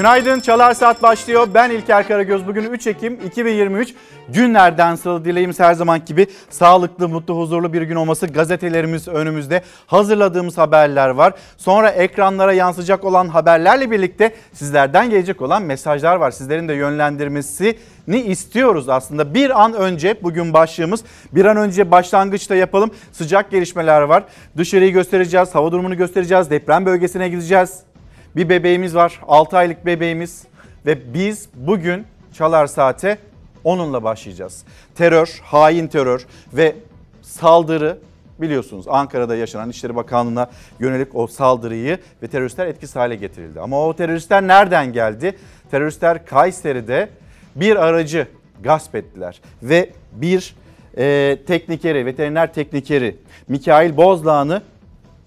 [0.00, 1.48] Günaydın Çalar Saat başlıyor.
[1.54, 2.46] Ben İlker Karagöz.
[2.46, 3.94] Bugün 3 Ekim 2023
[4.28, 8.26] günlerden salı dileğimiz her zaman gibi sağlıklı, mutlu, huzurlu bir gün olması.
[8.26, 9.62] Gazetelerimiz önümüzde.
[9.86, 11.32] Hazırladığımız haberler var.
[11.56, 16.30] Sonra ekranlara yansıyacak olan haberlerle birlikte sizlerden gelecek olan mesajlar var.
[16.30, 17.76] Sizlerin de yönlendirmesini
[18.08, 19.34] istiyoruz aslında.
[19.34, 22.90] Bir an önce bugün başlığımız bir an önce başlangıçta yapalım.
[23.12, 24.24] Sıcak gelişmeler var.
[24.56, 26.50] Dışarıyı göstereceğiz, hava durumunu göstereceğiz.
[26.50, 27.89] Deprem bölgesine gideceğiz.
[28.36, 29.20] Bir bebeğimiz var.
[29.28, 30.44] 6 aylık bebeğimiz
[30.86, 33.18] ve biz bugün Çalar Saat'e
[33.64, 34.64] onunla başlayacağız.
[34.94, 36.76] Terör, hain terör ve
[37.22, 37.98] saldırı
[38.38, 43.60] biliyorsunuz Ankara'da yaşanan İçişleri Bakanlığı'na yönelik o saldırıyı ve teröristler etkisiz hale getirildi.
[43.60, 45.36] Ama o teröristler nereden geldi?
[45.70, 47.08] Teröristler Kayseri'de
[47.56, 48.26] bir aracı
[48.62, 50.54] gasp ettiler ve bir
[50.96, 53.16] e, teknikeri, veteriner teknikeri
[53.48, 54.62] Mikail Bozdağ'ını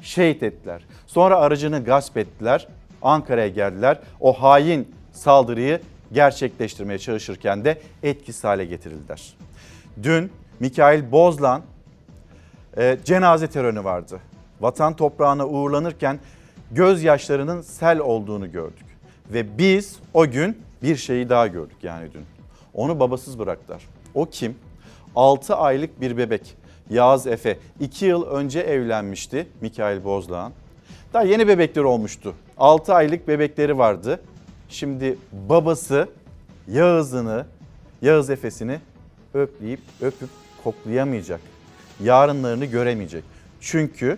[0.01, 0.81] şehit ettiler.
[1.07, 2.67] Sonra aracını gasp ettiler
[3.03, 3.99] Ankara'ya geldiler.
[4.19, 5.81] O hain saldırıyı
[6.13, 9.33] gerçekleştirmeye çalışırken de etkisiz hale getirildiler.
[10.03, 11.61] Dün Mikail Bozlan
[12.77, 14.19] e, cenaze töreni vardı.
[14.61, 16.19] Vatan toprağına uğurlanırken
[16.71, 18.85] gözyaşlarının sel olduğunu gördük.
[19.33, 22.25] Ve biz o gün bir şeyi daha gördük yani dün.
[22.73, 23.83] Onu babasız bıraktılar.
[24.13, 24.55] O kim?
[25.15, 26.55] 6 aylık bir bebek.
[26.89, 30.53] Yağız Efe 2 yıl önce evlenmişti Mikail Bozlağ'ın.
[31.13, 32.35] Daha yeni bebekleri olmuştu.
[32.57, 34.21] 6 aylık bebekleri vardı.
[34.69, 35.17] Şimdi
[35.49, 36.09] babası
[36.67, 37.45] Yağız'ını,
[38.01, 38.79] Yağız Efes'ini
[39.33, 40.29] öpleyip öpüp
[40.63, 41.41] koklayamayacak.
[42.03, 43.23] Yarınlarını göremeyecek.
[43.61, 44.17] Çünkü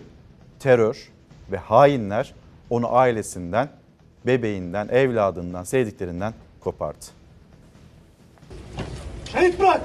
[0.58, 1.08] terör
[1.52, 2.34] ve hainler
[2.70, 3.68] onu ailesinden,
[4.26, 7.15] bebeğinden, evladından, sevdiklerinden kopardı.
[9.40, 9.80] Şehit bırak!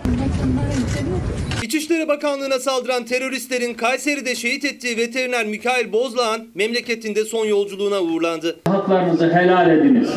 [1.64, 8.60] İçişleri Bakanlığı'na saldıran teröristlerin Kayseri'de şehit ettiği veteriner Mikail Bozlağan memleketinde son yolculuğuna uğurlandı.
[8.68, 10.10] Haklarınızı helal ediniz.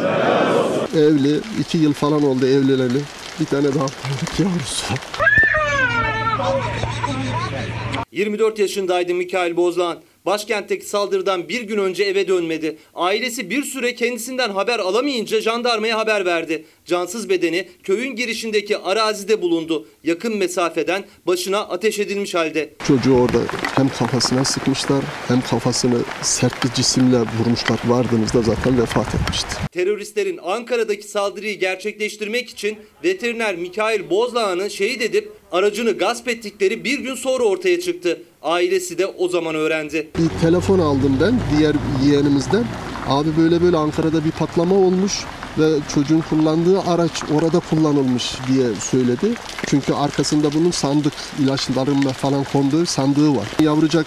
[0.97, 2.99] Evli, iki yıl falan oldu evleneli.
[3.41, 4.95] Bir tane daha paylık yavrusu.
[8.13, 9.99] 24 yaşındaydı Mikail Bozlağan.
[10.27, 12.77] Başkentteki saldırıdan bir gün önce eve dönmedi.
[12.95, 16.65] Ailesi bir süre kendisinden haber alamayınca jandarmaya haber verdi.
[16.85, 19.87] Cansız bedeni köyün girişindeki arazide bulundu.
[20.05, 22.71] Yakın mesafeden başına ateş edilmiş halde.
[22.87, 23.39] Çocuğu orada
[23.77, 27.79] hem kafasına sıkmışlar hem kafasını sert bir cisimle vurmuşlar.
[27.85, 29.49] Vardığımızda zaten vefat etmişti.
[29.73, 37.15] Teröristlerin Ankara'daki saldırıyı gerçekleştirmek için veteriner Mikail Bozlağan'ı şehit edip aracını gasp ettikleri bir gün
[37.15, 38.23] sonra ortaya çıktı.
[38.45, 40.09] Ailesi de o zaman öğrendi.
[40.19, 41.75] Bir telefon aldım ben diğer
[42.07, 42.65] yeğenimizden.
[43.09, 45.13] Abi böyle böyle Ankara'da bir patlama olmuş
[45.59, 49.27] ve çocuğun kullandığı araç orada kullanılmış diye söyledi.
[49.67, 51.13] Çünkü arkasında bunun sandık
[51.43, 53.49] ilaçların falan konduğu sandığı var.
[53.61, 54.07] Yavrucak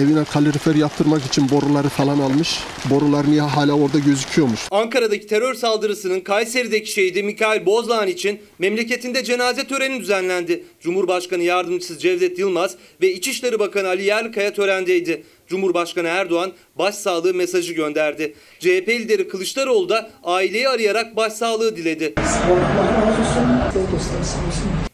[0.00, 2.60] evine kalorifer yaptırmak için boruları falan almış.
[2.90, 4.60] Borular niye hala orada gözüküyormuş.
[4.70, 10.64] Ankara'daki terör saldırısının Kayseri'deki şehidi Mikail Bozlağan için memleketinde cenaze töreni düzenlendi.
[10.80, 15.22] Cumhurbaşkanı Yardımcısı Cevdet Yılmaz ve İçişleri Bakanı Ali Yerlikaya törendeydi.
[15.46, 18.34] Cumhurbaşkanı Erdoğan başsağlığı mesajı gönderdi.
[18.58, 22.14] CHP lideri Kılıçdaroğlu da aileyi arayarak başsağlığı diledi.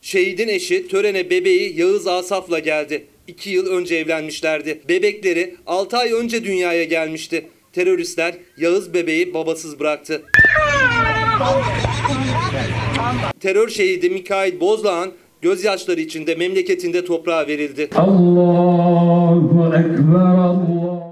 [0.02, 3.06] Şehidin eşi törene bebeği Yağız Asaf'la geldi.
[3.26, 4.80] İki yıl önce evlenmişlerdi.
[4.88, 7.48] Bebekleri 6 ay önce dünyaya gelmişti.
[7.72, 10.22] Teröristler Yağız bebeği babasız bıraktı.
[13.40, 15.12] Terör şehidi Mikail Bozlağan
[15.42, 17.88] gözyaşları içinde memleketinde toprağa verildi.
[17.96, 21.02] Allahu Ekber Allah.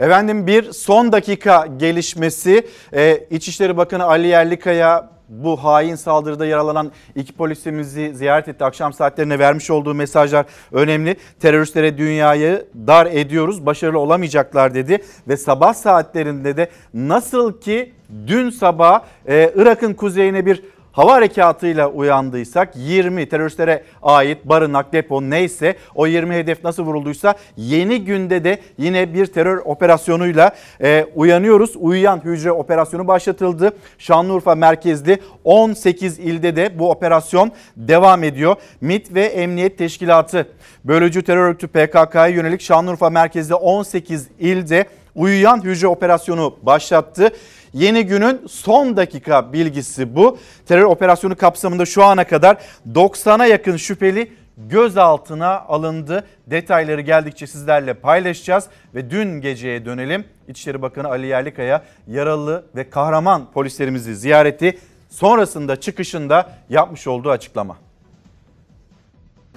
[0.00, 7.32] Efendim bir son dakika gelişmesi ee, İçişleri Bakanı Ali Yerlikaya bu hain saldırıda yaralanan iki
[7.32, 8.64] polisimizi ziyaret etti.
[8.64, 11.16] Akşam saatlerine vermiş olduğu mesajlar önemli.
[11.40, 14.98] Teröristlere dünyayı dar ediyoruz, başarılı olamayacaklar dedi.
[15.28, 17.92] Ve sabah saatlerinde de nasıl ki
[18.26, 20.62] dün sabah e, Irak'ın kuzeyine bir
[20.94, 28.04] hava harekatıyla uyandıysak 20 teröristlere ait barınak, depo neyse o 20 hedef nasıl vurulduysa yeni
[28.04, 31.76] günde de yine bir terör operasyonuyla e, uyanıyoruz.
[31.76, 33.76] Uyuyan hücre operasyonu başlatıldı.
[33.98, 38.56] Şanlıurfa merkezli 18 ilde de bu operasyon devam ediyor.
[38.80, 40.48] MİT ve Emniyet Teşkilatı
[40.84, 47.32] bölücü terör örgütü PKK'ya yönelik Şanlıurfa merkezli 18 ilde uyuyan hücre operasyonu başlattı.
[47.74, 50.38] Yeni günün son dakika bilgisi bu.
[50.66, 52.56] Terör operasyonu kapsamında şu ana kadar
[52.92, 56.26] 90'a yakın şüpheli gözaltına alındı.
[56.46, 60.24] Detayları geldikçe sizlerle paylaşacağız ve dün geceye dönelim.
[60.48, 64.78] İçişleri Bakanı Ali Yerlikaya yaralı ve kahraman polislerimizi ziyareti
[65.10, 67.76] sonrasında çıkışında yapmış olduğu açıklama.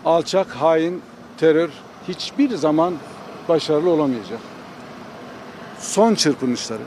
[0.05, 1.01] Alçak, hain,
[1.37, 1.69] terör
[2.07, 2.93] hiçbir zaman
[3.49, 4.39] başarılı olamayacak.
[5.79, 6.81] Son çırpınışları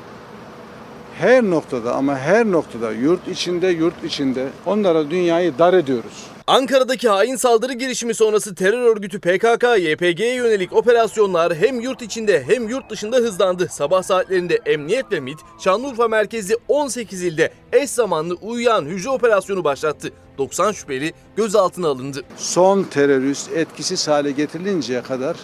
[1.20, 6.26] her noktada ama her noktada yurt içinde yurt içinde onlara dünyayı dar ediyoruz.
[6.46, 12.68] Ankara'daki hain saldırı girişimi sonrası terör örgütü PKK, YPG'ye yönelik operasyonlar hem yurt içinde hem
[12.68, 13.68] yurt dışında hızlandı.
[13.70, 20.12] Sabah saatlerinde Emniyet ve MİT, Şanlıurfa merkezli 18 ilde eş zamanlı uyuyan hücre operasyonu başlattı.
[20.38, 22.22] 90 şüpheli gözaltına alındı.
[22.36, 25.36] Son terörist etkisiz hale getirilinceye kadar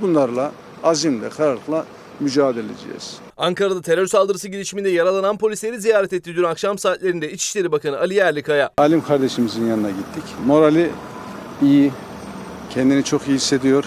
[0.00, 0.52] bunlarla
[0.82, 1.84] azimle, kararlılıkla
[2.20, 3.16] mücadele edeceğiz.
[3.36, 8.70] Ankara'da terör saldırısı girişiminde yaralanan polisleri ziyaret etti dün akşam saatlerinde İçişleri Bakanı Ali Yerlikaya.
[8.78, 10.24] Alim kardeşimizin yanına gittik.
[10.46, 10.90] Morali
[11.62, 11.92] iyi,
[12.70, 13.84] kendini çok iyi hissediyor,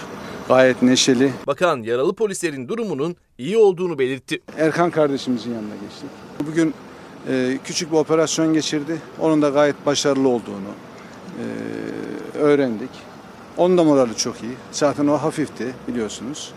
[0.48, 1.32] gayet neşeli.
[1.46, 4.42] Bakan yaralı polislerin durumunun iyi olduğunu belirtti.
[4.58, 6.10] Erkan kardeşimizin yanına geçtik.
[6.46, 6.74] Bugün
[7.28, 8.96] e, küçük bir operasyon geçirdi.
[9.20, 10.70] Onun da gayet başarılı olduğunu
[11.38, 12.90] e, öğrendik.
[13.56, 14.52] Onun da morali çok iyi.
[14.72, 16.52] Zaten o hafifti biliyorsunuz.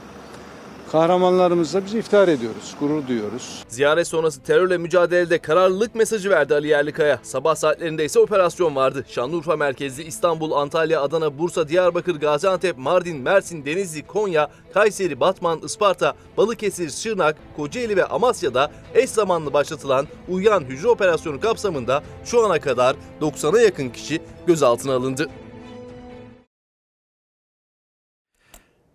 [0.92, 3.64] Kahramanlarımızla biz iftihar ediyoruz, gurur duyuyoruz.
[3.68, 7.20] Ziyaret sonrası terörle mücadelede kararlılık mesajı verdi Ali Yerlikaya.
[7.24, 9.06] Sabah saatlerinde ise operasyon vardı.
[9.08, 16.14] Şanlıurfa merkezli İstanbul, Antalya, Adana, Bursa, Diyarbakır, Gaziantep, Mardin, Mersin, Denizli, Konya, Kayseri, Batman, Isparta,
[16.38, 22.96] Balıkesir, Şırnak, Kocaeli ve Amasya'da eş zamanlı başlatılan Uyan Hücre Operasyonu kapsamında şu ana kadar
[23.22, 25.30] 90'a yakın kişi gözaltına alındı.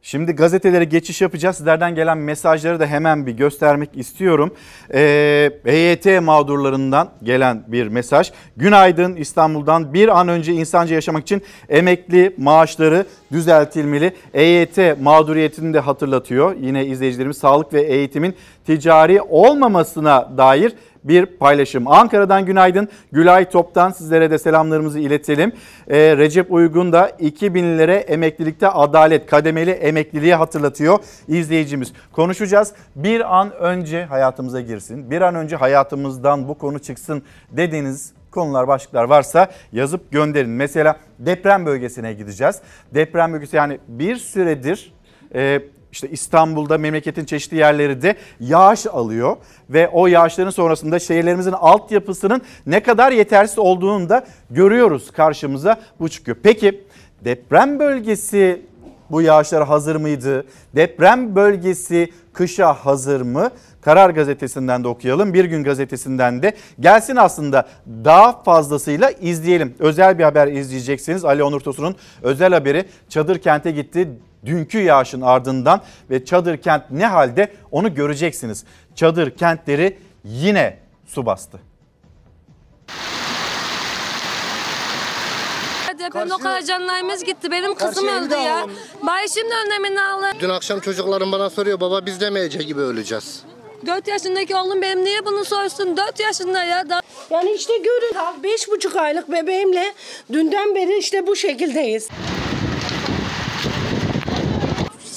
[0.07, 1.57] Şimdi gazetelere geçiş yapacağız.
[1.57, 4.55] Sizlerden gelen mesajları da hemen bir göstermek istiyorum.
[4.95, 8.33] Ee, EYT mağdurlarından gelen bir mesaj.
[8.57, 14.13] Günaydın İstanbul'dan bir an önce insanca yaşamak için emekli maaşları düzeltilmeli.
[14.35, 16.57] EYT mağduriyetini de hatırlatıyor.
[16.57, 18.35] Yine izleyicilerimiz sağlık ve eğitimin
[18.67, 20.73] ticari olmamasına dair
[21.05, 21.89] bir paylaşım.
[21.89, 22.89] Ankara'dan günaydın.
[23.13, 25.53] Gülay Top'tan sizlere de selamlarımızı iletelim.
[25.89, 30.99] Ee, Recep Uygun da 2000'lere emeklilikte adalet kademeli emekliliği hatırlatıyor
[31.29, 31.93] izleyicimiz.
[32.13, 32.73] Konuşacağız.
[32.97, 35.11] Bir an önce hayatımıza girsin.
[35.11, 40.51] Bir an önce hayatımızdan bu konu çıksın dediğiniz konular başlıklar varsa yazıp gönderin.
[40.51, 42.61] Mesela deprem bölgesine gideceğiz.
[42.95, 44.95] Deprem bölgesi yani bir süredir
[45.35, 45.63] e,
[45.95, 49.37] işte İstanbul'da memleketin çeşitli yerleri de yağış alıyor
[49.71, 56.37] ve o yağışların sonrasında şehirlerimizin altyapısının ne kadar yetersiz olduğunu da görüyoruz karşımıza bu çıkıyor.
[56.43, 56.85] Peki
[57.25, 58.63] deprem bölgesi
[59.11, 60.45] bu yağışlara hazır mıydı?
[60.75, 63.51] Deprem bölgesi kışa hazır mı?
[63.81, 65.35] Karar gazetesinden de okuyalım.
[65.35, 67.69] Bir gün gazetesinden de gelsin aslında
[68.05, 69.75] daha fazlasıyla izleyelim.
[69.79, 71.25] Özel bir haber izleyeceksiniz.
[71.25, 74.09] Ali Onur Tosun'un özel haberi Çadır Kent'e gitti
[74.47, 75.81] dünkü yağışın ardından
[76.11, 78.65] ve Çadır Kent ne halde onu göreceksiniz.
[78.95, 81.61] Çadır kentleri yine su bastı.
[85.99, 87.51] Depremde o kadar canlarımız gitti.
[87.51, 88.57] Benim kızım öldü de ya.
[88.57, 88.71] alalım.
[89.03, 90.33] Bay şimdi önlemini alın.
[90.41, 93.43] Dün akşam çocuklarım bana soruyor baba biz demeyece gibi öleceğiz.
[93.87, 95.97] 4 yaşındaki oğlum benim niye bunu sorsun?
[95.97, 96.89] 4 yaşında ya.
[96.89, 97.01] Da
[97.31, 99.95] Yani işte görün beş buçuk aylık bebeğimle
[100.33, 102.09] dünden beri işte bu şekildeyiz.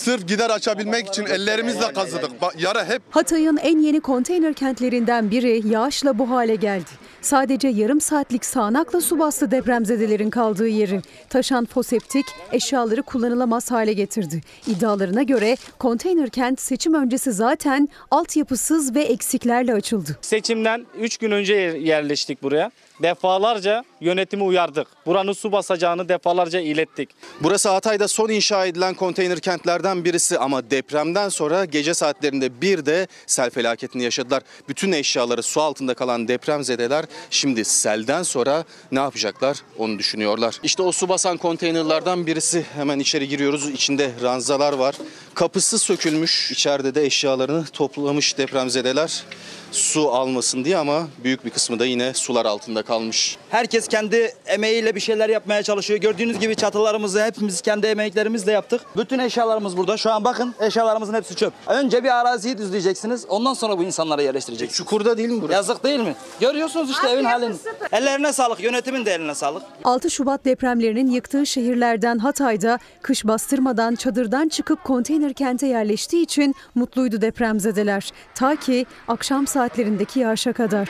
[0.07, 2.42] Sırf gider açabilmek için ellerimizle kazıdık.
[2.42, 6.89] Bak yara hep Hatay'ın en yeni konteyner kentlerinden biri yağışla bu hale geldi.
[7.22, 11.01] Sadece yarım saatlik sağanakla su bastı depremzedelerin kaldığı yeri.
[11.29, 14.41] Taşan foseptik eşyaları kullanılamaz hale getirdi.
[14.67, 20.17] İddialarına göre konteyner kent seçim öncesi zaten altyapısız ve eksiklerle açıldı.
[20.22, 22.72] Seçimden 3 gün önce yerleştik buraya.
[23.01, 24.88] Defalarca yönetimi uyardık.
[25.06, 27.10] Buranın su basacağını defalarca ilettik.
[27.42, 33.08] Burası Hatay'da son inşa edilen konteyner kentlerden birisi ama depremden sonra gece saatlerinde bir de
[33.27, 34.44] sel felaketini yaşadılar.
[34.70, 40.56] Bütün eşyaları su altında kalan depremzedeler şimdi selden sonra ne yapacaklar onu düşünüyorlar.
[40.63, 43.70] İşte o su basan konteynerlardan birisi hemen içeri giriyoruz.
[43.70, 44.96] İçinde ranzalar var.
[45.34, 46.51] Kapısı sökülmüş.
[46.51, 49.24] İçeride de eşyalarını toplamış depremzedeler
[49.71, 53.38] su almasın diye ama büyük bir kısmı da yine sular altında kalmış.
[53.50, 56.00] Herkes kendi emeğiyle bir şeyler yapmaya çalışıyor.
[56.00, 58.81] Gördüğünüz gibi çatılarımızı hepimiz kendi emeklerimizle yaptık.
[58.97, 59.97] Bütün eşyalarımız burada.
[59.97, 61.53] Şu an bakın eşyalarımızın hepsi çöp.
[61.67, 63.25] Önce bir araziyi düzleyeceksiniz.
[63.25, 64.77] Ondan sonra bu insanları yerleştireceksiniz.
[64.77, 65.53] Çukurda değil mi burası?
[65.53, 66.15] Yazık değil mi?
[66.39, 67.55] Görüyorsunuz işte evin halini.
[67.91, 68.59] Ellerine sağlık.
[68.59, 69.63] Yönetimin de eline sağlık.
[69.83, 77.21] 6 Şubat depremlerinin yıktığı şehirlerden Hatay'da kış bastırmadan çadırdan çıkıp konteyner kente yerleştiği için mutluydu
[77.21, 78.12] depremzedeler.
[78.36, 80.87] Ta ki akşam saatlerindeki yağışa kadar.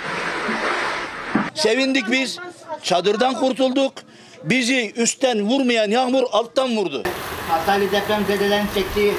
[1.53, 2.39] Sevindik biz.
[2.83, 3.93] Çadırdan kurtulduk.
[4.43, 7.03] Bizi üstten vurmayan yağmur alttan vurdu.
[7.49, 9.13] Hataylı depremzedelerin çektiği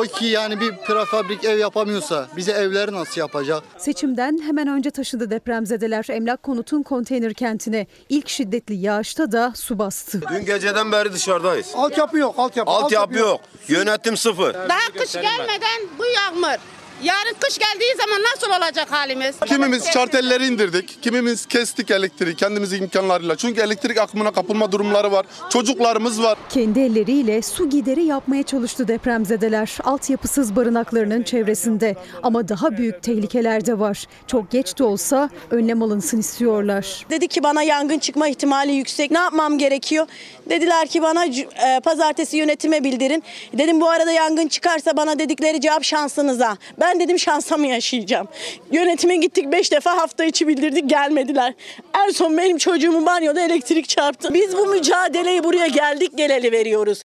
[0.00, 3.62] TOKİ yani bir prefabrik ev yapamıyorsa bize evleri nasıl yapacak?
[3.78, 7.86] Seçimden hemen önce taşıdı depremzedeler Emlak Konut'un konteyner kentine.
[8.08, 10.20] İlk şiddetli yağışta da su bastı.
[10.30, 11.72] Dün geceden beri dışarıdayız.
[11.74, 12.70] Altyapı yok altyapı.
[12.70, 13.40] Altyapı yok.
[13.68, 14.54] Yönetim sıfır.
[14.54, 16.58] Daha kış gelmeden bu yağmur.
[17.02, 19.36] Yarın kış geldiği zaman nasıl olacak halimiz?
[19.46, 23.36] Kimimiz şartelleri indirdik, kimimiz kestik elektriği kendimiz imkanlarıyla.
[23.36, 25.26] Çünkü elektrik akımına kapılma durumları var.
[25.50, 26.38] Çocuklarımız var.
[26.48, 31.96] Kendi elleriyle su gideri yapmaya çalıştı depremzedeler altyapısız barınaklarının çevresinde.
[32.22, 34.04] Ama daha büyük tehlikeler de var.
[34.26, 37.06] Çok geç de olsa önlem alınsın istiyorlar.
[37.10, 39.10] Dedi ki bana yangın çıkma ihtimali yüksek.
[39.10, 40.06] Ne yapmam gerekiyor?
[40.48, 43.22] Dediler ki bana e, pazartesi yönetime bildirin.
[43.58, 46.56] Dedim bu arada yangın çıkarsa bana dedikleri cevap şansınıza.
[46.80, 48.28] Ben dedim şansa mı yaşayacağım?
[48.72, 51.54] Yönetime gittik 5 defa hafta içi bildirdik gelmediler.
[52.06, 54.34] En son benim çocuğumun banyoda elektrik çarptı.
[54.34, 57.02] Biz bu mücadeleyi buraya geldik geleli veriyoruz.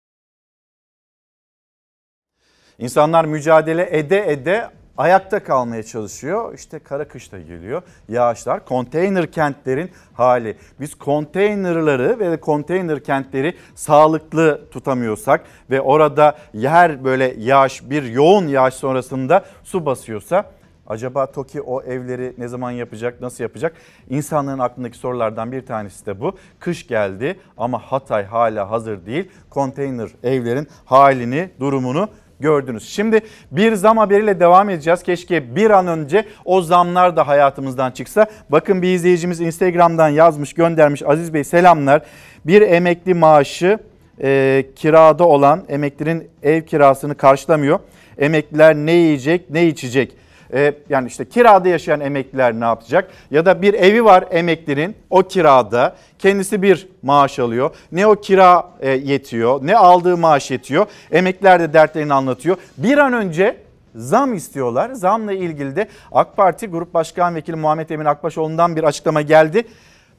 [2.79, 4.69] İnsanlar mücadele ede ede
[5.01, 6.53] ayakta kalmaya çalışıyor.
[6.53, 7.81] İşte kara kış da geliyor.
[8.09, 10.57] Yağışlar, konteyner kentlerin hali.
[10.79, 18.73] Biz konteynerları ve konteyner kentleri sağlıklı tutamıyorsak ve orada yer böyle yağış, bir yoğun yağış
[18.73, 20.45] sonrasında su basıyorsa
[20.87, 23.73] Acaba TOKİ o evleri ne zaman yapacak, nasıl yapacak?
[24.09, 26.37] İnsanların aklındaki sorulardan bir tanesi de bu.
[26.59, 29.29] Kış geldi ama Hatay hala hazır değil.
[29.49, 32.09] Konteyner evlerin halini, durumunu
[32.41, 32.89] gördünüz.
[32.89, 33.21] Şimdi
[33.51, 35.03] bir zam haberiyle devam edeceğiz.
[35.03, 38.25] Keşke bir an önce o zamlar da hayatımızdan çıksa.
[38.49, 41.03] Bakın bir izleyicimiz Instagram'dan yazmış göndermiş.
[41.03, 42.01] Aziz Bey selamlar.
[42.45, 43.79] Bir emekli maaşı
[44.23, 47.79] e, kirada olan emeklinin ev kirasını karşılamıyor.
[48.17, 50.15] Emekliler ne yiyecek ne içecek?
[50.53, 53.11] E, yani işte kirada yaşayan emekliler ne yapacak?
[53.31, 57.75] Ya da bir evi var emeklinin o kirada kendisi bir maaş alıyor.
[57.91, 60.85] Ne o kira e, yetiyor ne aldığı maaş yetiyor.
[61.11, 62.57] Emekliler de dertlerini anlatıyor.
[62.77, 63.57] Bir an önce
[63.95, 64.91] zam istiyorlar.
[64.93, 69.63] Zamla ilgili de AK Parti Grup Başkan Vekili Muhammed Emin Akbaşoğlu'ndan bir açıklama geldi.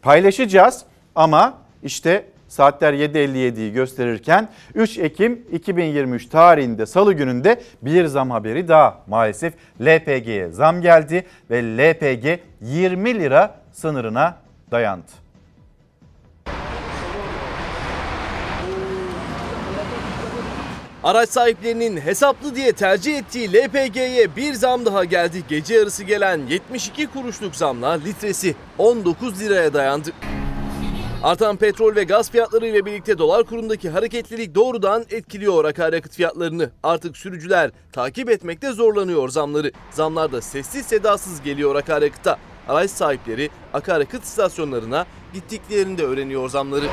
[0.03, 0.85] Paylaşacağız
[1.15, 8.99] ama işte saatler 7.57'yi gösterirken 3 Ekim 2023 tarihinde salı gününde bir zam haberi daha
[9.07, 14.37] maalesef LPG'ye zam geldi ve LPG 20 lira sınırına
[14.71, 15.13] dayandı.
[21.05, 25.43] Araç sahiplerinin hesaplı diye tercih ettiği LPG'ye bir zam daha geldi.
[25.49, 30.11] Gece yarısı gelen 72 kuruşluk zamla litresi 19 liraya dayandı.
[31.23, 36.71] Artan petrol ve gaz fiyatları ile birlikte dolar kurundaki hareketlilik doğrudan etkiliyor akaryakıt fiyatlarını.
[36.83, 39.73] Artık sürücüler takip etmekte zorlanıyor zamları.
[39.91, 42.39] Zamlar da sessiz sedasız geliyor akaryakıta.
[42.69, 46.87] Araç sahipleri akaryakıt istasyonlarına gittiklerinde öğreniyor zamları.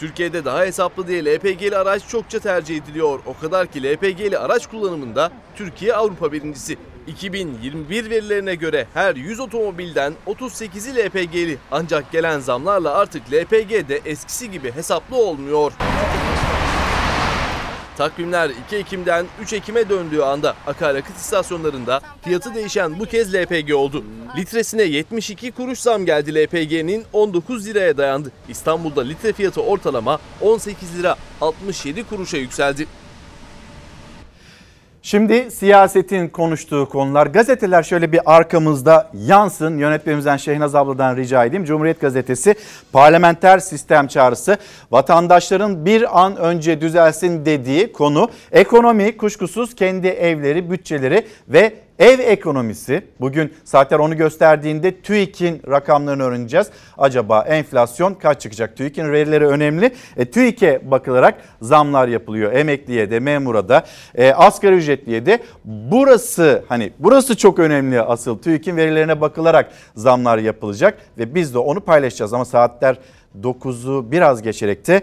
[0.00, 3.20] Türkiye'de daha hesaplı diye LPG'li araç çokça tercih ediliyor.
[3.26, 6.76] O kadar ki LPG'li araç kullanımında Türkiye Avrupa birincisi.
[7.06, 11.58] 2021 verilerine göre her 100 otomobilden 38'i LPG'li.
[11.70, 15.72] Ancak gelen zamlarla artık LPG de eskisi gibi hesaplı olmuyor.
[17.96, 24.04] Takvimler 2 Ekim'den 3 Ekim'e döndüğü anda akaryakıt istasyonlarında fiyatı değişen bu kez LPG oldu.
[24.36, 28.32] Litresine 72 kuruş zam geldi LPG'nin 19 liraya dayandı.
[28.48, 32.86] İstanbul'da litre fiyatı ortalama 18 lira 67 kuruşa yükseldi.
[35.06, 39.78] Şimdi siyasetin konuştuğu konular gazeteler şöyle bir arkamızda yansın.
[39.78, 41.64] Yönetmenimizden Şehnaz abladan rica edeyim.
[41.64, 42.54] Cumhuriyet Gazetesi
[42.92, 44.58] parlamenter sistem çağrısı
[44.90, 53.02] vatandaşların bir an önce düzelsin dediği konu ekonomi kuşkusuz kendi evleri, bütçeleri ve Ev ekonomisi
[53.20, 56.70] bugün saatler onu gösterdiğinde TÜİK'in rakamlarını öğreneceğiz.
[56.98, 58.76] Acaba enflasyon kaç çıkacak?
[58.76, 59.94] TÜİK'in verileri önemli.
[60.16, 62.52] E, TÜİK'e bakılarak zamlar yapılıyor.
[62.52, 63.84] Emekliye de memura da
[64.14, 70.98] e, asgari ücretliye de burası hani burası çok önemli asıl TÜİK'in verilerine bakılarak zamlar yapılacak
[71.18, 72.98] ve biz de onu paylaşacağız ama saatler
[73.42, 75.02] 9'u biraz geçerek de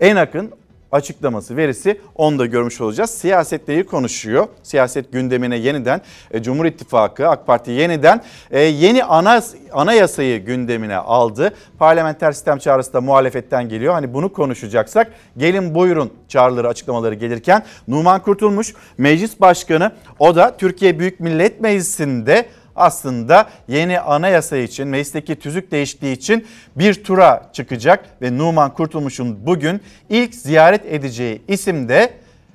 [0.00, 0.50] en akın
[0.92, 3.10] açıklaması, verisi onu da görmüş olacağız.
[3.10, 4.46] Siyasetleri konuşuyor.
[4.62, 11.54] Siyaset gündemine yeniden e, Cumhur İttifakı, AK Parti yeniden e, yeni ana, anayasayı gündemine aldı.
[11.78, 13.94] Parlamenter sistem çağrısı da muhalefetten geliyor.
[13.94, 20.98] Hani bunu konuşacaksak gelin buyurun çağrıları açıklamaları gelirken Numan Kurtulmuş meclis başkanı o da Türkiye
[20.98, 22.46] Büyük Millet Meclisi'nde
[22.82, 26.46] aslında yeni anayasa için, meclisteki tüzük değişikliği için
[26.76, 32.12] bir tura çıkacak ve Numan Kurtulmuş'un bugün ilk ziyaret edeceği isim de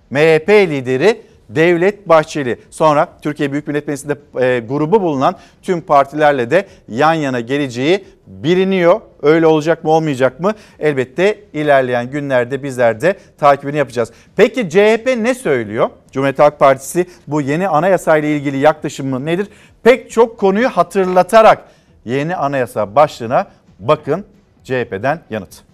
[0.10, 2.58] MHP lideri Devlet Bahçeli.
[2.70, 9.02] Sonra Türkiye Büyük Millet Meclisi'nde e, grubu bulunan tüm partilerle de yan yana geleceği biliniyor.
[9.22, 10.54] Öyle olacak mı olmayacak mı?
[10.80, 14.12] Elbette ilerleyen günlerde bizler de takibini yapacağız.
[14.36, 15.90] Peki CHP ne söylüyor?
[16.12, 19.48] Cumhuriyet Halk Partisi bu yeni anayasa ile ilgili yaklaşımı nedir?
[19.84, 21.64] Pek çok konuyu hatırlatarak
[22.06, 23.48] yeni anayasa başlığına
[23.80, 24.26] bakın
[24.64, 25.67] CHP'den yanıt.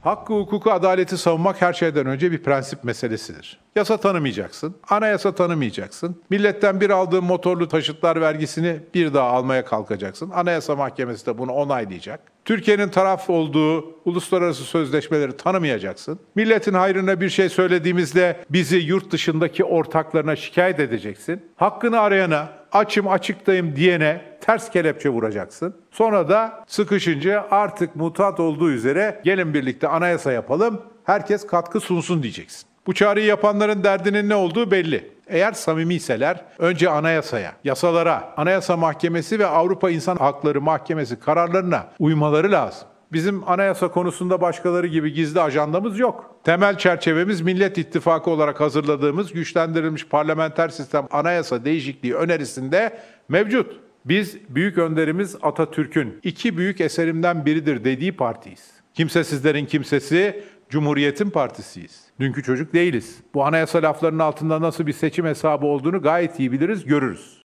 [0.00, 3.60] Hakkı, hukuku, adaleti savunmak her şeyden önce bir prensip meselesidir.
[3.76, 6.22] Yasa tanımayacaksın, anayasa tanımayacaksın.
[6.30, 10.30] Milletten bir aldığın motorlu taşıtlar vergisini bir daha almaya kalkacaksın.
[10.30, 12.20] Anayasa Mahkemesi de bunu onaylayacak.
[12.48, 16.18] Türkiye'nin taraf olduğu uluslararası sözleşmeleri tanımayacaksın.
[16.34, 21.42] Milletin hayrına bir şey söylediğimizde bizi yurt dışındaki ortaklarına şikayet edeceksin.
[21.56, 25.74] Hakkını arayana, açım açıktayım diyene ters kelepçe vuracaksın.
[25.90, 32.68] Sonra da sıkışınca artık mutat olduğu üzere gelin birlikte anayasa yapalım, herkes katkı sunsun diyeceksin.
[32.86, 35.10] Bu çağrıyı yapanların derdinin ne olduğu belli.
[35.28, 42.88] Eğer samimiyseler önce anayasaya, yasalara, Anayasa Mahkemesi ve Avrupa İnsan Hakları Mahkemesi kararlarına uymaları lazım.
[43.12, 46.34] Bizim anayasa konusunda başkaları gibi gizli ajandamız yok.
[46.44, 53.80] Temel çerçevemiz Millet İttifakı olarak hazırladığımız güçlendirilmiş parlamenter sistem anayasa değişikliği önerisinde mevcut.
[54.04, 58.70] Biz büyük önderimiz Atatürk'ün iki büyük eserimden biridir dediği partiyiz.
[58.94, 62.04] Kimsesizlerin kimsesi Cumhuriyet'in partisiyiz.
[62.20, 63.16] Dünkü çocuk değiliz.
[63.34, 67.42] Bu anayasa laflarının altında nasıl bir seçim hesabı olduğunu gayet iyi biliriz, görürüz.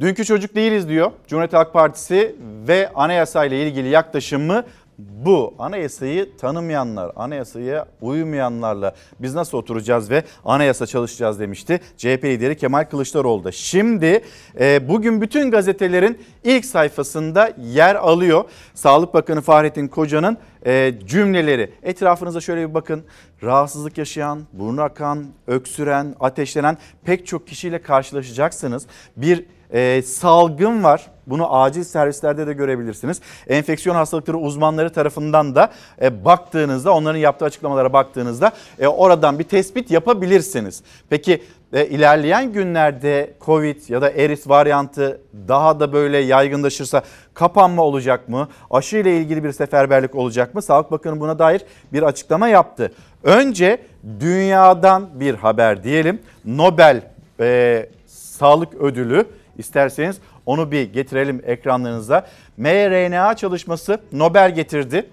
[0.00, 2.36] Dünkü çocuk değiliz diyor Cumhuriyet Halk Partisi
[2.68, 4.64] ve anayasa ile ilgili yaklaşımı
[4.98, 5.54] bu.
[5.58, 13.44] Anayasayı tanımayanlar, anayasaya uymayanlarla biz nasıl oturacağız ve anayasa çalışacağız demişti CHP lideri Kemal Kılıçdaroğlu
[13.44, 13.52] da.
[13.52, 14.24] Şimdi
[14.60, 18.44] e, bugün bütün gazetelerin ilk sayfasında yer alıyor.
[18.74, 21.70] Sağlık Bakanı Fahrettin Koca'nın e, cümleleri.
[21.82, 23.04] Etrafınıza şöyle bir bakın.
[23.42, 28.86] Rahatsızlık yaşayan, burnu akan, öksüren, ateşlenen pek çok kişiyle karşılaşacaksınız.
[29.16, 31.06] Bir e, salgın var.
[31.26, 33.20] Bunu acil servislerde de görebilirsiniz.
[33.48, 39.90] Enfeksiyon hastalıkları uzmanları tarafından da e, baktığınızda, onların yaptığı açıklamalara baktığınızda e, oradan bir tespit
[39.90, 40.82] yapabilirsiniz.
[41.10, 47.02] Peki e, ilerleyen günlerde Covid ya da eris varyantı daha da böyle yaygınlaşırsa
[47.34, 48.48] kapanma olacak mı?
[48.70, 50.62] Aşı ile ilgili bir seferberlik olacak mı?
[50.62, 52.92] Sağlık Bakanı buna dair bir açıklama yaptı.
[53.22, 53.78] Önce
[54.20, 56.22] dünyadan bir haber diyelim.
[56.44, 57.02] Nobel
[57.40, 59.26] e, Sağlık Ödülü
[59.58, 62.26] isterseniz onu bir getirelim ekranlarınıza.
[62.56, 65.06] mRNA çalışması Nobel getirdi.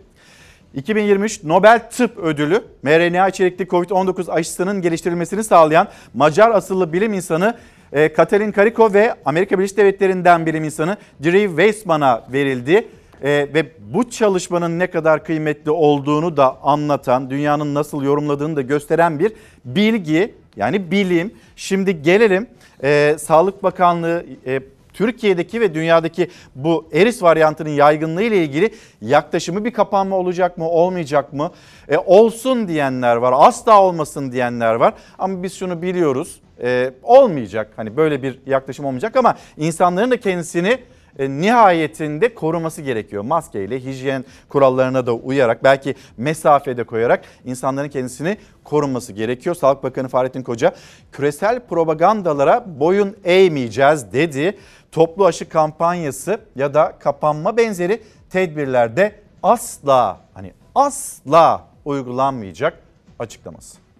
[0.73, 7.57] 2023 Nobel Tıp Ödülü mRNA içerikli COVID-19 aşısının geliştirilmesini sağlayan Macar asıllı bilim insanı
[7.93, 12.87] e, Katalin Kariko ve Amerika Birleşik Devletleri'nden bilim insanı Drew Weissman'a verildi.
[13.23, 19.19] E, ve bu çalışmanın ne kadar kıymetli olduğunu da anlatan, dünyanın nasıl yorumladığını da gösteren
[19.19, 19.33] bir
[19.65, 21.33] bilgi yani bilim.
[21.55, 22.47] Şimdi gelelim
[22.83, 24.59] e, Sağlık Bakanlığı e,
[24.93, 31.33] Türkiye'deki ve dünyadaki bu eris varyantının yaygınlığı ile ilgili yaklaşımı bir kapanma olacak mı olmayacak
[31.33, 31.51] mı?
[31.89, 37.97] E, olsun diyenler var asla olmasın diyenler var ama biz şunu biliyoruz e, olmayacak hani
[37.97, 40.77] böyle bir yaklaşım olmayacak ama insanların da kendisini
[41.19, 43.23] nihayetinde koruması gerekiyor.
[43.23, 49.55] Maskeyle, hijyen kurallarına da uyarak belki mesafede koyarak insanların kendisini korunması gerekiyor.
[49.55, 50.75] Sağlık Bakanı Fahrettin Koca
[51.11, 54.57] küresel propagandalara boyun eğmeyeceğiz dedi.
[54.91, 62.77] Toplu aşı kampanyası ya da kapanma benzeri tedbirlerde asla hani asla uygulanmayacak
[63.19, 63.90] açıklaması.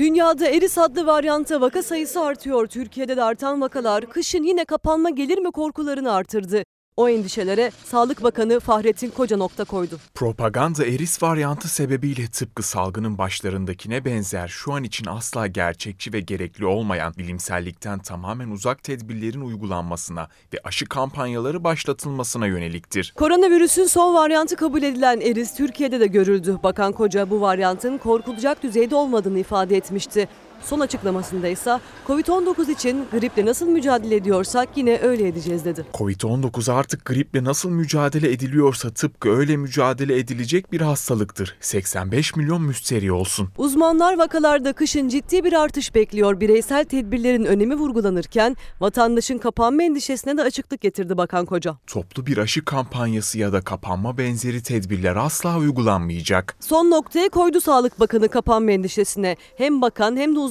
[0.00, 2.66] Dünyada eris adlı varyanta vaka sayısı artıyor.
[2.66, 6.62] Türkiye'de de artan vakalar kışın yine kapanma gelir mi korkularını artırdı.
[7.00, 9.98] O endişelere Sağlık Bakanı Fahrettin Koca nokta koydu.
[10.14, 16.66] Propaganda eris varyantı sebebiyle tıpkı salgının başlarındakine benzer şu an için asla gerçekçi ve gerekli
[16.66, 23.12] olmayan bilimsellikten tamamen uzak tedbirlerin uygulanmasına ve aşı kampanyaları başlatılmasına yöneliktir.
[23.16, 26.58] Koronavirüsün son varyantı kabul edilen eris Türkiye'de de görüldü.
[26.62, 30.28] Bakan Koca bu varyantın korkulacak düzeyde olmadığını ifade etmişti.
[30.64, 35.86] Son açıklamasında ise Covid-19 için griple nasıl mücadele ediyorsak yine öyle edeceğiz dedi.
[35.94, 41.56] Covid-19 artık griple nasıl mücadele ediliyorsa tıpkı öyle mücadele edilecek bir hastalıktır.
[41.60, 43.48] 85 milyon müsteri olsun.
[43.58, 46.40] Uzmanlar vakalarda kışın ciddi bir artış bekliyor.
[46.40, 51.76] Bireysel tedbirlerin önemi vurgulanırken vatandaşın kapanma endişesine de açıklık getirdi Bakan Koca.
[51.86, 56.56] Toplu bir aşı kampanyası ya da kapanma benzeri tedbirler asla uygulanmayacak.
[56.60, 59.36] Son noktaya koydu Sağlık Bakanı kapanma endişesine.
[59.56, 60.49] Hem bakan hem de uzmanlar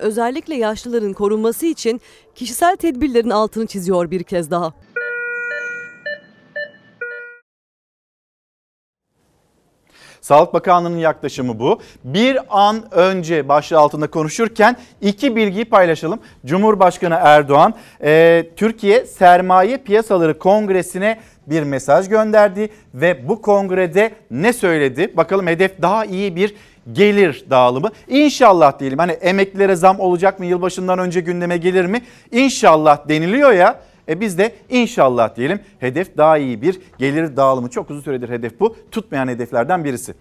[0.00, 2.00] özellikle yaşlıların korunması için
[2.34, 4.72] kişisel tedbirlerin altını çiziyor bir kez daha.
[10.20, 11.80] Sağlık Bakanlığı'nın yaklaşımı bu.
[12.04, 16.20] Bir an önce başlığı altında konuşurken iki bilgiyi paylaşalım.
[16.46, 25.16] Cumhurbaşkanı Erdoğan e, Türkiye Sermaye Piyasaları Kongresi'ne bir mesaj gönderdi ve bu kongrede ne söyledi?
[25.16, 26.54] Bakalım hedef daha iyi bir
[26.92, 27.90] gelir dağılımı.
[28.08, 30.46] İnşallah diyelim hani emeklilere zam olacak mı?
[30.46, 32.02] Yılbaşından önce gündeme gelir mi?
[32.32, 33.80] İnşallah deniliyor ya.
[34.08, 37.70] E biz de inşallah diyelim hedef daha iyi bir gelir dağılımı.
[37.70, 38.76] Çok uzun süredir hedef bu.
[38.90, 40.14] Tutmayan hedeflerden birisi.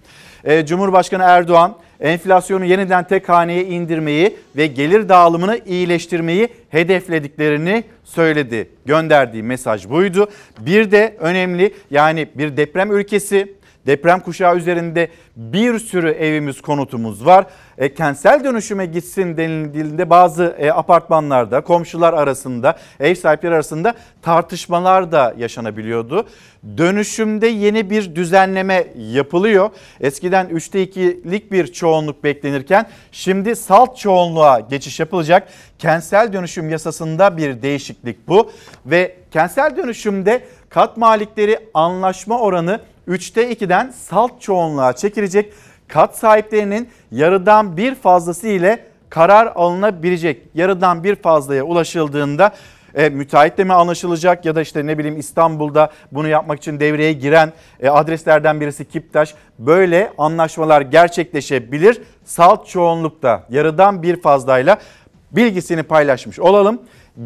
[0.43, 8.69] E, Cumhurbaşkanı Erdoğan enflasyonu yeniden tek haneye indirmeyi ve gelir dağılımını iyileştirmeyi hedeflediklerini söyledi.
[8.86, 10.30] Gönderdiği mesaj buydu.
[10.60, 13.56] Bir de önemli yani bir deprem ülkesi
[13.88, 17.45] Deprem kuşağı üzerinde bir sürü evimiz, konutumuz var.
[17.78, 25.34] E, kentsel dönüşüme gitsin denildiğinde bazı e, apartmanlarda, komşular arasında, ev sahipleri arasında tartışmalar da
[25.38, 26.28] yaşanabiliyordu.
[26.78, 29.69] Dönüşümde yeni bir düzenleme yapılıyor.
[30.02, 35.47] Eskiden 3'te 2'lik bir çoğunluk beklenirken şimdi salt çoğunluğa geçiş yapılacak.
[35.80, 38.52] Kentsel dönüşüm yasasında bir değişiklik bu
[38.86, 45.53] ve kentsel dönüşümde kat malikleri anlaşma oranı 3'te 2'den salt çoğunluğa çekilecek.
[45.87, 50.41] Kat sahiplerinin yarıdan bir fazlası ile karar alınabilecek.
[50.55, 52.51] Yarıdan bir fazlaya ulaşıldığında
[52.95, 57.53] e, müteahhitle mi anlaşılacak ya da işte ne bileyim İstanbul'da bunu yapmak için devreye giren
[57.79, 59.35] e, adreslerden birisi Kiptaş.
[59.59, 62.01] Böyle anlaşmalar gerçekleşebilir.
[62.25, 64.77] Salt çoğunlukta yarıdan bir fazlayla
[65.31, 66.81] bilgisini paylaşmış olalım.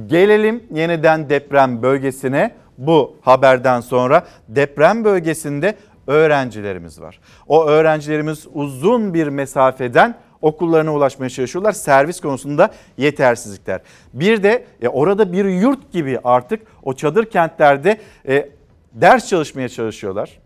[0.07, 5.75] Gelelim yeniden deprem bölgesine bu haberden sonra deprem bölgesinde
[6.07, 7.19] öğrencilerimiz var.
[7.47, 11.71] O öğrencilerimiz uzun bir mesafeden okullarına ulaşmaya çalışıyorlar.
[11.71, 13.81] Servis konusunda yetersizlikler.
[14.13, 18.49] Bir de e, orada bir yurt gibi artık o çadır kentlerde e,
[18.93, 20.39] ders çalışmaya çalışıyorlar.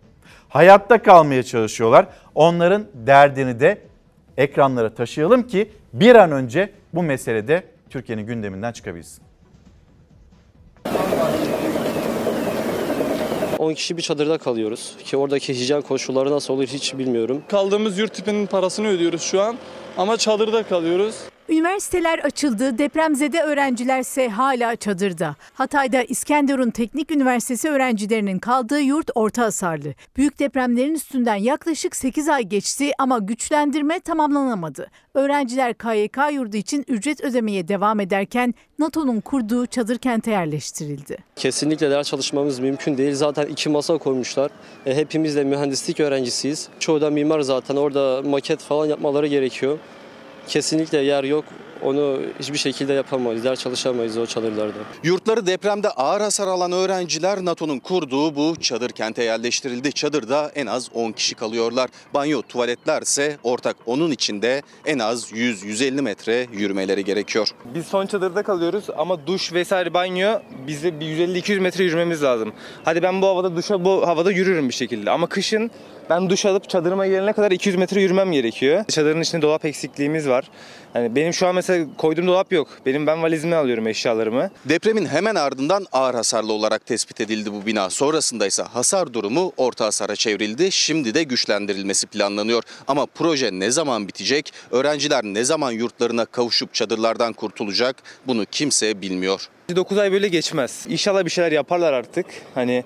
[0.50, 2.08] Hayatta kalmaya çalışıyorlar.
[2.36, 3.78] Onların derdini de
[4.38, 9.24] ekranlara taşıyalım ki bir an önce bu meselede Türkiye'nin gündeminden çıkabilsin.
[13.66, 14.94] 10 kişi bir çadırda kalıyoruz.
[15.06, 17.44] Ki oradaki hijyen koşulları nasıl olur hiç bilmiyorum.
[17.48, 19.58] Kaldığımız yurt tipinin parasını ödüyoruz şu an
[19.98, 21.16] ama çadırda kalıyoruz.
[21.50, 25.36] Üniversiteler açıldı, depremzede öğrencilerse hala çadırda.
[25.54, 29.94] Hatay'da İskenderun Teknik Üniversitesi öğrencilerinin kaldığı yurt orta hasarlı.
[30.18, 34.88] Büyük depremlerin üstünden yaklaşık 8 ay geçti ama güçlendirme tamamlanamadı.
[35.14, 41.18] Öğrenciler KYK yurdu için ücret ödemeye devam ederken NATO'nun kurduğu çadır kente yerleştirildi.
[41.36, 43.14] Kesinlikle ders çalışmamız mümkün değil.
[43.14, 44.52] Zaten iki masa koymuşlar.
[44.86, 46.70] E, hepimiz de mühendislik öğrencisiyiz.
[46.80, 49.78] Çoğu da mimar zaten orada maket falan yapmaları gerekiyor.
[50.48, 51.46] Kesinlikle yer yok.
[51.82, 53.44] Onu hiçbir şekilde yapamayız.
[53.44, 54.78] Ders çalışamayız o çadırlarda.
[55.04, 59.92] Yurtları depremde ağır hasar alan öğrenciler NATO'nun kurduğu bu çadır kente yerleştirildi.
[59.92, 61.90] Çadırda en az 10 kişi kalıyorlar.
[62.14, 67.50] Banyo, tuvaletler ise ortak onun içinde en az 100-150 metre yürümeleri gerekiyor.
[67.76, 72.54] Biz son çadırda kalıyoruz ama duş vesaire banyo bize bir 150-200 metre yürümemiz lazım.
[72.84, 75.72] Hadi ben bu havada duşa bu havada yürürüm bir şekilde ama kışın
[76.10, 78.86] ben duş alıp çadırıma gelene kadar 200 metre yürümem gerekiyor.
[78.88, 80.46] Çadırın içinde dolap eksikliğimiz var.
[80.96, 82.68] Yani benim şu an mesela koyduğum dolap yok.
[82.86, 84.50] Benim ben valizimi alıyorum eşyalarımı.
[84.66, 87.90] Depremin hemen ardından ağır hasarlı olarak tespit edildi bu bina.
[87.90, 90.72] Sonrasında ise hasar durumu orta hasara çevrildi.
[90.72, 92.64] Şimdi de güçlendirilmesi planlanıyor.
[92.88, 94.54] Ama proje ne zaman bitecek?
[94.72, 97.96] Öğrenciler ne zaman yurtlarına kavuşup çadırlardan kurtulacak?
[98.28, 99.50] Bunu kimse bilmiyor.
[99.76, 100.86] 9 ay böyle geçmez.
[100.90, 102.26] İnşallah bir şeyler yaparlar artık.
[102.56, 102.84] Hani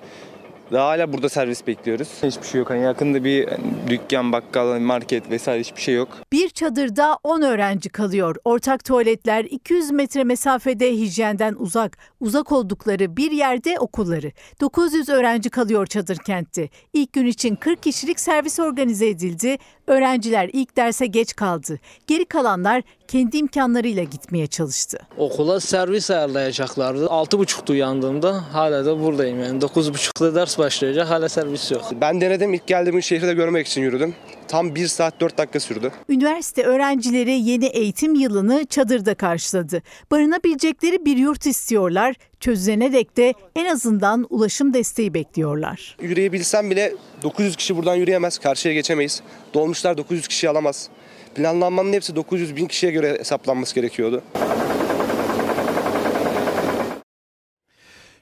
[0.71, 2.07] daha hala burada servis bekliyoruz.
[2.23, 2.69] Hiçbir şey yok.
[2.69, 3.47] Hani yakında bir
[3.87, 6.07] dükkan, bakkal, market vesaire hiçbir şey yok.
[6.31, 8.35] Bir çadırda 10 öğrenci kalıyor.
[8.45, 11.97] Ortak tuvaletler 200 metre mesafede hijyenden uzak.
[12.19, 14.31] Uzak oldukları bir yerde okulları.
[14.61, 16.69] 900 öğrenci kalıyor çadır kentte.
[16.93, 19.57] İlk gün için 40 kişilik servis organize edildi.
[19.89, 21.79] Öğrenciler ilk derse geç kaldı.
[22.07, 24.99] Geri kalanlar kendi imkanlarıyla gitmeye çalıştı.
[25.17, 27.05] Okula servis ayarlayacaklardı.
[27.05, 29.59] 6.30'da uyandığımda hala da buradayım yani.
[29.59, 31.85] 9.30'da ders başlayacak hala servis yok.
[32.01, 34.15] Ben denedim ilk geldiğim şehri de görmek için yürüdüm.
[34.49, 35.91] Tam 1 saat 4 dakika sürdü.
[36.09, 39.81] Üniversite öğrencileri yeni eğitim yılını çadırda karşıladı.
[40.11, 42.15] Barınabilecekleri bir yurt istiyorlar.
[42.39, 45.97] Çözülene dek de en azından ulaşım desteği bekliyorlar.
[46.01, 48.37] Yürüyebilsem bile 900 kişi buradan yürüyemez.
[48.37, 49.21] Karşıya geçemeyiz.
[49.53, 50.89] Dolmuşlar 900 kişi alamaz.
[51.35, 54.23] Planlanmanın hepsi 900 bin kişiye göre hesaplanması gerekiyordu.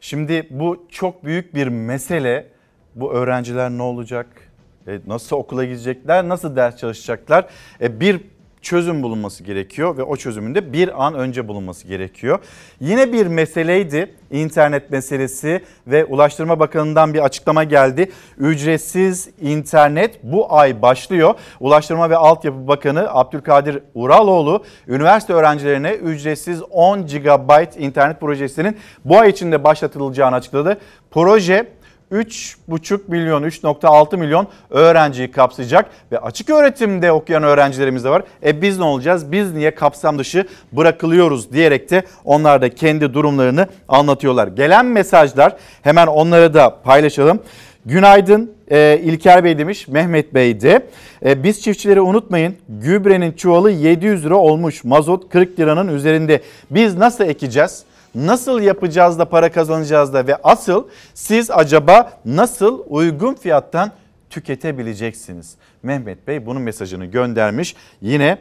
[0.01, 2.47] Şimdi bu çok büyük bir mesele.
[2.95, 4.46] Bu öğrenciler ne olacak?
[4.87, 6.29] E, nasıl okula gidecekler?
[6.29, 7.45] Nasıl ders çalışacaklar?
[7.81, 8.21] E, bir
[8.61, 12.39] çözüm bulunması gerekiyor ve o çözümün de bir an önce bulunması gerekiyor.
[12.79, 18.11] Yine bir meseleydi internet meselesi ve Ulaştırma Bakanı'ndan bir açıklama geldi.
[18.37, 21.33] Ücretsiz internet bu ay başlıyor.
[21.59, 29.29] Ulaştırma ve Altyapı Bakanı Abdülkadir Uraloğlu üniversite öğrencilerine ücretsiz 10 GB internet projesinin bu ay
[29.29, 30.77] içinde başlatılacağını açıkladı.
[31.11, 31.67] Proje
[32.11, 38.23] 3,5 milyon, 3,6 milyon öğrenciyi kapsayacak ve açık öğretimde okuyan öğrencilerimiz de var.
[38.45, 39.31] E biz ne olacağız?
[39.31, 44.47] Biz niye kapsam dışı bırakılıyoruz diyerek de onlar da kendi durumlarını anlatıyorlar.
[44.47, 47.39] Gelen mesajlar hemen onları da paylaşalım.
[47.85, 50.87] Günaydın e, İlker Bey demiş Mehmet Bey de.
[51.25, 56.41] E, biz çiftçileri unutmayın gübrenin çuvalı 700 lira olmuş mazot 40 liranın üzerinde.
[56.71, 57.83] Biz nasıl ekeceğiz?
[58.17, 63.91] Nasıl yapacağız da para kazanacağız da ve asıl siz acaba nasıl uygun fiyattan
[64.29, 65.55] tüketebileceksiniz?
[65.83, 67.75] Mehmet Bey bunun mesajını göndermiş.
[68.01, 68.37] Yine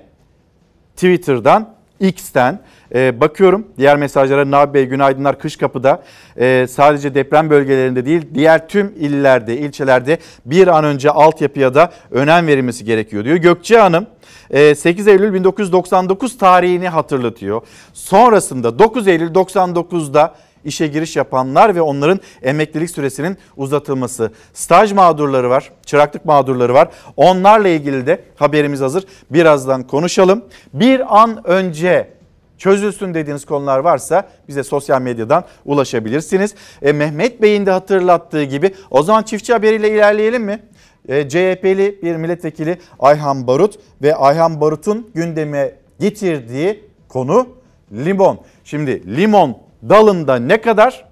[0.95, 2.61] Twitter'dan X'ten
[2.95, 6.03] ee, bakıyorum diğer mesajlara Nabi Bey günaydınlar kış kapıda
[6.39, 12.47] ee, sadece deprem bölgelerinde değil diğer tüm illerde ilçelerde bir an önce altyapıya da önem
[12.47, 13.37] verilmesi gerekiyor diyor.
[13.37, 14.07] Gökçe Hanım
[14.51, 17.63] 8 Eylül 1999 tarihini hatırlatıyor.
[17.93, 20.35] Sonrasında 9 Eylül 99'da
[20.67, 24.33] işe giriş yapanlar ve onların emeklilik süresinin uzatılması.
[24.55, 26.89] Staj mağdurları var, çıraklık mağdurları var.
[27.17, 29.05] Onlarla ilgili de haberimiz hazır.
[29.31, 30.45] Birazdan konuşalım.
[30.73, 32.17] Bir an önce
[32.59, 36.55] çözülsün dediğiniz konular varsa bize sosyal medyadan ulaşabilirsiniz.
[36.83, 40.63] E, Mehmet Bey'in de hatırlattığı gibi o zaman çiftçi haberiyle ilerleyelim mi?
[41.09, 47.49] E, CHP'li bir milletvekili Ayhan Barut ve Ayhan Barut'un gündeme getirdiği konu
[47.93, 48.41] limon.
[48.65, 51.05] Şimdi limon dalında ne kadar,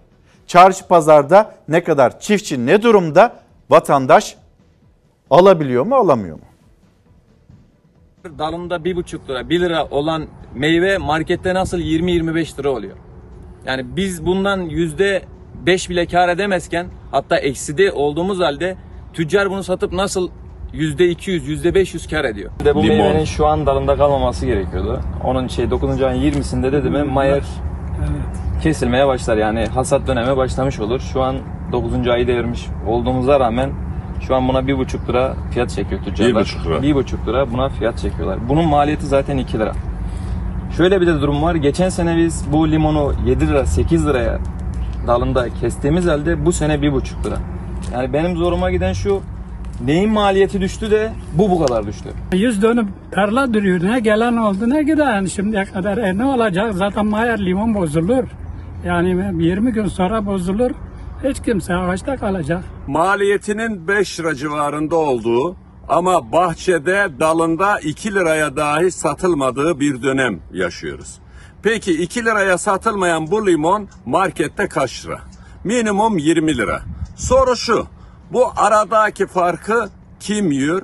[0.47, 3.37] çarşı pazarda ne kadar, çiftçi ne durumda,
[3.71, 4.37] vatandaş
[5.31, 6.45] alabiliyor mu alamıyor mu?
[8.39, 12.97] Dalında 1,5 lira 1 lira olan meyve markette nasıl 20-25 lira oluyor?
[13.67, 15.23] Yani biz bundan yüzde
[15.67, 18.77] 5 bile kar edemezken hatta ekside olduğumuz halde
[19.15, 20.29] tüccar bunu satıp nasıl
[20.73, 22.51] yüzde 200 yüzde 500 kar ediyor.
[22.65, 22.97] De bu Limon.
[22.97, 25.01] meyvenin şu an dalında kalmaması gerekiyordu.
[25.25, 26.03] Onun şey 9.
[26.03, 27.43] ayın 20'sinde dedi mi mayer
[28.63, 31.01] kesilmeye başlar yani hasat dönemi başlamış olur.
[31.01, 31.37] Şu an
[31.73, 32.09] 9.
[32.09, 33.71] ayı devirmiş olduğumuza rağmen
[34.21, 36.45] şu an buna 1,5 lira fiyat çekiyor tüccarlar.
[36.45, 36.77] 1,5 lira.
[36.79, 38.49] 1,5 lira buna fiyat çekiyorlar.
[38.49, 39.73] Bunun maliyeti zaten 2 lira.
[40.77, 41.55] Şöyle bir de durum var.
[41.55, 44.39] Geçen sene biz bu limonu 7 lira 8 liraya
[45.07, 47.37] dalında kestiğimiz halde bu sene 1,5 lira.
[47.93, 49.23] Yani benim zoruma giden şu
[49.85, 52.09] neyin maliyeti düştü de bu bu kadar düştü.
[52.33, 53.83] Yüz dönüm tarla duruyor.
[53.83, 55.99] Ne gelen oldu ne giden şimdiye kadar.
[55.99, 56.75] E ne olacak?
[56.75, 58.25] Zaten mayer limon bozulur.
[58.85, 60.71] Yani 20 gün sonra bozulur.
[61.25, 62.65] Hiç kimse ağaçta kalacak.
[62.87, 65.57] Maliyetinin 5 lira civarında olduğu
[65.89, 71.19] ama bahçede dalında 2 liraya dahi satılmadığı bir dönem yaşıyoruz.
[71.63, 75.21] Peki 2 liraya satılmayan bu limon markette kaç lira?
[75.65, 76.83] Minimum 20 lira.
[77.17, 77.87] Soru şu,
[78.33, 79.89] bu aradaki farkı
[80.21, 80.83] kim yiyor?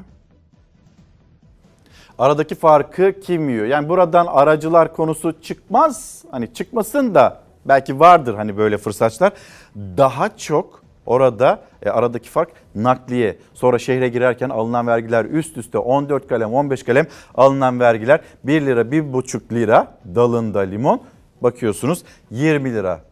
[2.18, 3.66] Aradaki farkı kim yiyor?
[3.66, 6.24] Yani buradan aracılar konusu çıkmaz.
[6.30, 9.32] Hani çıkmasın da belki vardır hani böyle fırsatçılar.
[9.76, 13.38] Daha çok orada e, aradaki fark nakliye.
[13.54, 18.80] Sonra şehre girerken alınan vergiler üst üste 14 kalem 15 kalem alınan vergiler 1 lira
[18.80, 21.02] 1,5 lira dalında limon
[21.40, 23.09] bakıyorsunuz 20 lira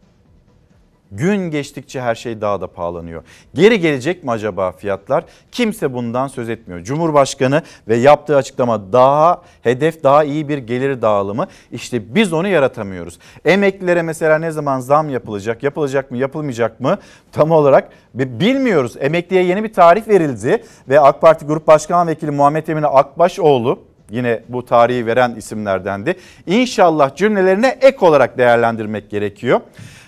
[1.11, 3.23] Gün geçtikçe her şey daha da pahalanıyor.
[3.53, 5.23] Geri gelecek mi acaba fiyatlar?
[5.51, 6.83] Kimse bundan söz etmiyor.
[6.83, 11.47] Cumhurbaşkanı ve yaptığı açıklama daha hedef daha iyi bir gelir dağılımı.
[11.71, 13.19] İşte biz onu yaratamıyoruz.
[13.45, 15.63] Emeklilere mesela ne zaman zam yapılacak?
[15.63, 16.17] Yapılacak mı?
[16.17, 16.97] Yapılmayacak mı?
[17.31, 18.95] Tam olarak bilmiyoruz.
[18.99, 24.43] Emekliye yeni bir tarih verildi ve AK Parti Grup Başkan Vekili Muhammed Emin Akbaşoğlu yine
[24.49, 26.15] bu tarihi veren isimlerdendi.
[26.47, 29.61] İnşallah cümlelerine ek olarak değerlendirmek gerekiyor.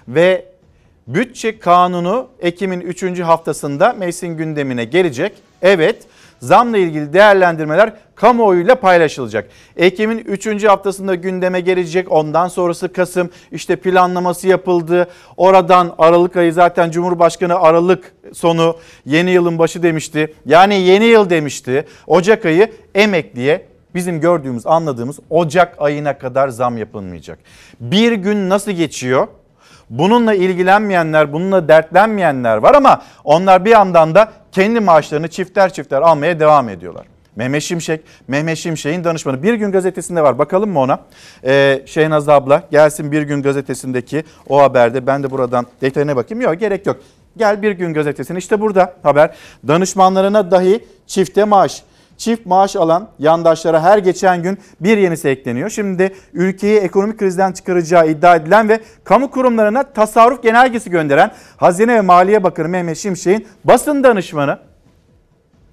[0.07, 0.50] Ve
[1.07, 3.19] Bütçe kanunu Ekim'in 3.
[3.19, 5.33] haftasında meclisin gündemine gelecek.
[5.61, 6.03] Evet
[6.39, 9.49] zamla ilgili değerlendirmeler kamuoyuyla paylaşılacak.
[9.77, 10.63] Ekim'in 3.
[10.63, 12.11] haftasında gündeme gelecek.
[12.11, 15.07] Ondan sonrası Kasım işte planlaması yapıldı.
[15.37, 20.33] Oradan Aralık ayı zaten Cumhurbaşkanı Aralık sonu yeni yılın başı demişti.
[20.45, 21.85] Yani yeni yıl demişti.
[22.07, 27.39] Ocak ayı emekliye bizim gördüğümüz anladığımız Ocak ayına kadar zam yapılmayacak.
[27.79, 29.27] Bir gün nasıl geçiyor?
[29.91, 36.39] Bununla ilgilenmeyenler, bununla dertlenmeyenler var ama onlar bir yandan da kendi maaşlarını çifter çifter almaya
[36.39, 37.05] devam ediyorlar.
[37.35, 39.43] Mehmet Şimşek, Mehmet Şimşek'in danışmanı.
[39.43, 40.99] Bir gün gazetesinde var bakalım mı ona?
[41.43, 46.41] Ee, Şeynaz abla gelsin bir gün gazetesindeki o haberde ben de buradan detayına bakayım.
[46.41, 46.97] Yok gerek yok.
[47.37, 49.35] Gel bir gün gazetesine işte burada haber.
[49.67, 51.83] Danışmanlarına dahi çifte maaş
[52.21, 55.69] çift maaş alan yandaşlara her geçen gün bir yenisi ekleniyor.
[55.69, 62.01] Şimdi ülkeyi ekonomik krizden çıkaracağı iddia edilen ve kamu kurumlarına tasarruf genelgesi gönderen Hazine ve
[62.01, 64.59] Maliye Bakanı Mehmet Şimşek'in basın danışmanı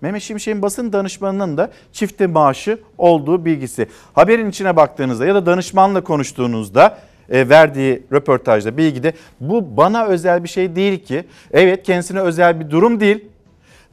[0.00, 3.86] Mehmet Şimşek'in basın danışmanının da çifte maaşı olduğu bilgisi.
[4.12, 6.98] Haberin içine baktığınızda ya da danışmanla konuştuğunuzda
[7.30, 11.24] e, verdiği röportajda bilgide bu bana özel bir şey değil ki.
[11.52, 13.24] Evet kendisine özel bir durum değil.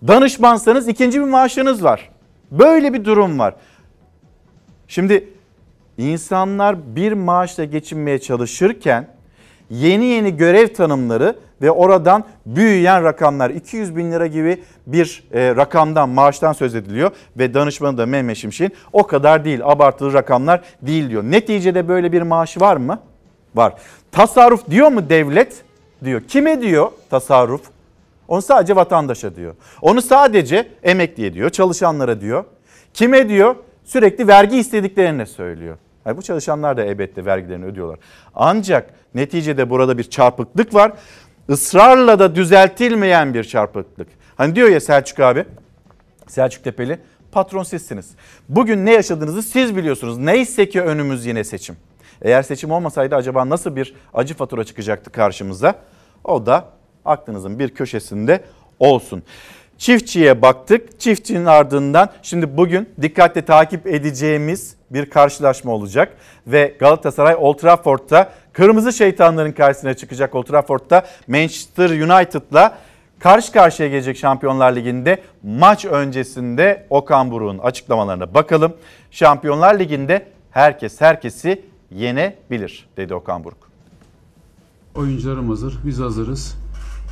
[0.08, 2.15] Danışmansanız ikinci bir maaşınız var.
[2.60, 3.56] Böyle bir durum var.
[4.88, 5.30] Şimdi
[5.98, 9.08] insanlar bir maaşla geçinmeye çalışırken
[9.70, 16.10] yeni yeni görev tanımları ve oradan büyüyen rakamlar 200 bin lira gibi bir e, rakamdan
[16.10, 21.24] maaştan söz ediliyor ve danışmanı da Mehmet Şimşek'in o kadar değil abartılı rakamlar değil diyor.
[21.24, 23.00] Neticede böyle bir maaş var mı?
[23.56, 23.74] Var.
[24.12, 25.64] Tasarruf diyor mu devlet?
[26.04, 26.22] Diyor.
[26.22, 27.75] Kime diyor tasarruf?
[28.28, 29.56] Onu sadece vatandaşa diyor.
[29.82, 32.46] Onu sadece emekliye diyor, çalışanlara diyor.
[32.94, 33.56] Kime diyor?
[33.84, 35.78] Sürekli vergi istediklerine söylüyor.
[36.06, 38.00] Yani bu çalışanlar da elbette vergilerini ödüyorlar.
[38.36, 40.92] Ancak neticede burada bir çarpıklık var.
[41.50, 44.08] Israrla da düzeltilmeyen bir çarpıklık.
[44.36, 45.46] Hani diyor ya Selçuk abi,
[46.28, 47.00] Selçuk Tepeli,
[47.32, 48.12] patron sizsiniz.
[48.50, 50.18] Bugün ne yaşadığınızı siz biliyorsunuz.
[50.18, 51.78] Neyse ki önümüz yine seçim.
[52.22, 55.76] Eğer seçim olmasaydı acaba nasıl bir acı fatura çıkacaktı karşımıza?
[56.24, 56.66] O da
[57.06, 58.44] aklınızın bir köşesinde
[58.80, 59.24] olsun.
[59.78, 61.00] Çiftçiye baktık.
[61.00, 66.18] Çiftçinin ardından şimdi bugün dikkatle takip edeceğimiz bir karşılaşma olacak.
[66.48, 72.78] Ve Galatasaray Old Trafford'da kırmızı şeytanların karşısına çıkacak Old Trafford'da Manchester United'la
[73.20, 78.74] karşı karşıya gelecek Şampiyonlar Ligi'nde maç öncesinde Okan Buruk'un açıklamalarına bakalım.
[79.12, 83.66] Şampiyonlar Ligi'nde herkes herkesi yenebilir dedi Okan Buruk.
[84.96, 86.65] Oyuncularım hazır, biz hazırız.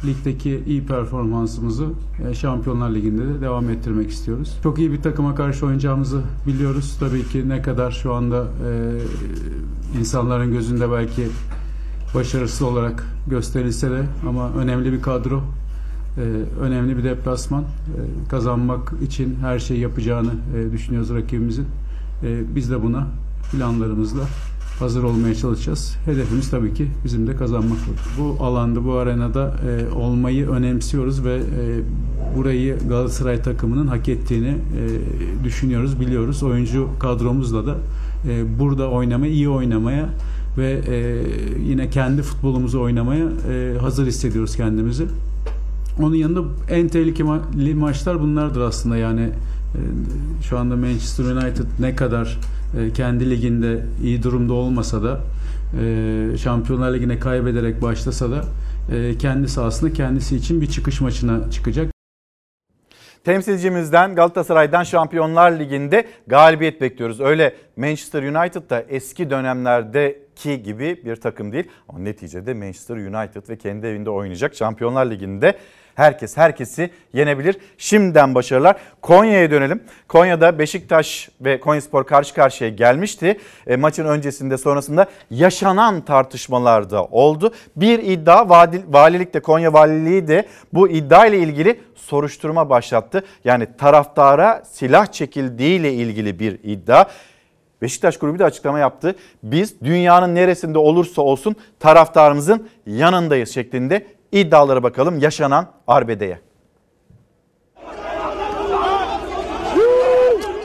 [0.06, 1.86] Ligdeki iyi performansımızı
[2.30, 4.58] e, Şampiyonlar Ligi'nde de devam ettirmek istiyoruz.
[4.64, 6.98] Çok iyi bir takıma karşı oynayacağımızı biliyoruz.
[7.00, 11.28] Tabii ki ne kadar şu anda e, insanların gözünde belki
[12.16, 15.42] başarısız olarak gösterilse de ama önemli bir kadro,
[16.18, 16.22] e,
[16.62, 17.64] önemli bir deplasman.
[18.30, 20.32] Kazanmak için her şeyi yapacağını
[20.72, 21.66] düşünüyoruz rakibimizin.
[22.56, 23.08] Biz de buna
[23.52, 24.24] planlarımızla
[24.80, 25.96] hazır olmaya çalışacağız.
[26.06, 27.78] Hedefimiz tabii ki bizim de kazanmak.
[28.20, 31.82] Bu alanda, bu arenada e, olmayı önemsiyoruz ve e,
[32.38, 34.54] burayı Galatasaray takımının hak ettiğini e,
[35.44, 36.44] düşünüyoruz, biliyoruz.
[36.44, 37.76] Oyuncu kadromuzla da
[38.30, 40.10] e, burada oynamaya, iyi oynamaya
[40.58, 41.24] ve e,
[41.70, 45.06] yine kendi futbolumuzu oynamaya e, hazır hissediyoruz kendimizi.
[46.00, 49.30] Onun yanında en tehlikeli maçlar bunlardır aslında yani
[50.50, 52.40] şu anda Manchester United ne kadar
[52.80, 55.20] e, kendi liginde iyi durumda olmasa da
[55.82, 58.44] e, Şampiyonlar Ligi'ne kaybederek başlasa da
[58.96, 61.94] e, kendi sahasında kendisi için bir çıkış maçına çıkacak.
[63.24, 67.22] Temsilcimizden Galatasaray'dan Şampiyonlar Ligi'nde galibiyet bekliyoruz.
[67.22, 71.68] Öyle Manchester United da eski dönemlerdeki gibi bir takım değil.
[71.90, 75.58] Ama neticede Manchester United ve kendi evinde oynayacak Şampiyonlar Ligi'nde
[75.96, 77.58] herkes herkesi yenebilir.
[77.78, 78.76] Şimdiden başarılar.
[79.02, 79.84] Konya'ya dönelim.
[80.08, 83.40] Konya'da Beşiktaş ve Konyaspor karşı karşıya gelmişti.
[83.68, 87.54] E, maçın öncesinde sonrasında yaşanan tartışmalarda oldu.
[87.76, 88.50] Bir iddia
[88.88, 93.24] valilikte Konya Valiliği de bu iddia ile ilgili soruşturma başlattı.
[93.44, 97.06] Yani taraftara silah çekildiği ile ilgili bir iddia.
[97.82, 99.16] Beşiktaş kulübü de açıklama yaptı.
[99.44, 106.40] Biz dünyanın neresinde olursa olsun taraftarımızın yanındayız şeklinde iddialara bakalım yaşanan arbedeye.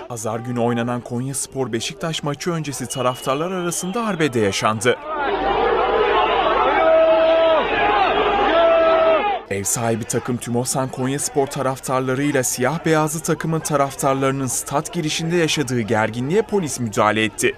[0.08, 4.96] Pazar günü oynanan Konya Spor Beşiktaş maçı öncesi taraftarlar arasında arbede yaşandı.
[9.50, 16.42] Ev sahibi takım Tümosan Konya Spor taraftarlarıyla siyah beyazlı takımın taraftarlarının stat girişinde yaşadığı gerginliğe
[16.42, 17.54] polis müdahale etti.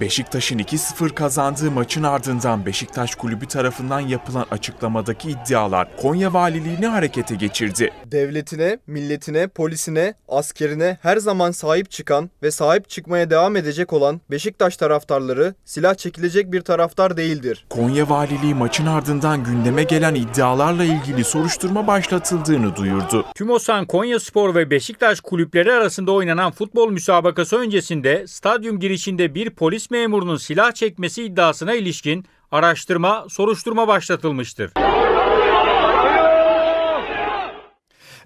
[0.00, 7.90] Beşiktaş'ın 2-0 kazandığı maçın ardından Beşiktaş Kulübü tarafından yapılan açıklamadaki iddialar Konya Valiliğini harekete geçirdi.
[8.06, 14.76] Devletine, milletine, polisine, askerine her zaman sahip çıkan ve sahip çıkmaya devam edecek olan Beşiktaş
[14.76, 17.66] taraftarları silah çekilecek bir taraftar değildir.
[17.70, 23.24] Konya Valiliği maçın ardından gündeme gelen iddialarla ilgili soruşturma başlatıldığını duyurdu.
[23.34, 29.87] Tümosan Konya Spor ve Beşiktaş kulüpleri arasında oynanan futbol müsabakası öncesinde stadyum girişinde bir polis
[29.90, 34.72] memurunun silah çekmesi iddiasına ilişkin araştırma, soruşturma başlatılmıştır.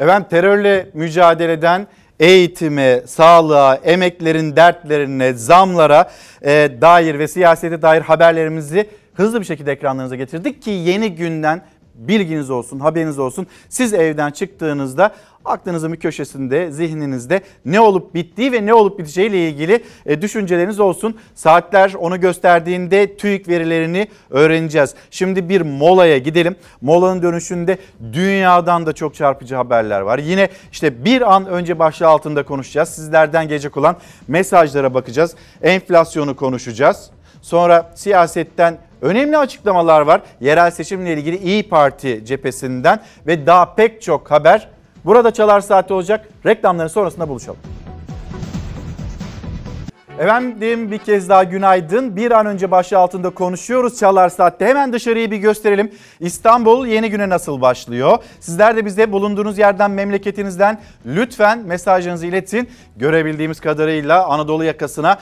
[0.00, 1.86] Efendim terörle mücadeleden
[2.20, 6.10] eğitime, sağlığa, emeklerin dertlerine, zamlara
[6.42, 11.64] e, dair ve siyasete dair haberlerimizi hızlı bir şekilde ekranlarınıza getirdik ki yeni günden
[11.94, 13.46] Bilginiz olsun, haberiniz olsun.
[13.68, 15.14] Siz evden çıktığınızda
[15.44, 20.80] aklınızın bir köşesinde, zihninizde ne olup bittiği ve ne olup biteceği ile ilgili e, düşünceleriniz
[20.80, 21.18] olsun.
[21.34, 24.94] Saatler onu gösterdiğinde TÜİK verilerini öğreneceğiz.
[25.10, 26.56] Şimdi bir molaya gidelim.
[26.80, 27.78] Molanın dönüşünde
[28.12, 30.18] dünyadan da çok çarpıcı haberler var.
[30.18, 32.88] Yine işte bir an önce başlığı altında konuşacağız.
[32.88, 33.96] Sizlerden gelecek olan
[34.28, 35.34] mesajlara bakacağız.
[35.62, 37.10] Enflasyonu konuşacağız.
[37.42, 40.22] Sonra siyasetten önemli açıklamalar var.
[40.40, 44.68] Yerel seçimle ilgili İyi Parti cephesinden ve daha pek çok haber
[45.04, 46.28] burada Çalar Saati olacak.
[46.46, 47.58] Reklamların sonrasında buluşalım.
[50.18, 52.16] Efendim bir kez daha günaydın.
[52.16, 54.66] Bir an önce başlığı altında konuşuyoruz Çalar Saat'te.
[54.66, 55.92] Hemen dışarıyı bir gösterelim.
[56.20, 58.18] İstanbul yeni güne nasıl başlıyor?
[58.40, 62.68] Sizler de bize bulunduğunuz yerden, memleketinizden lütfen mesajınızı iletin.
[62.96, 65.18] Görebildiğimiz kadarıyla Anadolu yakasına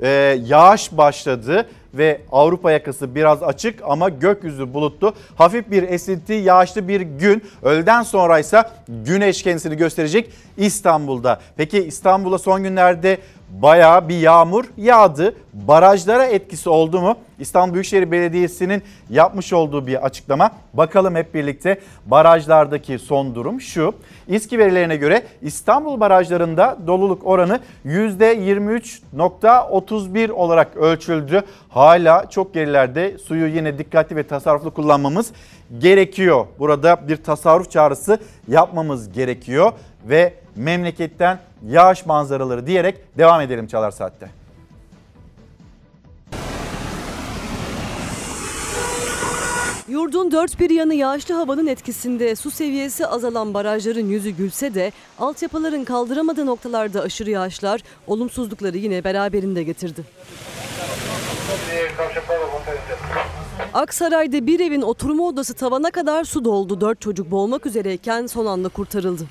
[0.00, 0.08] e,
[0.44, 1.66] yağış başladı
[1.98, 5.14] ve Avrupa yakası biraz açık ama gökyüzü bulutlu.
[5.36, 7.42] Hafif bir esinti, yağışlı bir gün.
[7.62, 11.40] Öğleden sonra ise güneş kendisini gösterecek İstanbul'da.
[11.56, 13.18] Peki İstanbul'a son günlerde
[13.62, 15.34] bayağı bir yağmur yağdı.
[15.52, 17.16] Barajlara etkisi oldu mu?
[17.38, 20.50] İstanbul Büyükşehir Belediyesi'nin yapmış olduğu bir açıklama.
[20.74, 23.94] Bakalım hep birlikte barajlardaki son durum şu.
[24.28, 31.42] İSKİ verilerine göre İstanbul barajlarında doluluk oranı %23.31 olarak ölçüldü.
[31.68, 35.32] Hala çok gerilerde suyu yine dikkatli ve tasarruflu kullanmamız
[35.78, 36.46] gerekiyor.
[36.58, 39.72] Burada bir tasarruf çağrısı yapmamız gerekiyor
[40.08, 41.38] ve memleketten
[41.68, 44.30] yağış manzaraları diyerek devam edelim Çalar Saat'te.
[49.88, 55.84] Yurdun dört bir yanı yağışlı havanın etkisinde su seviyesi azalan barajların yüzü gülse de altyapıların
[55.84, 60.04] kaldıramadığı noktalarda aşırı yağışlar olumsuzlukları yine beraberinde getirdi.
[63.74, 66.80] Aksaray'da bir evin oturma odası tavana kadar su doldu.
[66.80, 69.24] Dört çocuk boğulmak üzereyken son anda kurtarıldı.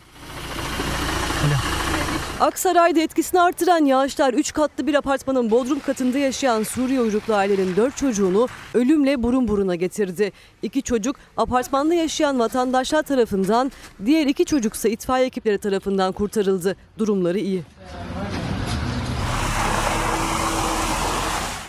[2.39, 7.98] Aksaray'da etkisini artıran yağışlar 3 katlı bir apartmanın bodrum katında yaşayan Suriye uyruklu ailenin 4
[7.98, 10.32] çocuğunu ölümle burun buruna getirdi.
[10.62, 13.72] İki çocuk apartmanda yaşayan vatandaşlar tarafından,
[14.06, 16.76] diğer iki çocuksa itfaiye ekipleri tarafından kurtarıldı.
[16.98, 17.64] Durumları iyi.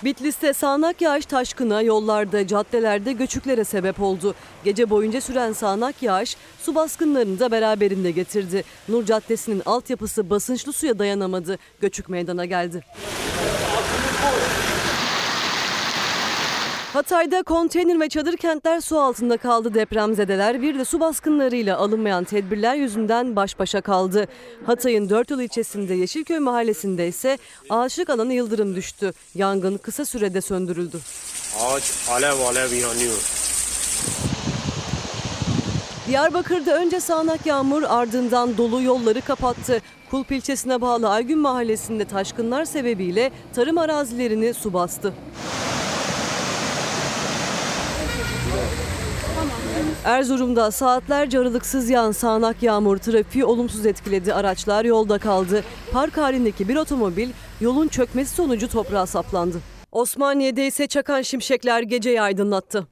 [0.04, 4.34] Bitlis'te sağanak yağış taşkına yollarda, caddelerde göçüklere sebep oldu.
[4.64, 8.64] Gece boyunca süren sağanak yağış su baskınlarını da beraberinde getirdi.
[8.88, 11.58] Nur Caddesi'nin altyapısı basınçlı suya dayanamadı.
[11.80, 12.84] Göçük meydana geldi.
[16.94, 20.62] Hatay'da konteyner ve çadır kentler su altında kaldı depremzedeler.
[20.62, 24.26] Bir de su baskınlarıyla alınmayan tedbirler yüzünden baş başa kaldı.
[24.66, 27.38] Hatay'ın dört yol ilçesinde Yeşilköy mahallesinde ise
[27.70, 29.12] ağaçlık alanı yıldırım düştü.
[29.34, 30.98] Yangın kısa sürede söndürüldü.
[31.60, 33.18] Ağaç alev alev yanıyor.
[36.08, 39.82] Diyarbakır'da önce sağanak yağmur ardından dolu yolları kapattı.
[40.10, 45.12] Kulp ilçesine bağlı Aygün mahallesinde taşkınlar sebebiyle tarım arazilerini su bastı.
[50.04, 54.34] Erzurum'da saatlerce aralıksız yağan sağanak yağmur trafiği olumsuz etkiledi.
[54.34, 55.64] Araçlar yolda kaldı.
[55.92, 57.28] Park halindeki bir otomobil
[57.60, 59.56] yolun çökmesi sonucu toprağa saplandı.
[59.92, 62.86] Osmaniye'de ise çakan şimşekler geceyi aydınlattı.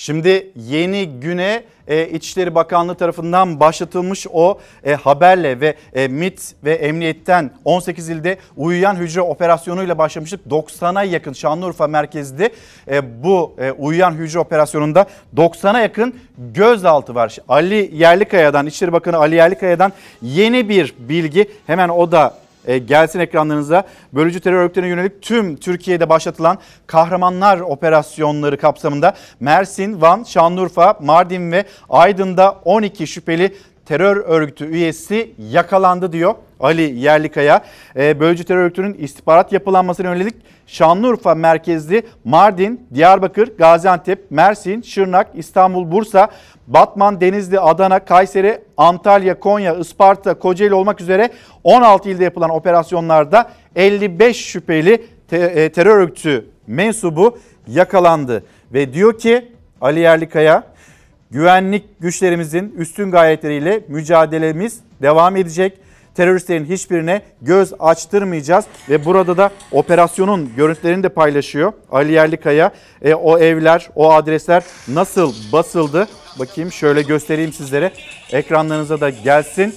[0.00, 6.74] Şimdi yeni güne e, İçişleri Bakanlığı tarafından başlatılmış o e, haberle ve e, MIT ve
[6.74, 10.40] Emniyet'ten 18 ilde uyuyan hücre operasyonuyla başlamıştık.
[10.50, 12.50] 90'a yakın Şanlıurfa merkezli
[12.90, 17.36] e, bu e, uyuyan hücre operasyonunda 90'a yakın gözaltı var.
[17.48, 19.92] Ali Yerlikaya'dan İçişleri Bakanı Ali Yerlikaya'dan
[20.22, 22.34] yeni bir bilgi hemen o da
[22.66, 23.84] e, gelsin ekranlarınıza.
[24.12, 31.64] Bölücü terör örgütlerine yönelik tüm Türkiye'de başlatılan kahramanlar operasyonları kapsamında Mersin, Van, Şanlıurfa, Mardin ve
[31.88, 33.56] Aydın'da 12 şüpheli
[33.86, 37.64] terör örgütü üyesi yakalandı diyor Ali Yerlikaya.
[37.96, 40.34] E, bölücü terör örgütünün istihbarat yapılanmasına yönelik
[40.66, 46.28] Şanlıurfa merkezli Mardin, Diyarbakır, Gaziantep, Mersin, Şırnak, İstanbul, Bursa,
[46.66, 51.30] Batman, Denizli, Adana, Kayseri, Antalya, Konya, Isparta, Kocaeli olmak üzere
[51.64, 57.38] 16 ilde yapılan operasyonlarda 55 şüpheli te- terör örgütü mensubu
[57.68, 58.44] yakalandı.
[58.72, 60.64] Ve diyor ki Ali Yerlikaya
[61.30, 65.78] güvenlik güçlerimizin üstün gayretleriyle mücadelemiz devam edecek.
[66.14, 72.70] Teröristlerin hiçbirine göz açtırmayacağız ve burada da operasyonun görüntülerini de paylaşıyor Ali Yerlikaya.
[73.02, 76.08] E, o evler, o adresler nasıl basıldı?
[76.38, 77.92] Bakayım şöyle göstereyim sizlere.
[78.32, 79.74] Ekranlarınıza da gelsin.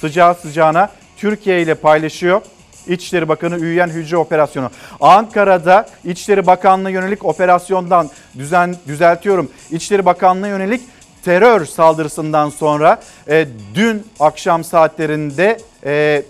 [0.00, 2.40] Sıcağı sıcağına Türkiye ile paylaşıyor.
[2.86, 4.70] İçişleri Bakanı üyeyen hücre operasyonu.
[5.00, 9.50] Ankara'da İçişleri Bakanlığı yönelik operasyondan düzen düzeltiyorum.
[9.70, 10.80] İçişleri Bakanlığı yönelik
[11.26, 16.22] terör saldırısından sonra e, dün akşam saatlerinde e,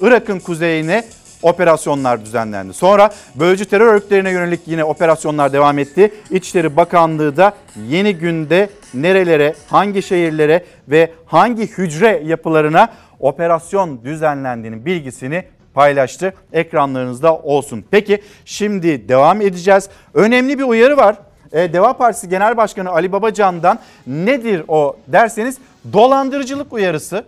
[0.00, 1.04] Irak'ın kuzeyine
[1.42, 2.74] operasyonlar düzenlendi.
[2.74, 6.14] Sonra bölücü terör örgütlerine yönelik yine operasyonlar devam etti.
[6.30, 7.52] İçişleri Bakanlığı da
[7.88, 12.88] yeni günde nerelere, hangi şehirlere ve hangi hücre yapılarına
[13.20, 15.44] operasyon düzenlendiğinin bilgisini
[15.74, 16.34] paylaştı.
[16.52, 17.84] Ekranlarınızda olsun.
[17.90, 19.88] Peki şimdi devam edeceğiz.
[20.14, 21.16] Önemli bir uyarı var.
[21.52, 25.58] Ee, Deva Partisi Genel Başkanı Ali Babacan'dan nedir o derseniz
[25.92, 27.24] dolandırıcılık uyarısı.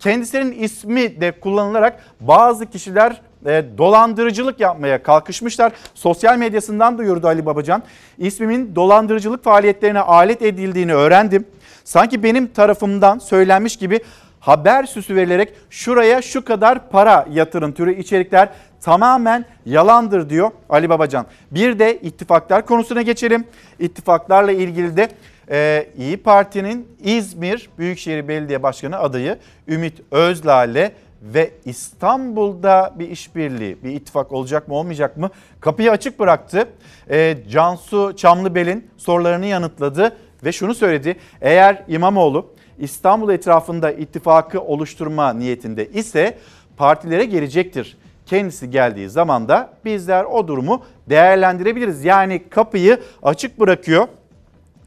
[0.00, 5.72] Kendisinin ismi de kullanılarak bazı kişiler e, dolandırıcılık yapmaya kalkışmışlar.
[5.94, 7.82] Sosyal medyasından duyurdu Ali Babacan.
[8.18, 11.46] İsmimin dolandırıcılık faaliyetlerine alet edildiğini öğrendim.
[11.84, 14.00] Sanki benim tarafımdan söylenmiş gibi
[14.40, 18.48] haber süsü verilerek şuraya şu kadar para yatırın türü içerikler
[18.84, 21.26] tamamen yalandır diyor Ali Babacan.
[21.50, 23.44] Bir de ittifaklar konusuna geçelim.
[23.78, 25.08] İttifaklarla ilgili de
[25.50, 33.90] ee, İyi Parti'nin İzmir Büyükşehir Belediye Başkanı adayı Ümit Özlale ve İstanbul'da bir işbirliği, bir
[33.90, 35.30] ittifak olacak mı olmayacak mı
[35.60, 36.68] kapıyı açık bıraktı.
[37.10, 41.16] Ee, Cansu Çamlıbel'in sorularını yanıtladı ve şunu söyledi.
[41.40, 46.38] Eğer İmamoğlu İstanbul etrafında ittifakı oluşturma niyetinde ise
[46.76, 47.96] partilere gelecektir.
[48.26, 52.04] Kendisi geldiği zaman da bizler o durumu değerlendirebiliriz.
[52.04, 54.08] Yani kapıyı açık bırakıyor.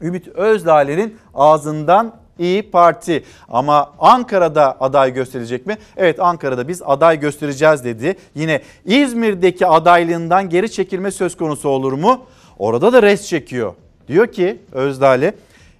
[0.02, 5.78] Ümit Özdağ'ın ağzından İyi Parti ama Ankara'da aday gösterecek mi?
[5.96, 8.16] Evet Ankara'da biz aday göstereceğiz dedi.
[8.34, 12.24] Yine İzmir'deki adaylığından geri çekilme söz konusu olur mu?
[12.58, 13.74] Orada da res çekiyor.
[14.08, 15.32] Diyor ki Özdağ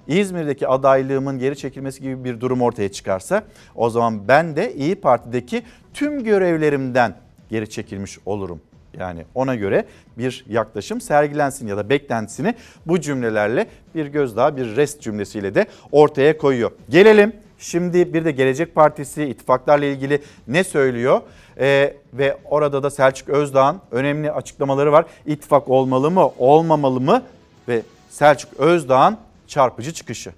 [0.09, 3.43] İzmir'deki adaylığımın geri çekilmesi gibi bir durum ortaya çıkarsa
[3.75, 5.63] o zaman ben de İyi Parti'deki
[5.95, 7.15] tüm görevlerimden
[7.49, 8.61] geri çekilmiş olurum.
[8.99, 9.85] Yani ona göre
[10.19, 12.55] bir yaklaşım sergilensin ya da beklentisini
[12.87, 16.71] bu cümlelerle bir gözdağı bir rest cümlesiyle de ortaya koyuyor.
[16.89, 21.21] Gelelim şimdi bir de Gelecek Partisi ittifaklarla ilgili ne söylüyor?
[21.61, 25.07] Ee, ve orada da Selçuk Özdağ'ın önemli açıklamaları var.
[25.27, 27.23] İttifak olmalı mı olmamalı mı
[27.69, 30.33] ve Selçuk Özdağ'ın çarpıcı çıkışı.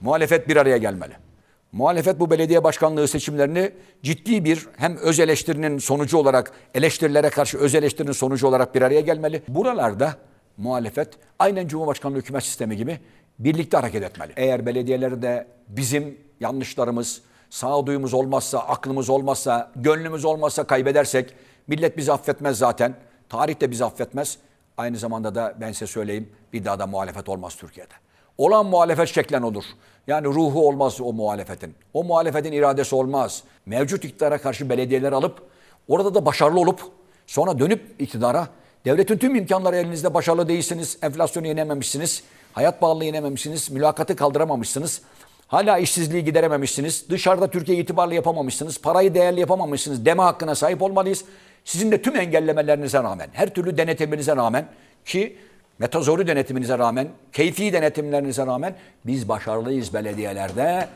[0.00, 1.27] Muhalefet bir araya gelmeli.
[1.72, 7.74] Muhalefet bu belediye başkanlığı seçimlerini ciddi bir hem öz eleştirinin sonucu olarak eleştirilere karşı öz
[7.74, 9.42] eleştirinin sonucu olarak bir araya gelmeli.
[9.48, 10.16] Buralarda
[10.56, 11.08] muhalefet
[11.38, 12.98] aynen Cumhurbaşkanlığı hükümet sistemi gibi
[13.38, 14.32] birlikte hareket etmeli.
[14.36, 21.34] Eğer belediyelerde bizim yanlışlarımız, sağduyumuz olmazsa, aklımız olmazsa, gönlümüz olmazsa kaybedersek
[21.66, 22.94] millet bizi affetmez zaten.
[23.28, 24.38] Tarih de bizi affetmez.
[24.76, 27.94] Aynı zamanda da ben size söyleyeyim bir daha da muhalefet olmaz Türkiye'de.
[28.38, 29.64] Olan muhalefet şeklen olur.
[30.06, 31.74] Yani ruhu olmaz o muhalefetin.
[31.94, 33.42] O muhalefetin iradesi olmaz.
[33.66, 35.42] Mevcut iktidara karşı belediyeler alıp
[35.88, 36.80] orada da başarılı olup
[37.26, 38.48] sonra dönüp iktidara
[38.84, 40.98] devletin tüm imkanları elinizde başarılı değilsiniz.
[41.02, 42.22] Enflasyonu yenememişsiniz.
[42.52, 43.70] Hayat pahalılığı yenememişsiniz.
[43.70, 45.02] Mülakatı kaldıramamışsınız.
[45.48, 47.10] Hala işsizliği giderememişsiniz.
[47.10, 48.78] Dışarıda Türkiye itibarlı yapamamışsınız.
[48.80, 50.04] Parayı değerli yapamamışsınız.
[50.04, 51.24] Deme hakkına sahip olmalıyız.
[51.64, 54.68] Sizin de tüm engellemelerinize rağmen, her türlü denetiminize rağmen
[55.04, 55.36] ki
[55.78, 58.76] metazori denetiminize rağmen, keyfi denetimlerinize rağmen
[59.06, 60.88] biz başarılıyız belediyelerde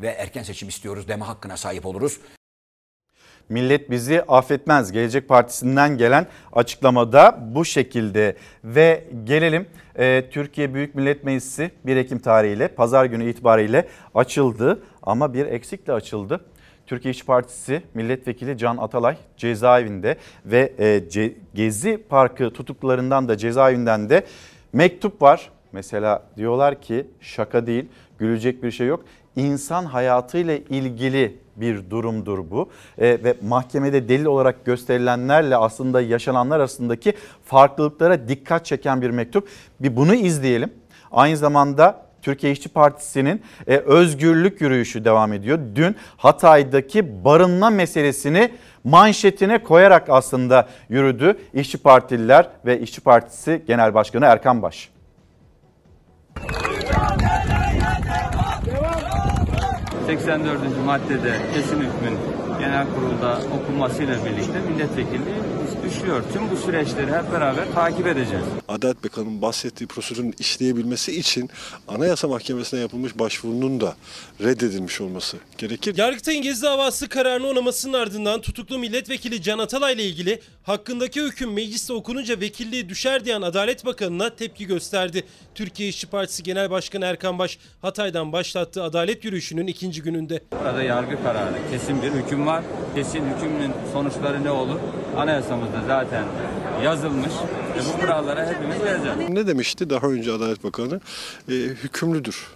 [0.00, 2.20] ve erken seçim istiyoruz deme hakkına sahip oluruz.
[3.48, 4.92] Millet bizi affetmez.
[4.92, 9.66] Gelecek Partisi'nden gelen açıklamada bu şekilde ve gelelim
[9.98, 15.92] e, Türkiye Büyük Millet Meclisi 1 Ekim tarihiyle pazar günü itibariyle açıldı ama bir eksikle
[15.92, 16.40] açıldı.
[16.86, 24.10] Türkiye İş Partisi milletvekili Can Atalay cezaevinde ve e, Ce, Gezi Parkı tutuklularından da cezaevinden
[24.10, 24.24] de
[24.72, 25.50] mektup var.
[25.72, 29.04] Mesela diyorlar ki şaka değil, gülecek bir şey yok.
[29.36, 37.12] İnsan hayatıyla ilgili bir durumdur bu e, ve mahkemede delil olarak gösterilenlerle aslında yaşananlar arasındaki
[37.44, 39.48] farklılıklara dikkat çeken bir mektup.
[39.80, 40.70] Bir bunu izleyelim.
[41.12, 45.58] Aynı zamanda Türkiye İşçi Partisi'nin e, özgürlük yürüyüşü devam ediyor.
[45.74, 48.50] Dün Hatay'daki barınma meselesini
[48.84, 54.90] manşetine koyarak aslında yürüdü İşçi Partililer ve İşçi Partisi Genel Başkanı Erkan Baş.
[60.06, 60.58] 84.
[60.86, 62.18] maddede kesin hükmün
[62.60, 65.53] genel kurulda okunmasıyla birlikte milletvekilliği
[65.84, 66.22] düşüyor.
[66.32, 68.44] Tüm bu süreçleri hep beraber takip edeceğiz.
[68.68, 71.50] Adalet Bakanı'nın bahsettiği prosedürün işleyebilmesi için
[71.88, 73.94] Anayasa Mahkemesi'ne yapılmış başvurunun da
[74.40, 75.96] reddedilmiş olması gerekir.
[75.96, 81.92] Yargıtay'ın Gezi davası kararını onamasının ardından tutuklu milletvekili Can Atalay ile ilgili hakkındaki hüküm mecliste
[81.92, 85.24] okununca vekilliği düşer diyen Adalet Bakanı'na tepki gösterdi.
[85.54, 90.40] Türkiye İşçi Partisi Genel Başkanı Erkan Baş Hatay'dan başlattığı adalet yürüyüşünün ikinci gününde.
[90.52, 92.64] Burada yargı kararı, kesin bir hüküm var.
[92.94, 94.78] Kesin hükümün sonuçları ne olur?
[95.74, 96.24] Anayasamızda zaten
[96.84, 97.32] yazılmış
[97.76, 99.28] ve bu kurallara hepimiz uyacağız.
[99.28, 101.00] Ne demişti daha önce Adalet Bakanı?
[101.48, 102.46] E, hükümlüdür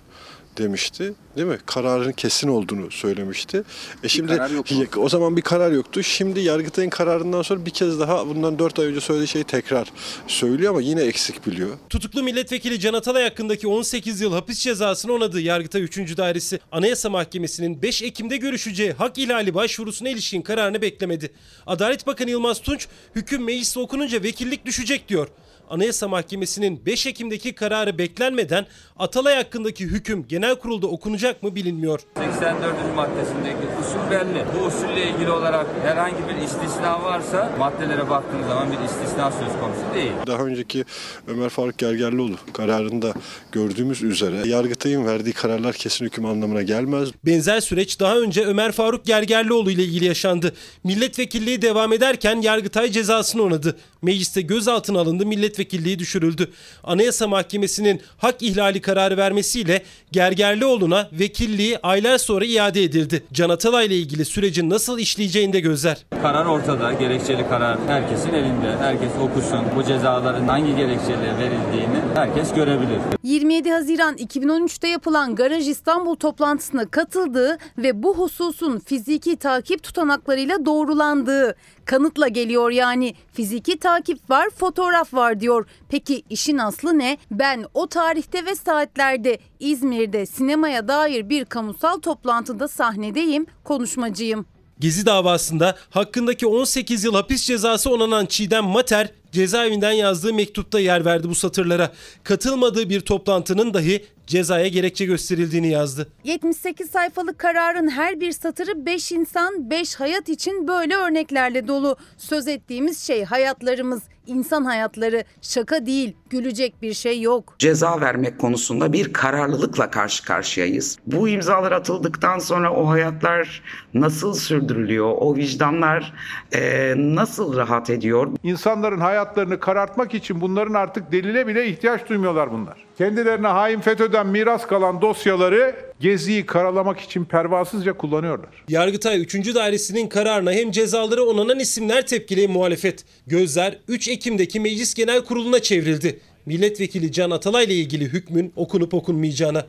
[0.58, 1.12] demişti.
[1.36, 1.58] Değil mi?
[1.66, 3.62] Kararın kesin olduğunu söylemişti.
[4.02, 4.84] E şimdi karar yok mu?
[4.96, 6.02] o zaman bir karar yoktu.
[6.02, 9.92] Şimdi Yargıtay'ın kararından sonra bir kez daha bundan 4 ay önce söylediği şeyi tekrar
[10.26, 11.68] söylüyor ama yine eksik biliyor.
[11.90, 16.16] Tutuklu milletvekili Can Atalay hakkındaki 18 yıl hapis cezasını onadığı Yargıtay 3.
[16.16, 21.32] Dairesi Anayasa Mahkemesi'nin 5 Ekim'de görüşeceği hak ihlali başvurusuna ilişkin kararını beklemedi.
[21.66, 25.28] Adalet Bakanı Yılmaz Tunç hüküm mecliste okununca vekillik düşecek diyor.
[25.70, 28.66] Anayasa Mahkemesi'nin 5 Ekim'deki kararı beklenmeden
[28.98, 32.00] Atalay hakkındaki hüküm genel kurulda okunacak mı bilinmiyor.
[32.16, 32.74] 84.
[32.96, 34.44] maddesindeki usul belli.
[34.54, 39.94] Bu usulle ilgili olarak herhangi bir istisna varsa maddelere baktığımız zaman bir istisna söz konusu
[39.94, 40.12] değil.
[40.26, 40.84] Daha önceki
[41.26, 43.14] Ömer Faruk Gergerlioğlu kararında
[43.52, 47.08] gördüğümüz üzere Yargıtay'ın verdiği kararlar kesin hüküm anlamına gelmez.
[47.26, 50.52] Benzer süreç daha önce Ömer Faruk Gergerlioğlu ile ilgili yaşandı.
[50.84, 53.76] Milletvekilliği devam ederken Yargıtay cezasını onadı.
[54.02, 55.26] Mecliste gözaltına alındı,
[55.58, 56.50] milletvekilliği düşürüldü.
[56.84, 59.82] Anayasa Mahkemesi'nin hak ihlali kararı vermesiyle
[60.12, 63.24] Gergerlioğlu'na vekilliği aylar sonra iade edildi.
[63.32, 66.04] Can Atalay ile ilgili sürecin nasıl işleyeceğinde gözler.
[66.22, 68.76] Karar ortada, gerekçeli karar herkesin elinde.
[68.78, 69.60] Herkes okusun.
[69.76, 72.98] Bu cezaların hangi gerekçeyle verildiğini herkes görebilir.
[73.22, 81.54] 27 Haziran 2013'te yapılan Garaj İstanbul toplantısına katıldığı ve bu hususun fiziki takip tutanaklarıyla doğrulandığı
[81.88, 83.14] kanıtla geliyor yani.
[83.32, 85.66] Fiziki takip var, fotoğraf var diyor.
[85.88, 87.18] Peki işin aslı ne?
[87.30, 94.46] Ben o tarihte ve saatlerde İzmir'de sinemaya dair bir kamusal toplantıda sahnedeyim, konuşmacıyım.
[94.80, 101.28] Gezi davasında hakkındaki 18 yıl hapis cezası onanan Çiğdem Mater cezaevinden yazdığı mektupta yer verdi
[101.28, 101.92] bu satırlara.
[102.24, 106.08] Katılmadığı bir toplantının dahi cezaya gerekçe gösterildiğini yazdı.
[106.24, 111.96] 78 sayfalık kararın her bir satırı 5 insan, 5 hayat için böyle örneklerle dolu.
[112.16, 115.24] Söz ettiğimiz şey hayatlarımız, insan hayatları.
[115.42, 117.54] Şaka değil, gülecek bir şey yok.
[117.58, 120.98] ceza vermek konusunda bir kararlılıkla karşı karşıyayız.
[121.06, 123.62] Bu imzalar atıldıktan sonra o hayatlar
[123.94, 125.12] nasıl sürdürülüyor?
[125.18, 126.12] O vicdanlar
[126.54, 128.28] eee, nasıl rahat ediyor?
[128.42, 132.87] İnsanların hayatlarını karartmak için bunların artık delile bile ihtiyaç duymuyorlar bunlar.
[132.98, 138.64] Kendilerine hain FETÖ'den miras kalan dosyaları Gezi'yi karalamak için pervasızca kullanıyorlar.
[138.68, 139.54] Yargıtay 3.
[139.54, 143.04] Dairesi'nin kararına hem cezaları onanan isimler tepkili muhalefet.
[143.26, 146.20] Gözler 3 Ekim'deki Meclis Genel Kurulu'na çevrildi.
[146.46, 149.66] Milletvekili Can Atalay ile ilgili hükmün okunup okunmayacağına.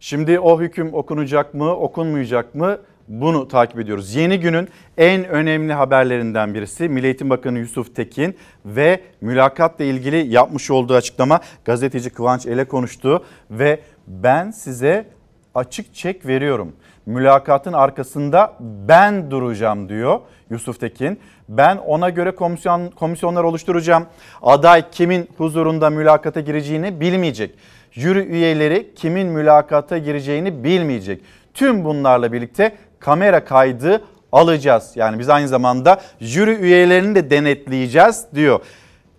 [0.00, 2.78] Şimdi o hüküm okunacak mı, okunmayacak mı?
[3.08, 4.14] Bunu takip ediyoruz.
[4.14, 10.70] Yeni günün en önemli haberlerinden birisi Milli Eğitim Bakanı Yusuf Tekin ve mülakatla ilgili yapmış
[10.70, 15.06] olduğu açıklama gazeteci Kıvanç Ele konuştu ve ben size
[15.54, 16.72] açık çek veriyorum.
[17.06, 21.20] Mülakatın arkasında ben duracağım diyor Yusuf Tekin.
[21.48, 24.06] Ben ona göre komisyon komisyonlar oluşturacağım.
[24.42, 27.54] Aday kimin huzurunda mülakata gireceğini bilmeyecek.
[27.90, 31.22] Jüri üyeleri kimin mülakata gireceğini bilmeyecek.
[31.54, 34.92] Tüm bunlarla birlikte kamera kaydı alacağız.
[34.94, 38.60] Yani biz aynı zamanda jüri üyelerini de denetleyeceğiz diyor.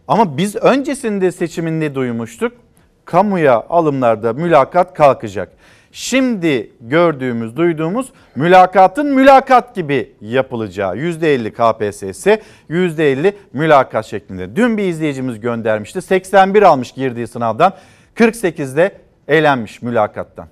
[0.08, 2.54] Ama biz öncesinde seçiminde duymuştuk.
[3.06, 5.50] Kamuya alımlarda mülakat kalkacak.
[5.92, 12.28] Şimdi gördüğümüz, duyduğumuz mülakatın mülakat gibi yapılacağı %50 KPSS,
[12.70, 14.56] %50 mülakat şeklinde.
[14.56, 16.02] Dün bir izleyicimiz göndermişti.
[16.02, 17.74] 81 almış girdiği sınavdan,
[18.16, 18.92] 48'de
[19.28, 20.48] elenmiş mülakattan.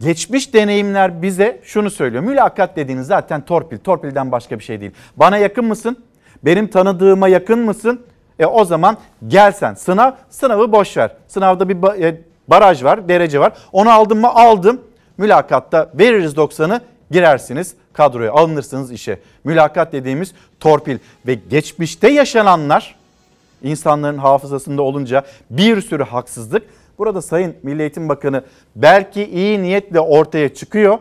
[0.00, 2.22] Geçmiş deneyimler bize şunu söylüyor.
[2.22, 3.78] Mülakat dediğiniz zaten torpil.
[3.78, 4.92] Torpilden başka bir şey değil.
[5.16, 6.04] Bana yakın mısın?
[6.44, 8.00] Benim tanıdığıma yakın mısın?
[8.38, 9.74] E o zaman gel sen.
[9.74, 11.10] Sınav, sınavı boş ver.
[11.28, 13.52] Sınavda bir e, baraj var, derece var.
[13.72, 14.28] Onu aldım mı?
[14.28, 14.80] Aldım.
[15.18, 16.80] Mülakatta veririz 90'ı
[17.10, 19.20] girersiniz kadroya alınırsınız işe.
[19.44, 22.94] Mülakat dediğimiz torpil ve geçmişte yaşananlar
[23.62, 26.62] insanların hafızasında olunca bir sürü haksızlık.
[26.98, 28.44] Burada Sayın Milli Eğitim Bakanı
[28.76, 30.98] belki iyi niyetle ortaya çıkıyor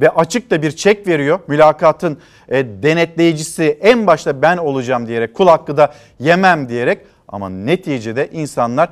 [0.00, 1.40] ve açık da bir çek veriyor.
[1.48, 2.18] Mülakatın
[2.48, 8.88] e, denetleyicisi en başta ben olacağım diyerek kul hakkı da yemem diyerek ama neticede insanlar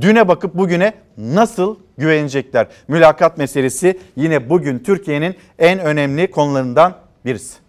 [0.00, 2.66] düne bakıp bugüne nasıl güvenecekler?
[2.88, 6.94] Mülakat meselesi yine bugün Türkiye'nin en önemli konularından
[7.24, 7.67] birisi.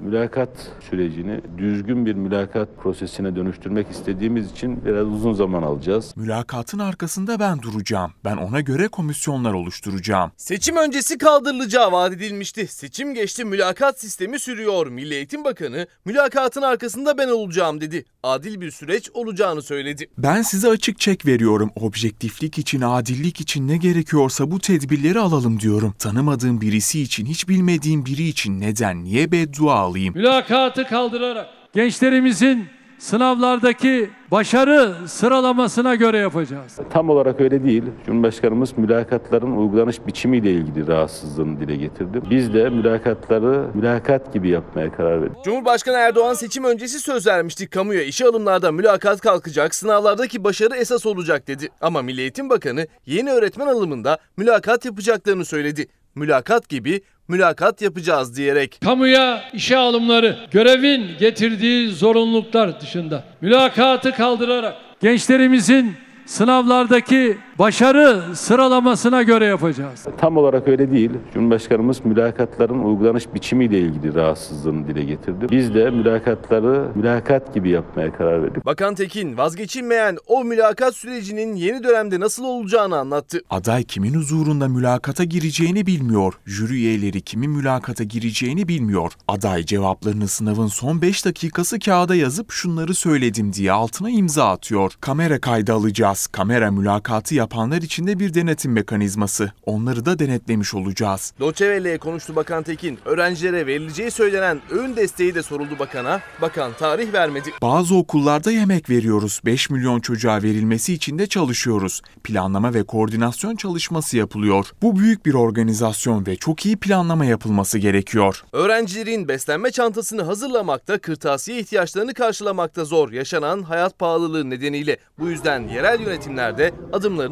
[0.00, 0.48] Mülakat
[0.90, 6.12] sürecini düzgün bir mülakat prosesine dönüştürmek istediğimiz için biraz uzun zaman alacağız.
[6.16, 8.12] Mülakatın arkasında ben duracağım.
[8.24, 10.30] Ben ona göre komisyonlar oluşturacağım.
[10.36, 12.66] Seçim öncesi kaldırılacağı vaat edilmişti.
[12.66, 14.86] Seçim geçti mülakat sistemi sürüyor.
[14.86, 18.04] Milli Eğitim Bakanı mülakatın arkasında ben olacağım dedi.
[18.22, 20.10] Adil bir süreç olacağını söyledi.
[20.18, 21.70] Ben size açık çek veriyorum.
[21.76, 25.94] Objektiflik için, adillik için ne gerekiyorsa bu tedbirleri alalım diyorum.
[25.98, 30.14] Tanımadığım birisi için, hiç bilmediğim biri için neden, niye beddua alayım?
[30.14, 32.66] Mülakatı kaldırarak gençlerimizin
[32.98, 36.78] sınavlardaki başarı sıralamasına göre yapacağız.
[36.92, 37.82] Tam olarak öyle değil.
[38.06, 42.20] Cumhurbaşkanımız mülakatların uygulanış biçimiyle ilgili rahatsızlığını dile getirdi.
[42.30, 45.44] Biz de mülakatları mülakat gibi yapmaya karar verdik.
[45.44, 47.70] Cumhurbaşkanı Erdoğan seçim öncesi söz vermişti.
[47.70, 51.68] Kamuya işe alımlarda mülakat kalkacak, sınavlardaki başarı esas olacak dedi.
[51.80, 55.86] Ama Milli Eğitim Bakanı yeni öğretmen alımında mülakat yapacaklarını söyledi.
[56.14, 58.78] Mülakat gibi mülakat yapacağız diyerek.
[58.84, 70.06] Kamuya işe alımları görevin getirdiği zorunluluklar dışında mülakatı kaldırarak gençlerimizin sınavlardaki başarı sıralamasına göre yapacağız.
[70.18, 71.10] Tam olarak öyle değil.
[71.34, 75.46] Cumhurbaşkanımız mülakatların uygulanış biçimiyle ilgili rahatsızlığını dile getirdi.
[75.50, 78.66] Biz de mülakatları mülakat gibi yapmaya karar verdik.
[78.66, 83.40] Bakan Tekin vazgeçilmeyen o mülakat sürecinin yeni dönemde nasıl olacağını anlattı.
[83.50, 86.34] Aday kimin huzurunda mülakata gireceğini bilmiyor.
[86.46, 89.12] Jüri üyeleri kimin mülakata gireceğini bilmiyor.
[89.28, 94.92] Aday cevaplarını sınavın son 5 dakikası kağıda yazıp şunları söyledim diye altına imza atıyor.
[95.00, 96.26] Kamera kaydı alacağız.
[96.26, 99.52] Kamera mülakatı yapanlar için de bir denetim mekanizması.
[99.66, 101.32] Onları da denetlemiş olacağız.
[101.40, 102.98] Doçevelle'ye konuştu Bakan Tekin.
[103.04, 106.20] Öğrencilere verileceği söylenen öğün desteği de soruldu bakana.
[106.42, 107.50] Bakan tarih vermedi.
[107.62, 109.40] Bazı okullarda yemek veriyoruz.
[109.44, 112.02] 5 milyon çocuğa verilmesi için de çalışıyoruz.
[112.24, 114.66] Planlama ve koordinasyon çalışması yapılıyor.
[114.82, 118.44] Bu büyük bir organizasyon ve çok iyi planlama yapılması gerekiyor.
[118.52, 124.96] Öğrencilerin beslenme çantasını hazırlamakta, kırtasiye ihtiyaçlarını karşılamakta zor yaşanan hayat pahalılığı nedeniyle.
[125.18, 126.72] Bu yüzden yerel yönetimler de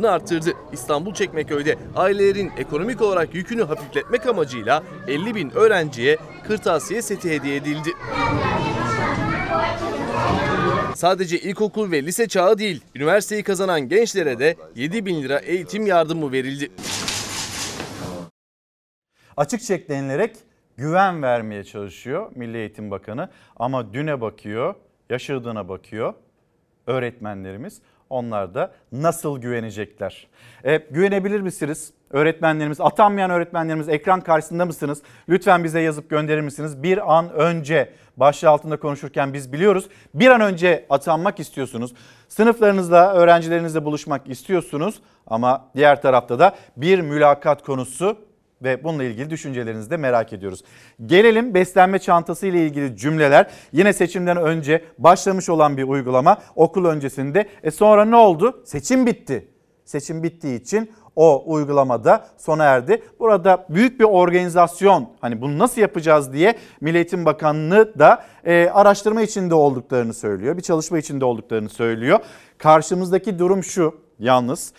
[0.08, 0.52] adımlarını arttırdı.
[0.72, 7.90] İstanbul Çekmeköy'de ailelerin ekonomik olarak yükünü hafifletmek amacıyla 50 bin öğrenciye kırtasiye seti hediye edildi.
[10.94, 16.32] Sadece ilkokul ve lise çağı değil, üniversiteyi kazanan gençlere de 7 bin lira eğitim yardımı
[16.32, 16.70] verildi.
[19.36, 20.36] Açık çek denilerek
[20.76, 23.28] güven vermeye çalışıyor Milli Eğitim Bakanı.
[23.56, 24.74] Ama düne bakıyor,
[25.10, 26.14] yaşadığına bakıyor
[26.86, 27.80] öğretmenlerimiz.
[28.10, 30.26] Onlar da nasıl güvenecekler?
[30.64, 31.92] E, güvenebilir misiniz?
[32.10, 35.02] Öğretmenlerimiz, atanmayan öğretmenlerimiz ekran karşısında mısınız?
[35.28, 36.82] Lütfen bize yazıp gönderir misiniz?
[36.82, 39.88] Bir an önce başlığı altında konuşurken biz biliyoruz.
[40.14, 41.94] Bir an önce atanmak istiyorsunuz.
[42.28, 45.00] Sınıflarınızla, öğrencilerinizle buluşmak istiyorsunuz.
[45.26, 48.27] Ama diğer tarafta da bir mülakat konusu
[48.62, 50.64] ve bununla ilgili düşüncelerinizi de merak ediyoruz.
[51.06, 53.50] Gelelim beslenme çantası ile ilgili cümleler.
[53.72, 57.48] Yine seçimden önce başlamış olan bir uygulama okul öncesinde.
[57.62, 58.62] E sonra ne oldu?
[58.64, 59.48] Seçim bitti.
[59.84, 63.02] Seçim bittiği için o uygulamada sona erdi.
[63.18, 69.22] Burada büyük bir organizasyon hani bunu nasıl yapacağız diye Milli Eğitim Bakanlığı da e, araştırma
[69.22, 70.56] içinde olduklarını söylüyor.
[70.56, 72.18] Bir çalışma içinde olduklarını söylüyor.
[72.58, 74.72] Karşımızdaki durum şu yalnız.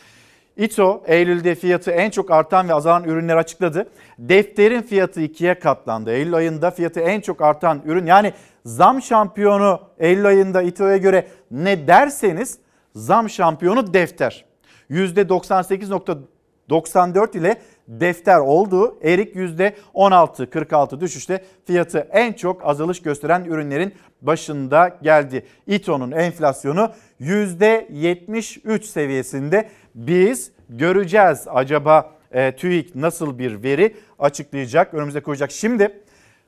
[0.60, 3.90] İTO Eylül'de fiyatı en çok artan ve azalan ürünler açıkladı.
[4.20, 6.12] Defterin fiyatı ikiye katlandı.
[6.12, 8.34] Eylül ayında fiyatı en çok artan ürün yani
[8.66, 12.58] zam şampiyonu Eylül ayında İTO'ya göre ne derseniz
[12.96, 14.46] zam şampiyonu defter.
[14.92, 19.00] %98.94 ile defter oldu.
[19.04, 25.46] Erik %16.46 düşüşte fiyatı en çok azalış gösteren ürünlerin başında geldi.
[25.68, 26.92] İTO'nun enflasyonu
[27.22, 29.70] %73 seviyesinde.
[30.00, 35.52] Biz göreceğiz acaba e, TÜİK nasıl bir veri açıklayacak, önümüze koyacak.
[35.52, 36.04] Şimdi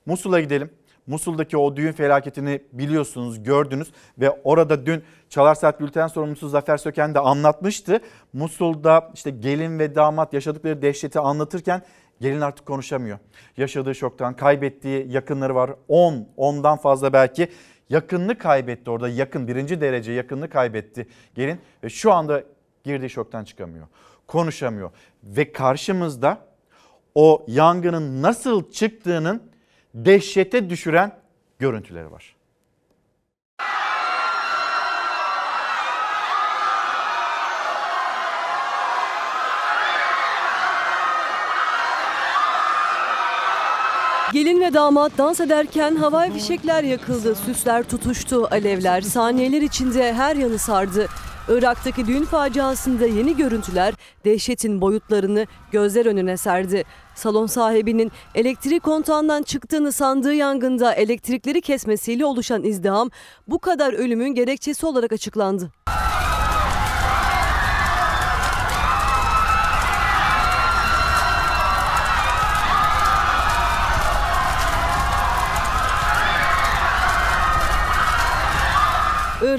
[0.06, 0.70] Musul'a gidelim.
[1.08, 7.16] Musul'daki o düğün felaketini biliyorsunuz, gördünüz ve orada dün Çalar Saat Bülten sorumlusu Zafer Söken
[7.16, 8.00] de anlatmıştı.
[8.34, 11.82] Musul'da işte gelin ve damat yaşadıkları dehşeti anlatırken
[12.22, 13.20] gelin artık konuşamıyor.
[13.58, 15.72] Yaşadığı şoktan kaybettiği yakınları var.
[15.88, 17.48] 10, 10'dan fazla belki
[17.90, 22.44] yakınını kaybetti orada yakın birinci derece yakınını kaybetti gelin ve şu anda
[22.84, 23.88] girdiği şoktan çıkamıyor.
[24.28, 24.92] Konuşamıyor
[25.24, 26.46] ve karşımızda
[27.16, 29.44] o yangının nasıl çıktığının
[29.96, 31.20] dehşete düşüren
[31.60, 32.36] görüntüleri var.
[44.34, 50.60] Gelin ve damat dans ederken havai fişekler yakıldı, süsler tutuştu, alevler saniyeler içinde her yanı
[50.60, 51.08] sardı.
[51.50, 53.94] Irak'taki düğün faciasında yeni görüntüler
[54.26, 56.84] dehşetin boyutlarını gözler önüne serdi.
[57.16, 63.12] Salon sahibinin elektrik kontağından çıktığını sandığı yangında elektrikleri kesmesiyle oluşan izdiham
[63.48, 65.72] bu kadar ölümün gerekçesi olarak açıklandı.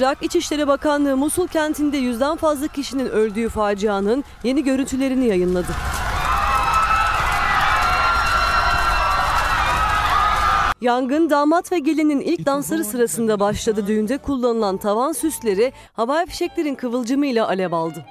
[0.03, 5.72] Irak İçişleri Bakanlığı Musul kentinde yüzden fazla kişinin öldüğü facianın yeni görüntülerini yayınladı.
[10.80, 13.86] Yangın damat ve gelinin ilk dansları sırasında başladı.
[13.86, 18.05] Düğünde kullanılan tavan süsleri havai fişeklerin kıvılcımıyla alev aldı.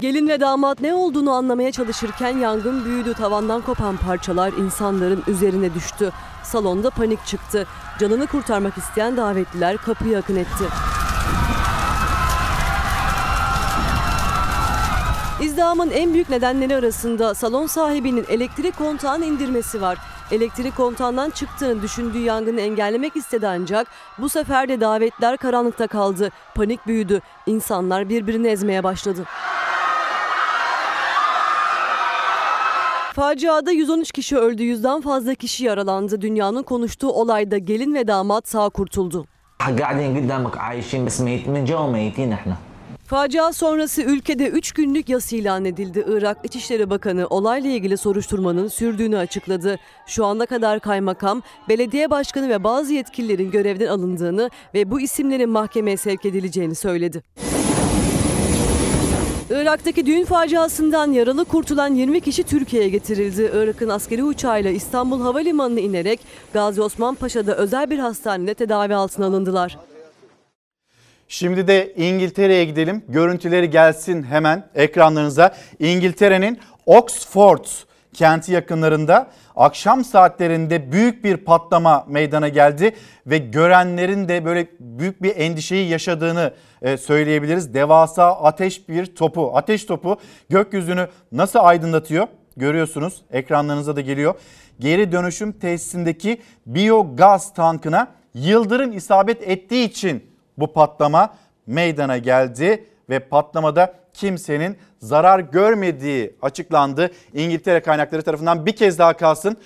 [0.00, 3.14] Gelin ve damat ne olduğunu anlamaya çalışırken yangın büyüdü.
[3.14, 6.12] Tavandan kopan parçalar insanların üzerine düştü.
[6.48, 7.66] Salonda panik çıktı.
[7.98, 10.64] Canını kurtarmak isteyen davetliler kapıyı akın etti.
[15.42, 19.98] İzdihamın en büyük nedenleri arasında salon sahibinin elektrik kontağını indirmesi var.
[20.30, 23.86] Elektrik kontağından çıktığını düşündüğü yangını engellemek istedi ancak
[24.18, 26.30] bu sefer de davetler karanlıkta kaldı.
[26.54, 27.20] Panik büyüdü.
[27.46, 29.24] İnsanlar birbirini ezmeye başladı.
[33.18, 36.20] Faciada 113 kişi öldü, yüzden fazla kişi yaralandı.
[36.20, 39.26] Dünyanın konuştuğu olayda gelin ve damat sağ kurtuldu.
[43.06, 46.04] Facia sonrası ülkede 3 günlük yas ilan edildi.
[46.08, 49.78] Irak İçişleri Bakanı olayla ilgili soruşturmanın sürdüğünü açıkladı.
[50.06, 55.96] Şu ana kadar kaymakam, belediye başkanı ve bazı yetkililerin görevden alındığını ve bu isimlerin mahkemeye
[55.96, 57.22] sevk edileceğini söyledi.
[59.50, 63.50] Irak'taki düğün faciasından yaralı kurtulan 20 kişi Türkiye'ye getirildi.
[63.54, 66.20] Irak'ın askeri uçağıyla İstanbul Havalimanı'na inerek
[66.52, 69.78] Gazi Osman Paşa'da özel bir hastanede tedavi altına alındılar.
[71.28, 73.02] Şimdi de İngiltere'ye gidelim.
[73.08, 75.54] Görüntüleri gelsin hemen ekranlarınıza.
[75.78, 77.64] İngiltere'nin Oxford
[78.12, 82.94] kenti yakınlarında akşam saatlerinde büyük bir patlama meydana geldi
[83.26, 86.52] ve görenlerin de böyle büyük bir endişeyi yaşadığını
[86.82, 87.74] e, söyleyebiliriz.
[87.74, 90.16] Devasa ateş bir topu, ateş topu
[90.48, 92.26] gökyüzünü nasıl aydınlatıyor?
[92.56, 94.34] Görüyorsunuz ekranlarınıza da geliyor.
[94.80, 100.26] Geri dönüşüm tesisindeki biyogaz tankına yıldırım isabet ettiği için
[100.58, 101.34] bu patlama
[101.66, 107.10] meydana geldi ve patlamada kimsenin zarar görmediği açıklandı.
[107.34, 109.56] İngiltere kaynakları tarafından bir kez daha kalsın.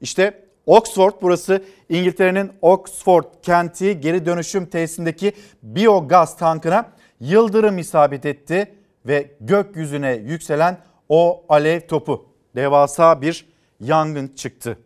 [0.00, 5.32] İşte Oxford burası İngiltere'nin Oxford kenti geri dönüşüm tesisindeki
[5.62, 6.90] biyogaz tankına
[7.20, 8.74] yıldırım isabet etti
[9.06, 10.78] ve gökyüzüne yükselen
[11.08, 12.26] o alev topu
[12.56, 13.46] devasa bir
[13.80, 14.78] yangın çıktı.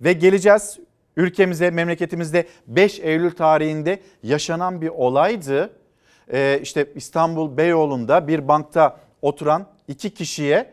[0.00, 0.78] Ve geleceğiz
[1.16, 5.70] ülkemize, memleketimizde 5 Eylül tarihinde yaşanan bir olaydı.
[6.32, 10.72] Ee, işte İstanbul Beyoğlu'nda bir bankta oturan iki kişiye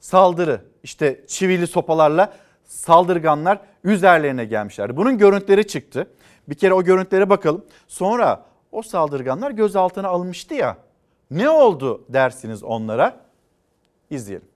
[0.00, 2.32] saldırı, işte çivili sopalarla
[2.64, 4.96] saldırganlar üzerlerine gelmişlerdi.
[4.96, 6.10] Bunun görüntüleri çıktı.
[6.48, 7.64] Bir kere o görüntülere bakalım.
[7.88, 10.76] Sonra o saldırganlar gözaltına alınmıştı ya.
[11.30, 13.20] Ne oldu dersiniz onlara?
[14.10, 14.48] İzleyelim.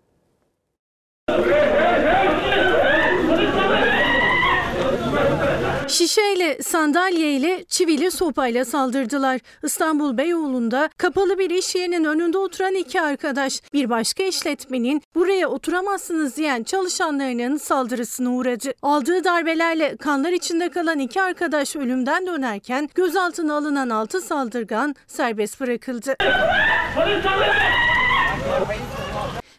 [5.92, 9.40] Şişeyle, sandalyeyle, çivili sopayla saldırdılar.
[9.62, 16.36] İstanbul Beyoğlu'nda kapalı bir iş yerinin önünde oturan iki arkadaş bir başka işletmenin buraya oturamazsınız
[16.36, 18.72] diyen çalışanlarının saldırısına uğradı.
[18.82, 26.16] Aldığı darbelerle kanlar içinde kalan iki arkadaş ölümden dönerken gözaltına alınan altı saldırgan serbest bırakıldı.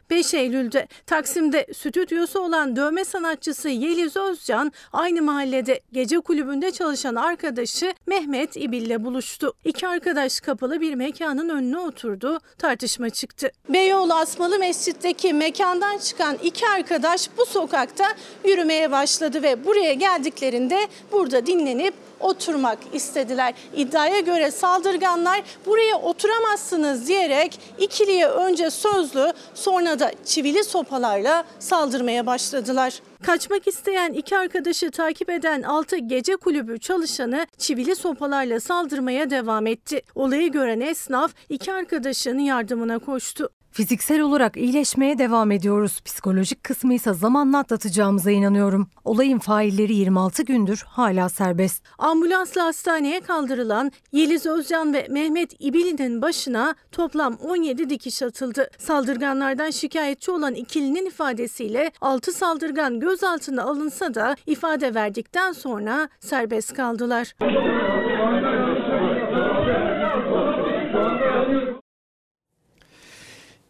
[0.09, 7.93] 5 Eylül'de Taksim'de stüdyosu olan dövme sanatçısı Yeliz Özcan aynı mahallede gece kulübünde çalışan arkadaşı
[8.07, 9.53] Mehmet İbil'le buluştu.
[9.65, 13.51] İki arkadaş kapalı bir mekanın önüne oturdu, tartışma çıktı.
[13.69, 18.05] Beyoğlu Asmalı Mescid'deki mekandan çıkan iki arkadaş bu sokakta
[18.45, 21.93] yürümeye başladı ve buraya geldiklerinde burada dinlenip
[22.23, 23.53] oturmak istediler.
[23.75, 32.99] İddiaya göre saldırganlar buraya oturamazsınız diyerek ikiliye önce sözlü sonra da çivili sopalarla saldırmaya başladılar.
[33.23, 40.01] Kaçmak isteyen iki arkadaşı takip eden 6 gece kulübü çalışanı çivili sopalarla saldırmaya devam etti.
[40.15, 43.49] Olayı gören esnaf iki arkadaşın yardımına koştu.
[43.73, 46.01] Fiziksel olarak iyileşmeye devam ediyoruz.
[46.05, 48.87] Psikolojik kısmı ise zamanla atlatacağımıza inanıyorum.
[49.03, 51.83] Olayın failleri 26 gündür hala serbest.
[51.97, 58.69] Ambulansla hastaneye kaldırılan Yeliz Özcan ve Mehmet İbili'nin başına toplam 17 dikiş atıldı.
[58.77, 67.33] Saldırganlardan şikayetçi olan ikilinin ifadesiyle 6 saldırgan gözaltına alınsa da ifade verdikten sonra serbest kaldılar.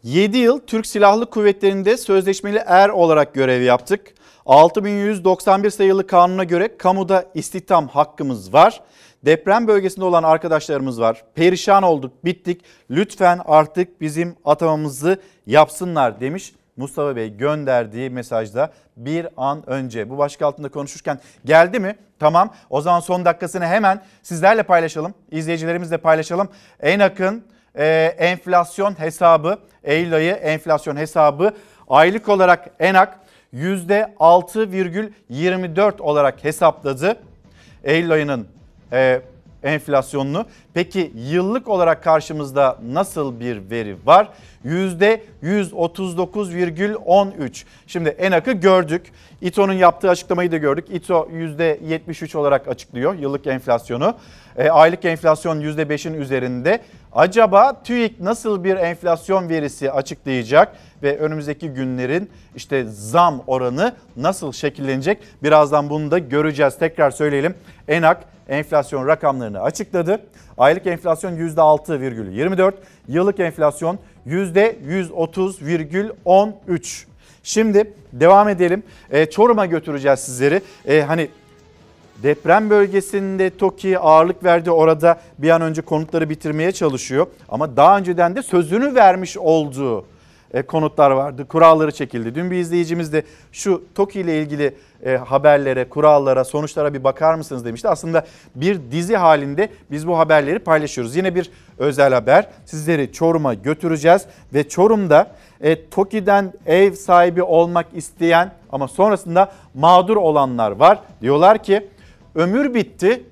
[0.04, 4.14] 7 yıl Türk Silahlı Kuvvetleri'nde sözleşmeli er olarak görev yaptık.
[4.46, 8.80] 6191 sayılı kanuna göre kamuda istihdam hakkımız var.
[9.24, 11.24] Deprem bölgesinde olan arkadaşlarımız var.
[11.34, 12.60] Perişan olduk, bittik.
[12.90, 20.10] Lütfen artık bizim atamamızı yapsınlar demiş Mustafa Bey gönderdiği mesajda bir an önce.
[20.10, 21.96] Bu başlık altında konuşurken geldi mi?
[22.18, 25.14] Tamam o zaman son dakikasını hemen sizlerle paylaşalım.
[25.30, 26.48] İzleyicilerimizle paylaşalım.
[26.80, 27.44] En akın
[27.74, 31.54] e, enflasyon hesabı, Eylül ayı enflasyon hesabı
[31.88, 33.18] aylık olarak ENAK
[33.54, 37.16] %6,24 olarak hesapladı.
[37.84, 38.46] Eylül ayının
[38.92, 39.20] e,
[39.64, 40.46] enflasyonunu.
[40.74, 44.28] Peki yıllık olarak karşımızda nasıl bir veri var?
[44.64, 47.64] %139,13.
[47.86, 49.12] Şimdi ENAK'ı gördük.
[49.40, 50.84] İTO'nun yaptığı açıklamayı da gördük.
[50.90, 54.16] İTO %73 olarak açıklıyor yıllık enflasyonu.
[54.56, 56.80] E, aylık enflasyon %5'in üzerinde.
[57.14, 65.18] Acaba TÜİK nasıl bir enflasyon verisi açıklayacak ve önümüzdeki günlerin işte zam oranı nasıl şekillenecek?
[65.42, 66.78] Birazdan bunu da göreceğiz.
[66.78, 67.54] Tekrar söyleyelim.
[67.88, 70.20] ENAK enflasyon rakamlarını açıkladı.
[70.58, 72.72] Aylık enflasyon %6,24,
[73.08, 77.04] yıllık enflasyon %130,13.
[77.42, 78.82] Şimdi devam edelim.
[79.10, 80.62] E, Çorum'a götüreceğiz sizleri.
[80.86, 81.28] E, hani
[82.22, 84.70] deprem bölgesinde TOKİ ağırlık verdi.
[84.70, 87.26] Orada bir an önce konutları bitirmeye çalışıyor.
[87.48, 90.06] Ama daha önceden de sözünü vermiş olduğu
[90.54, 91.48] e, konutlar vardı.
[91.48, 92.34] Kuralları çekildi.
[92.34, 97.64] Dün bir izleyicimiz de şu TOKİ ile ilgili e, haberlere, kurallara, sonuçlara bir bakar mısınız
[97.64, 97.88] demişti.
[97.88, 101.16] Aslında bir dizi halinde biz bu haberleri paylaşıyoruz.
[101.16, 102.48] Yine bir özel haber.
[102.64, 104.22] Sizleri Çorum'a götüreceğiz
[104.54, 110.98] ve Çorum'da e, TOKİ'den ev sahibi olmak isteyen ama sonrasında mağdur olanlar var.
[111.22, 111.88] Diyorlar ki
[112.34, 113.24] ömür bitti,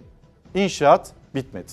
[0.54, 1.72] inşaat bitmedi.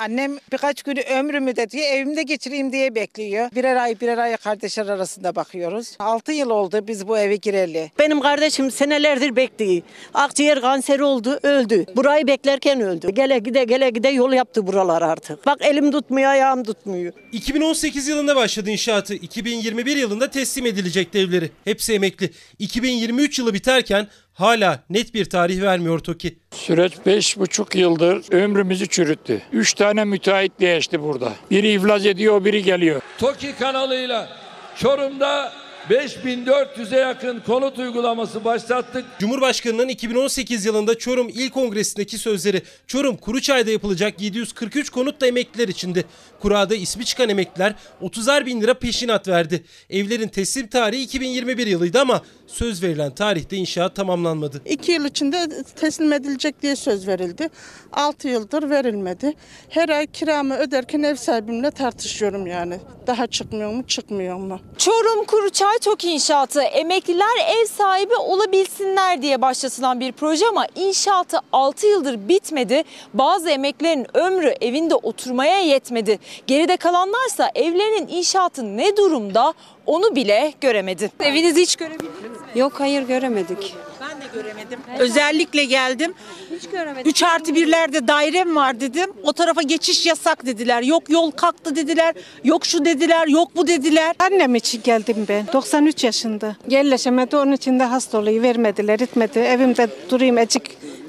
[0.00, 3.50] Annem birkaç günü ömrümü de diye evimde geçireyim diye bekliyor.
[3.54, 5.96] Birer ay birer ay kardeşler arasında bakıyoruz.
[5.98, 7.90] 6 yıl oldu biz bu eve gireli.
[7.98, 9.82] Benim kardeşim senelerdir bekliyor.
[10.14, 11.86] Akciğer kanseri oldu, öldü.
[11.96, 13.10] Burayı beklerken öldü.
[13.10, 15.46] Gele gide gele gide yol yaptı buralar artık.
[15.46, 17.12] Bak elim tutmuyor, ayağım tutmuyor.
[17.32, 19.14] 2018 yılında başladı inşaatı.
[19.14, 21.50] 2021 yılında teslim edilecekti evleri.
[21.64, 22.30] Hepsi emekli.
[22.58, 26.38] 2023 yılı biterken hala net bir tarih vermiyor TOKİ.
[26.54, 29.42] Süreç beş buçuk yıldır ömrümüzü çürüttü.
[29.52, 31.32] Üç tane müteahhit değişti burada.
[31.50, 33.00] Biri iflas ediyor, biri geliyor.
[33.18, 34.28] TOKİ kanalıyla
[34.76, 35.52] Çorum'da
[35.90, 39.04] 5400'e yakın konut uygulaması başlattık.
[39.18, 46.04] Cumhurbaşkanının 2018 yılında Çorum İl Kongresi'ndeki sözleri Çorum Kuruçay'da yapılacak 743 konut da emekliler içindi.
[46.40, 49.64] Kurada ismi çıkan emekliler 30'ar bin lira peşinat verdi.
[49.90, 54.62] Evlerin teslim tarihi 2021 yılıydı ama söz verilen tarihte inşaat tamamlanmadı.
[54.64, 57.48] 2 yıl içinde teslim edilecek diye söz verildi.
[57.92, 59.34] 6 yıldır verilmedi.
[59.68, 62.78] Her ay kiramı öderken ev sahibimle tartışıyorum yani.
[63.06, 64.60] Daha çıkmıyor mu çıkmıyor mu?
[64.78, 71.86] Çorum Kuruçay TOKİ inşaatı emekliler ev sahibi olabilsinler diye başlatılan bir proje ama inşaatı 6
[71.86, 72.82] yıldır bitmedi.
[73.14, 76.18] Bazı emeklilerin ömrü evinde oturmaya yetmedi.
[76.46, 79.54] Geride kalanlarsa evlerinin inşaatı ne durumda
[79.86, 81.10] onu bile göremedi.
[81.20, 82.46] Evinizi hiç görebildiniz mi?
[82.54, 83.74] Yok hayır göremedik.
[84.00, 84.78] Ben de göremedim.
[84.98, 86.14] Özellikle geldim.
[86.56, 87.10] Hiç göremedim.
[87.10, 89.12] 3 artı birlerde dairem var dedim.
[89.22, 90.82] O tarafa geçiş yasak dediler.
[90.82, 92.14] Yok yol kalktı dediler.
[92.44, 93.28] Yok şu dediler.
[93.28, 94.14] Yok bu dediler.
[94.18, 95.46] Annem için geldim ben.
[95.52, 96.56] 93 yaşında.
[96.68, 99.38] Yerleşemedi onun için de hastalığı vermediler etmedi.
[99.38, 100.62] Evimde durayım acık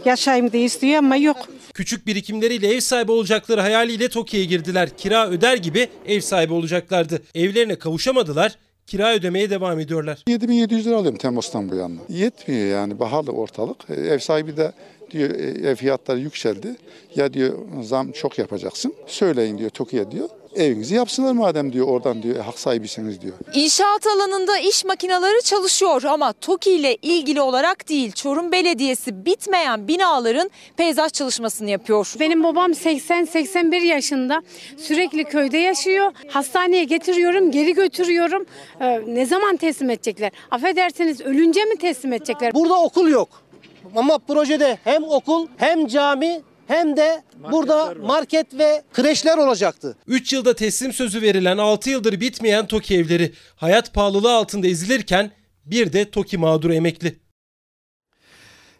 [0.05, 1.37] yaşayayım diye istiyor ama yok.
[1.73, 4.89] Küçük birikimleriyle ev sahibi olacakları hayaliyle TOKİ'ye girdiler.
[4.97, 7.21] Kira öder gibi ev sahibi olacaklardı.
[7.35, 8.55] Evlerine kavuşamadılar.
[8.87, 10.23] Kira ödemeye devam ediyorlar.
[10.27, 11.93] 7700 lira alıyorum Temmuz'dan bu yana.
[12.09, 13.77] Yetmiyor yani pahalı ortalık.
[13.89, 14.71] E, Ev sahibi de
[15.11, 16.75] diyor e, ev fiyatları yükseldi.
[17.15, 18.93] Ya diyor zam çok yapacaksın.
[19.07, 20.29] Söyleyin diyor TOKİ'ye diyor.
[20.57, 23.33] Evinizi yapsınlar madem diyor oradan diyor hak sahibiyseniz diyor.
[23.53, 28.11] İnşaat alanında iş makineleri çalışıyor ama TOKİ ile ilgili olarak değil.
[28.11, 32.13] Çorum Belediyesi bitmeyen binaların peyzaj çalışmasını yapıyor.
[32.19, 34.41] Benim babam 80-81 yaşında
[34.77, 36.11] sürekli köyde yaşıyor.
[36.27, 38.45] Hastaneye getiriyorum, geri götürüyorum.
[38.81, 40.31] Ee, ne zaman teslim edecekler?
[40.51, 42.53] Affedersiniz ölünce mi teslim edecekler?
[42.53, 43.29] Burada okul yok.
[43.95, 49.97] Ama projede hem okul hem cami hem de burada market ve kreşler olacaktı.
[50.07, 55.31] 3 yılda teslim sözü verilen 6 yıldır bitmeyen TOKİ evleri hayat pahalılığı altında ezilirken
[55.65, 57.15] bir de TOKİ mağduru emekli.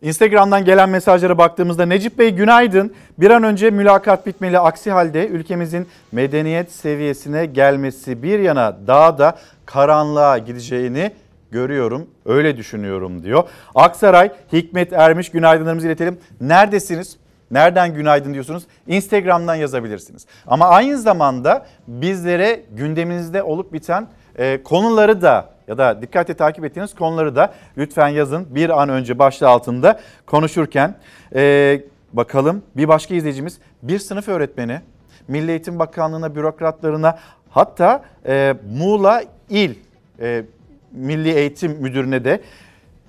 [0.02, 2.94] Instagram'dan gelen mesajlara baktığımızda Necip Bey günaydın.
[3.18, 4.60] Bir an önce mülakat bitmeli.
[4.60, 11.12] Aksi halde ülkemizin medeniyet seviyesine gelmesi bir yana daha da karanlığa gideceğini
[11.52, 12.10] görüyorum.
[12.26, 13.44] Öyle düşünüyorum diyor.
[13.76, 16.20] Aksaray Hikmet Ermiş günaydınlarımızı iletelim.
[16.42, 17.18] Neredesiniz?
[17.52, 18.64] Nereden günaydın diyorsunuz?
[18.88, 20.26] Instagram'dan yazabilirsiniz.
[20.48, 26.96] Ama aynı zamanda bizlere gündeminizde olup biten e, konuları da ya da dikkatle takip ettiğiniz
[26.96, 28.56] konuları da lütfen yazın.
[28.56, 30.96] Bir an önce başlığı altında konuşurken
[31.36, 31.82] e,
[32.14, 34.82] bakalım bir başka izleyicimiz bir sınıf öğretmeni
[35.28, 37.20] Milli Eğitim Bakanlığı'na, bürokratlarına
[37.50, 39.74] hatta e, Muğla İl
[40.20, 40.44] e,
[40.92, 42.42] Milli Eğitim Müdürü'ne de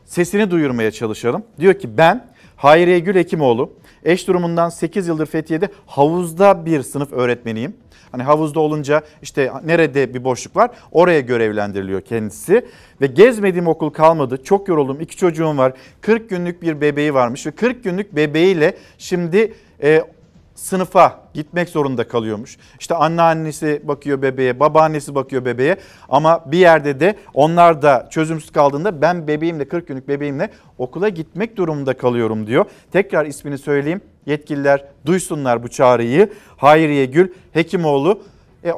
[0.04, 1.42] sesini duyurmaya çalışalım.
[1.60, 2.26] Diyor ki ben
[2.58, 3.72] Hayriye Gül Hekimoğlu
[4.04, 7.76] eş durumundan 8 yıldır Fethiye'de havuzda bir sınıf öğretmeniyim.
[8.12, 12.66] Hani havuzda olunca işte nerede bir boşluk var oraya görevlendiriliyor kendisi.
[13.00, 14.44] Ve gezmediğim okul kalmadı.
[14.44, 15.00] Çok yoruldum.
[15.00, 15.72] İki çocuğum var.
[16.00, 20.02] 40 günlük bir bebeği varmış ve 40 günlük bebeğiyle şimdi e,
[20.58, 22.56] sınıfa gitmek zorunda kalıyormuş.
[22.80, 25.76] İşte anneannesi bakıyor bebeğe, babaannesi bakıyor bebeğe
[26.08, 31.56] ama bir yerde de onlar da çözümsüz kaldığında ben bebeğimle 40 günlük bebeğimle okula gitmek
[31.56, 32.64] durumunda kalıyorum diyor.
[32.92, 34.00] Tekrar ismini söyleyeyim.
[34.26, 36.32] Yetkililer duysunlar bu çağrıyı.
[36.56, 38.22] Hayriye Gül Hekimoğlu
[38.64, 38.72] e,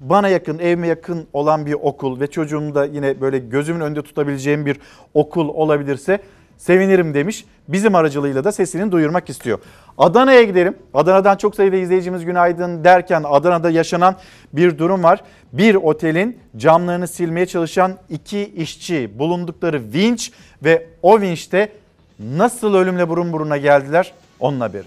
[0.00, 4.66] bana yakın, evime yakın olan bir okul ve çocuğumu da yine böyle gözümün önünde tutabileceğim
[4.66, 4.80] bir
[5.14, 6.20] okul olabilirse
[6.62, 7.44] sevinirim demiş.
[7.68, 9.58] Bizim aracılığıyla da sesini duyurmak istiyor.
[9.98, 10.74] Adana'ya gidelim.
[10.94, 14.16] Adana'dan çok sayıda izleyicimiz günaydın derken Adana'da yaşanan
[14.52, 15.20] bir durum var.
[15.52, 20.32] Bir otelin camlarını silmeye çalışan iki işçi bulundukları vinç
[20.64, 21.72] ve o vinçte
[22.18, 24.84] nasıl ölümle burun buruna geldiler onun haberi.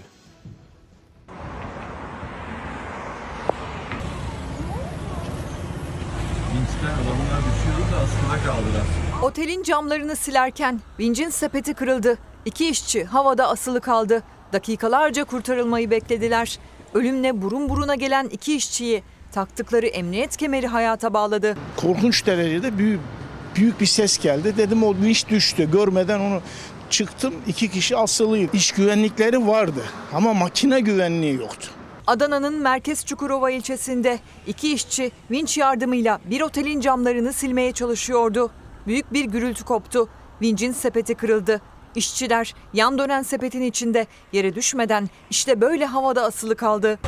[6.52, 9.05] Vinçten adamlar düşüyordu da aslında kaldılar.
[9.22, 12.18] Otelin camlarını silerken vincin sepeti kırıldı.
[12.44, 14.22] İki işçi havada asılı kaldı.
[14.52, 16.58] Dakikalarca kurtarılmayı beklediler.
[16.94, 19.02] Ölümle burun buruna gelen iki işçiyi
[19.32, 21.56] taktıkları emniyet kemeri hayata bağladı.
[21.76, 23.00] korkunç derecede büyük
[23.56, 24.54] büyük bir ses geldi.
[24.56, 25.70] Dedim o vinç düştü.
[25.70, 26.40] Görmeden onu
[26.90, 27.34] çıktım.
[27.46, 28.56] iki kişi asılıydı.
[28.56, 31.68] İş güvenlikleri vardı ama makine güvenliği yoktu.
[32.06, 38.50] Adana'nın Merkez Çukurova ilçesinde iki işçi vinç yardımıyla bir otelin camlarını silmeye çalışıyordu.
[38.86, 40.08] Büyük bir gürültü koptu.
[40.42, 41.60] Vincin sepeti kırıldı.
[41.94, 46.98] İşçiler yan dönen sepetin içinde yere düşmeden işte böyle havada asılı kaldı.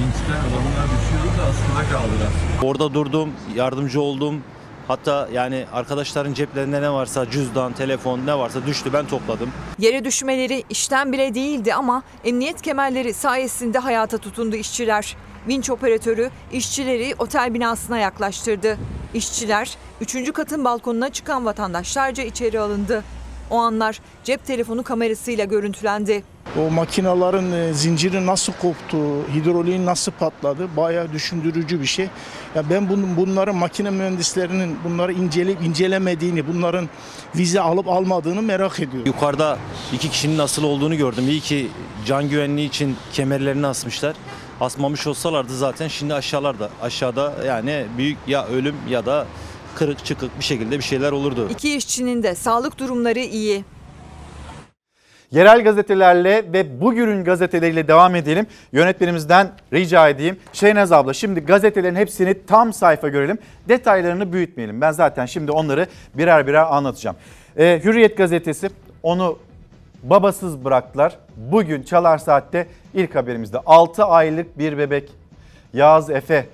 [0.00, 2.32] Vinçten adamlar düşüyordu da aslında kaldılar.
[2.62, 4.42] Orada durdum, yardımcı oldum.
[4.88, 9.50] Hatta yani arkadaşların ceplerinde ne varsa cüzdan, telefon ne varsa düştü ben topladım.
[9.78, 15.16] Yere düşmeleri işten bile değildi ama emniyet kemerleri sayesinde hayata tutundu işçiler.
[15.48, 18.78] Vinç operatörü işçileri otel binasına yaklaştırdı.
[19.14, 20.32] İşçiler 3.
[20.32, 23.04] katın balkonuna çıkan vatandaşlarca içeri alındı.
[23.50, 26.22] O anlar cep telefonu kamerasıyla görüntülendi.
[26.58, 28.98] O makinaların e, zinciri nasıl koptu,
[29.34, 32.08] hidroliğin nasıl patladı bayağı düşündürücü bir şey.
[32.54, 36.88] Ya ben bunun bunların makine mühendislerinin bunları inceleyip incelemediğini, bunların
[37.36, 39.06] vize alıp almadığını merak ediyorum.
[39.06, 39.58] Yukarıda
[39.92, 41.28] iki kişinin asılı olduğunu gördüm.
[41.28, 41.68] İyi ki
[42.06, 44.14] can güvenliği için kemerlerini asmışlar.
[44.60, 46.70] Asmamış olsalardı zaten şimdi aşağılarda.
[46.82, 49.26] Aşağıda yani büyük ya ölüm ya da
[49.74, 51.48] kırık çıkık bir şekilde bir şeyler olurdu.
[51.50, 53.64] İki işçinin de sağlık durumları iyi.
[55.30, 58.46] Yerel gazetelerle ve bugünün gazeteleriyle devam edelim.
[58.72, 60.38] Yönetmenimizden rica edeyim.
[60.52, 63.38] Şeynaz abla şimdi gazetelerin hepsini tam sayfa görelim.
[63.68, 64.80] Detaylarını büyütmeyelim.
[64.80, 67.16] Ben zaten şimdi onları birer birer anlatacağım.
[67.56, 68.70] Ee, Hürriyet gazetesi
[69.02, 69.38] onu
[70.02, 71.18] babasız bıraktılar.
[71.36, 75.10] Bugün Çalar Saat'te ilk haberimizde 6 aylık bir bebek
[75.74, 76.46] Yağız Efe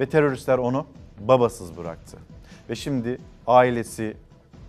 [0.00, 0.86] ve teröristler onu
[1.20, 2.16] babasız bıraktı.
[2.70, 4.16] Ve şimdi ailesi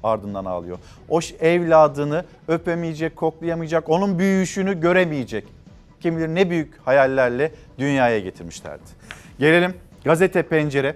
[0.04, 0.78] ardından ağlıyor.
[1.10, 5.48] O evladını öpemeyecek, koklayamayacak, onun büyüyüşünü göremeyecek.
[6.00, 8.84] Kim bilir ne büyük hayallerle dünyaya getirmişlerdi.
[9.40, 9.74] Gelelim
[10.04, 10.96] gazete pencere.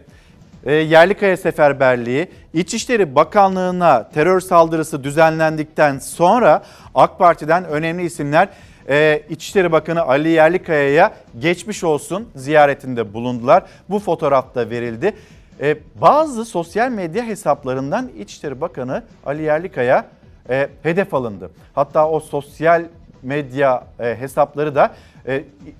[0.66, 6.64] E, Yerlikaya Seferberliği İçişleri Bakanlığı'na terör saldırısı düzenlendikten sonra
[6.96, 8.50] AK Parti'den önemli isimler
[8.90, 13.64] e, İçişleri Bakanı Ali Yerlikaya'ya geçmiş olsun ziyaretinde bulundular.
[13.90, 15.14] Bu fotoğraf da verildi.
[15.62, 20.06] E, bazı sosyal medya hesaplarından İçişleri Bakanı Ali Yerlikaya
[20.50, 21.52] e, hedef alındı.
[21.76, 22.84] Hatta o sosyal
[23.22, 24.94] medya hesapları da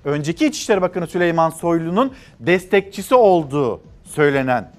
[0.04, 3.80] önceki İçişleri Bakanı Süleyman Soylu'nun destekçisi olduğu
[4.14, 4.70] söylenen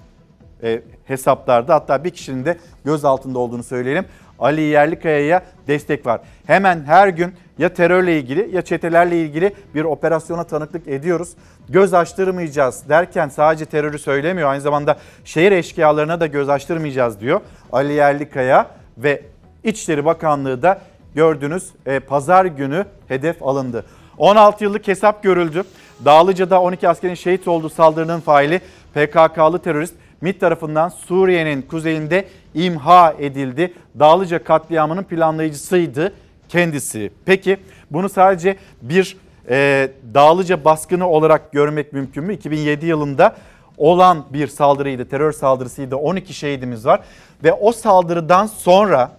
[0.62, 4.04] e, hesaplarda hatta bir kişinin de göz altında olduğunu söyleyelim.
[4.38, 6.20] Ali Yerlikaya'ya destek var.
[6.46, 11.32] Hemen her gün ya terörle ilgili ya çetelerle ilgili bir operasyona tanıklık ediyoruz.
[11.68, 14.50] Göz açtırmayacağız derken sadece terörü söylemiyor.
[14.50, 17.40] Aynı zamanda şehir eşkıyalarına da göz açtırmayacağız diyor.
[17.72, 18.66] Ali Yerlikaya
[18.98, 19.22] ve
[19.64, 20.80] İçişleri Bakanlığı da
[21.14, 23.84] gördünüz e, pazar günü hedef alındı.
[24.18, 25.62] 16 yıllık hesap görüldü.
[26.04, 28.60] Dağlıca'da 12 askerin şehit olduğu saldırının faili
[28.96, 33.74] PKK'lı terörist MİT tarafından Suriye'nin kuzeyinde imha edildi.
[33.98, 36.12] Dağlıca katliamının planlayıcısıydı
[36.48, 37.12] kendisi.
[37.24, 37.56] Peki
[37.90, 39.16] bunu sadece bir
[39.48, 42.34] e, Dağlıca baskını olarak görmek mümkün mü?
[42.34, 43.36] 2007 yılında
[43.76, 45.96] olan bir saldırıydı, terör saldırısıydı.
[45.96, 47.00] 12 şehidimiz var
[47.44, 49.10] ve o saldırıdan sonra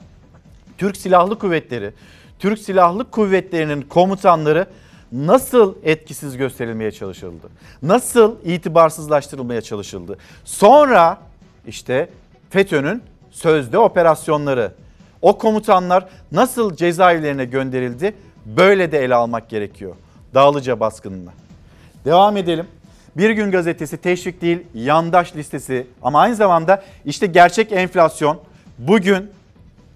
[0.77, 1.93] Türk Silahlı Kuvvetleri,
[2.39, 4.65] Türk Silahlı Kuvvetleri'nin komutanları
[5.11, 7.47] nasıl etkisiz gösterilmeye çalışıldı?
[7.83, 10.17] Nasıl itibarsızlaştırılmaya çalışıldı?
[10.45, 11.17] Sonra
[11.67, 12.09] işte
[12.49, 14.71] FETÖ'nün sözde operasyonları,
[15.21, 18.15] o komutanlar nasıl cezaevlerine gönderildi?
[18.45, 19.95] Böyle de ele almak gerekiyor.
[20.33, 21.31] Dağlıca baskınına.
[22.05, 22.65] Devam edelim.
[23.17, 28.39] Bir gün gazetesi teşvik değil yandaş listesi ama aynı zamanda işte gerçek enflasyon
[28.77, 29.31] bugün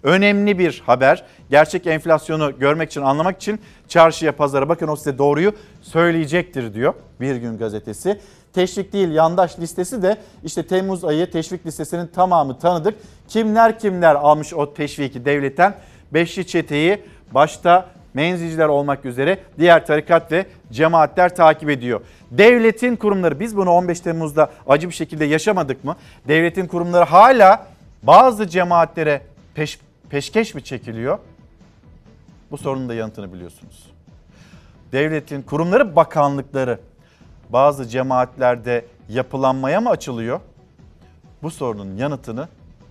[0.04, 1.24] önemli bir haber.
[1.52, 7.36] Gerçek enflasyonu görmek için anlamak için çarşıya pazara bakın o size doğruyu söyleyecektir diyor Bir
[7.36, 8.19] Gün Gazetesi.
[8.53, 12.95] Teşvik değil yandaş listesi de işte Temmuz ayı teşvik listesinin tamamı tanıdık.
[13.28, 15.76] Kimler kimler almış o teşviki devletten?
[16.14, 22.02] Beşli çeteyi başta menzilciler olmak üzere diğer tarikat ve cemaatler takip ediyor.
[22.32, 25.95] Devletin kurumları biz bunu 15 Temmuz'da acı bir şekilde yaşamadık mı?
[26.28, 27.68] Devletin kurumları hala
[28.03, 29.22] bazı cemaatlere
[29.56, 29.80] peş,
[30.10, 31.19] peşkeş mi çekiliyor?
[32.52, 33.86] Bu sorunun da yanıtını biliyorsunuz.
[34.91, 36.80] Devletin kurumları, bakanlıkları
[37.49, 40.40] bazı cemaatlerde yapılanmaya mı açılıyor?
[41.44, 42.48] Bu sorunun yanıtını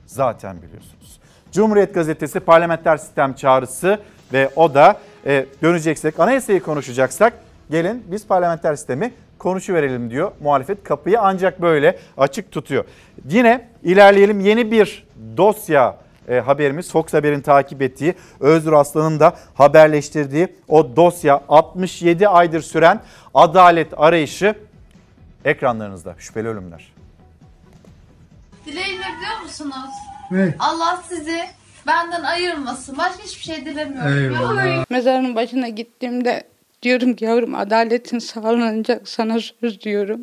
[0.06, 1.20] zaten biliyorsunuz.
[1.52, 3.98] Cumhuriyet Gazetesi parlamenter sistem çağrısı
[4.32, 4.96] ve o da
[5.26, 7.32] e, döneceksek anayasayı konuşacaksak
[7.70, 10.32] gelin biz parlamenter sistemi konuşuverelim diyor.
[10.40, 12.84] Muhalefet kapıyı ancak böyle açık tutuyor.
[13.28, 15.06] Yine ilerleyelim yeni bir
[15.36, 15.96] dosya
[16.30, 23.00] e, haberimiz Fox Haber'in takip ettiği Özgür Aslan'ın da haberleştirdiği o dosya 67 aydır süren
[23.34, 24.54] adalet arayışı
[25.44, 26.92] ekranlarınızda şüpheli ölümler.
[28.66, 29.90] Dileğim ne biliyor musunuz?
[30.30, 30.54] Ne?
[30.58, 31.40] Allah sizi
[31.86, 32.98] benden ayırmasın.
[32.98, 34.58] Başka hiçbir şey dilemiyorum.
[34.58, 34.84] Ya.
[34.90, 36.44] Mezarın başına gittiğimde
[36.82, 40.20] diyorum ki yavrum adaletin sağlanacak sana söz diyorum.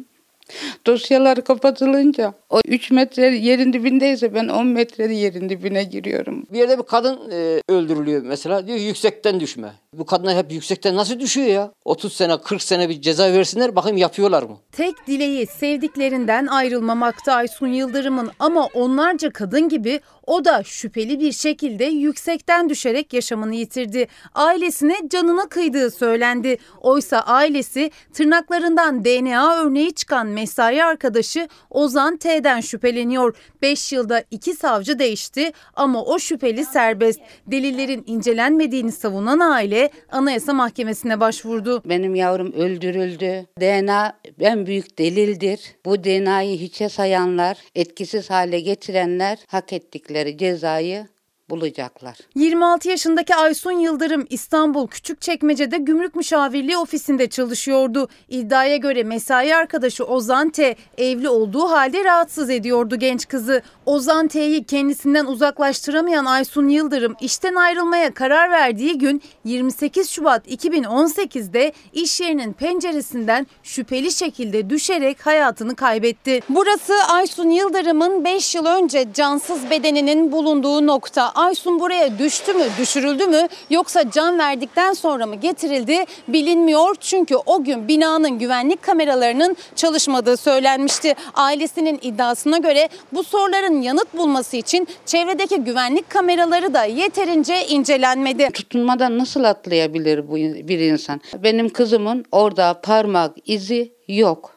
[0.85, 6.45] Dosyalar kapatılınca o 3 metre yerin dibindeyse ben 10 metre yerin dibine giriyorum.
[6.53, 9.71] Bir yerde bir kadın e, öldürülüyor mesela diyor yüksekten düşme.
[9.93, 11.71] Bu kadınlar hep yüksekten nasıl düşüyor ya?
[11.85, 14.57] 30 sene 40 sene bir ceza versinler bakayım yapıyorlar mı?
[14.71, 21.85] Tek dileği sevdiklerinden ayrılmamakta Aysun Yıldırım'ın ama onlarca kadın gibi o da şüpheli bir şekilde
[21.85, 24.07] yüksekten düşerek yaşamını yitirdi.
[24.35, 26.57] Ailesine canına kıydığı söylendi.
[26.81, 33.37] Oysa ailesi tırnaklarından DNA örneği çıkan mesai arkadaşı Ozan T'den şüpheleniyor.
[33.61, 37.19] 5 yılda iki savcı değişti ama o şüpheli serbest.
[37.47, 41.81] Delillerin incelenmediğini savunan aile Anayasa Mahkemesi'ne başvurdu.
[41.85, 43.45] Benim yavrum öldürüldü.
[43.59, 45.75] DNA en büyük delildir.
[45.85, 51.07] Bu DNA'yı hiçe sayanlar, etkisiz hale getirenler hak ettikleri cezayı
[51.49, 52.17] bulacaklar.
[52.35, 58.07] 26 yaşındaki Aysun Yıldırım İstanbul Küçükçekmece'de gümrük müşavirliği ofisinde çalışıyordu.
[58.29, 63.61] İddiaya göre mesai arkadaşı Ozan T evli olduğu halde rahatsız ediyordu genç kızı.
[63.85, 72.21] Ozan T'yi kendisinden uzaklaştıramayan Aysun Yıldırım işten ayrılmaya karar verdiği gün 28 Şubat 2018'de iş
[72.21, 76.39] yerinin penceresinden şüpheli şekilde düşerek hayatını kaybetti.
[76.49, 81.36] Burası Aysun Yıldırım'ın 5 yıl önce cansız bedeninin bulunduğu nokta.
[81.37, 86.95] Aysun buraya düştü mü, düşürüldü mü yoksa can verdikten sonra mı getirildi bilinmiyor.
[86.99, 91.13] Çünkü o gün binanın güvenlik kameralarının çalışmadığı söylenmişti.
[91.33, 98.49] Ailesinin iddiasına göre bu soruların yanıt bulması için çevredeki güvenlik kameraları da yeterince incelenmedi.
[98.53, 100.35] Tutunmadan nasıl atlayabilir bu
[100.67, 101.21] bir insan?
[101.43, 104.56] Benim kızımın orada parmak izi yok.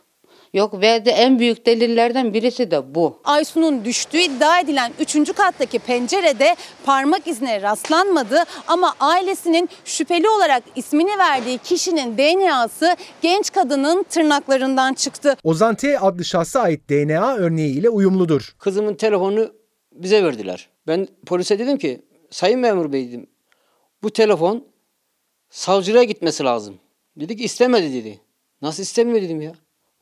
[0.55, 3.21] Yok ve de en büyük delillerden birisi de bu.
[3.25, 5.35] Aysun'un düştüğü iddia edilen 3.
[5.35, 14.03] kattaki pencerede parmak izine rastlanmadı ama ailesinin şüpheli olarak ismini verdiği kişinin DNA'sı genç kadının
[14.03, 15.37] tırnaklarından çıktı.
[15.45, 18.55] Ozan T adlı şahsa ait DNA örneği ile uyumludur.
[18.59, 19.53] Kızımın telefonunu
[19.93, 20.69] bize verdiler.
[20.87, 23.27] Ben polise dedim ki sayın memur bey dedim
[24.03, 24.65] bu telefon
[25.51, 26.79] savcılığa gitmesi lazım.
[27.17, 28.21] Dedi ki istemedi dedi.
[28.63, 29.53] Nasıl istemiyor dedim ya.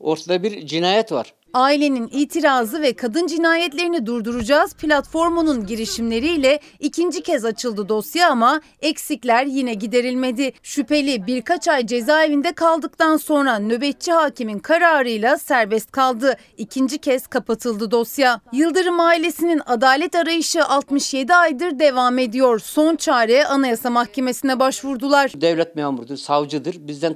[0.00, 1.34] Ortada bir cinayet var.
[1.54, 9.74] Ailenin itirazı ve kadın cinayetlerini durduracağız platformunun girişimleriyle ikinci kez açıldı dosya ama eksikler yine
[9.74, 10.52] giderilmedi.
[10.62, 16.36] Şüpheli birkaç ay cezaevinde kaldıktan sonra nöbetçi hakimin kararıyla serbest kaldı.
[16.56, 18.40] İkinci kez kapatıldı dosya.
[18.52, 22.58] Yıldırım ailesinin adalet arayışı 67 aydır devam ediyor.
[22.58, 25.32] Son çare Anayasa Mahkemesi'ne başvurdular.
[25.40, 26.88] Devlet memurudur, savcıdır.
[26.88, 27.14] Bizden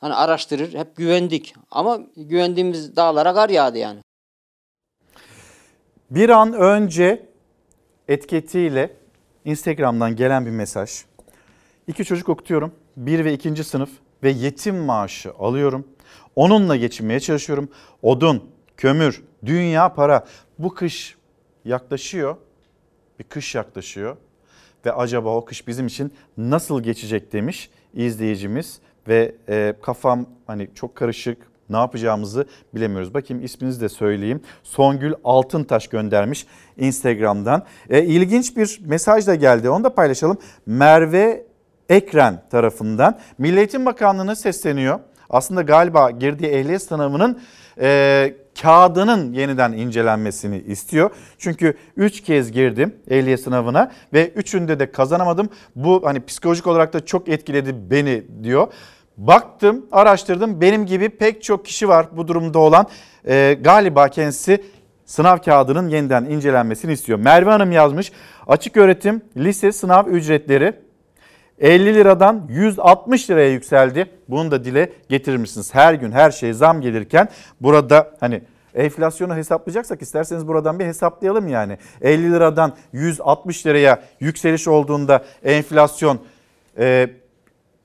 [0.00, 0.74] hani araştırır.
[0.74, 1.54] Hep güvendik.
[1.70, 4.00] Ama güvendiğimiz dağlara kar yağdı yani.
[6.10, 7.28] Bir an önce
[8.08, 8.96] etiketiyle
[9.44, 10.90] Instagram'dan gelen bir mesaj.
[11.86, 12.72] İki çocuk okutuyorum.
[12.96, 13.90] Bir ve ikinci sınıf
[14.22, 15.88] ve yetim maaşı alıyorum.
[16.36, 17.68] Onunla geçinmeye çalışıyorum.
[18.02, 20.26] Odun, kömür, dünya para.
[20.58, 21.16] Bu kış
[21.64, 22.36] yaklaşıyor.
[23.18, 24.16] Bir kış yaklaşıyor.
[24.86, 28.80] Ve acaba o kış bizim için nasıl geçecek demiş izleyicimiz.
[29.08, 31.38] Ve e, kafam hani çok karışık
[31.70, 33.14] ne yapacağımızı bilemiyoruz.
[33.14, 34.40] Bakayım isminizi de söyleyeyim.
[34.62, 36.46] Songül Altıntaş göndermiş
[36.76, 37.62] Instagram'dan.
[37.90, 40.38] E, ilginç bir mesaj da geldi onu da paylaşalım.
[40.66, 41.46] Merve
[41.88, 45.00] Ekren tarafından Milli Eğitim Bakanlığı'na sesleniyor.
[45.30, 47.40] Aslında galiba girdiği ehliyet sınavının
[47.80, 51.10] e, kağıdının yeniden incelenmesini istiyor.
[51.38, 55.48] Çünkü 3 kez girdim ehliyet sınavına ve üçünde de kazanamadım.
[55.76, 58.68] Bu hani psikolojik olarak da çok etkiledi beni diyor.
[59.16, 60.60] Baktım, araştırdım.
[60.60, 62.86] Benim gibi pek çok kişi var bu durumda olan.
[63.28, 64.64] E, galiba kendisi
[65.04, 67.18] sınav kağıdının yeniden incelenmesini istiyor.
[67.18, 68.12] Merve Hanım yazmış.
[68.46, 70.72] Açık öğretim lise sınav ücretleri
[71.58, 74.06] 50 liradan 160 liraya yükseldi.
[74.28, 75.74] Bunu da dile getirir misiniz?
[75.74, 77.28] Her gün her şey zam gelirken
[77.60, 78.42] burada hani
[78.74, 81.78] enflasyonu hesaplayacaksak isterseniz buradan bir hesaplayalım yani.
[82.02, 86.18] 50 liradan 160 liraya yükseliş olduğunda enflasyon
[86.78, 87.08] e,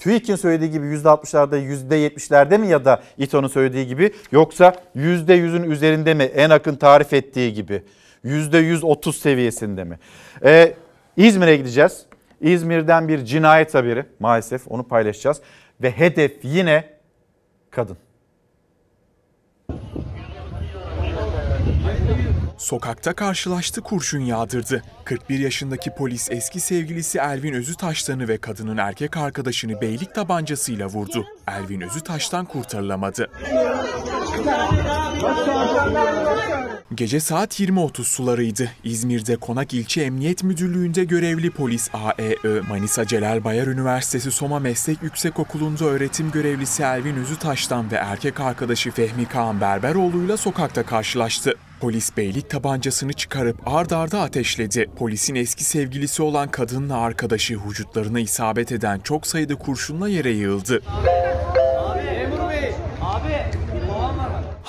[0.01, 6.23] TÜİK'in söylediği gibi %60'larda %70'lerde mi ya da İTO'nun söylediği gibi yoksa %100'ün üzerinde mi
[6.23, 7.83] en akın tarif ettiği gibi
[8.25, 9.99] %130 seviyesinde mi?
[10.43, 10.73] Ee,
[11.17, 12.05] İzmir'e gideceğiz.
[12.41, 15.41] İzmir'den bir cinayet haberi maalesef onu paylaşacağız
[15.81, 16.89] ve hedef yine
[17.71, 17.97] kadın.
[22.61, 24.83] Sokakta karşılaştı kurşun yağdırdı.
[25.05, 31.25] 41 yaşındaki polis eski sevgilisi Elvin Özütaş'tanı ve kadının erkek arkadaşını beylik tabancasıyla vurdu.
[31.47, 33.31] Elvin Özütaş'tan kurtarılamadı.
[36.95, 38.69] Gece saat 20.30 sularıydı.
[38.83, 45.85] İzmir'de Konak İlçe Emniyet Müdürlüğü'nde görevli polis AEÖ, Manisa Celal Bayar Üniversitesi Soma Meslek Yüksekokulu'nda
[45.85, 51.55] öğretim görevlisi Elvin Özütaş'tan ve erkek arkadaşı Fehmi Kaan Berberoğlu'yla sokakta karşılaştı.
[51.81, 54.89] Polis beylik tabancasını çıkarıp ard arda ateşledi.
[54.95, 60.81] Polisin eski sevgilisi olan kadınla arkadaşı vücutlarına isabet eden çok sayıda kurşunla yere yığıldı.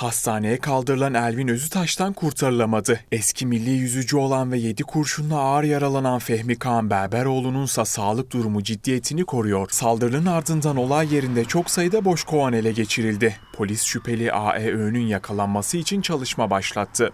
[0.03, 3.01] Hastaneye kaldırılan Elvin Özütaş'tan kurtarılamadı.
[3.13, 9.25] Eski milli yüzücü olan ve 7 kurşunla ağır yaralanan Fehmi Kaan Berberoğlu'nunsa sağlık durumu ciddiyetini
[9.25, 9.69] koruyor.
[9.71, 13.37] Saldırının ardından olay yerinde çok sayıda boş kovan ele geçirildi.
[13.53, 17.13] Polis şüpheli AEÖ'nün yakalanması için çalışma başlattı.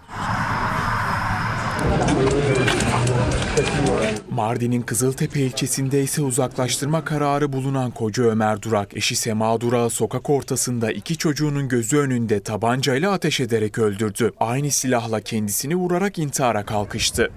[4.30, 10.92] Mardin'in Kızıltepe ilçesinde ise uzaklaştırma kararı bulunan koca Ömer Durak, eşi Sema Durak'ı sokak ortasında
[10.92, 14.32] iki çocuğunun gözü önünde tabancayla ateş ederek öldürdü.
[14.40, 17.30] Aynı silahla kendisini vurarak intihara kalkıştı.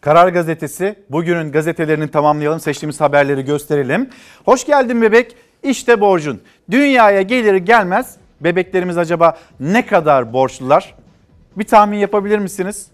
[0.00, 2.60] Karar Gazetesi bugünün gazetelerini tamamlayalım.
[2.60, 4.10] Seçtiğimiz haberleri gösterelim.
[4.44, 5.36] Hoş geldin bebek.
[5.62, 6.40] İşte borcun.
[6.70, 10.94] Dünyaya gelir gelmez bebeklerimiz acaba ne kadar borçlular?
[11.56, 12.86] Bir tahmin yapabilir misiniz?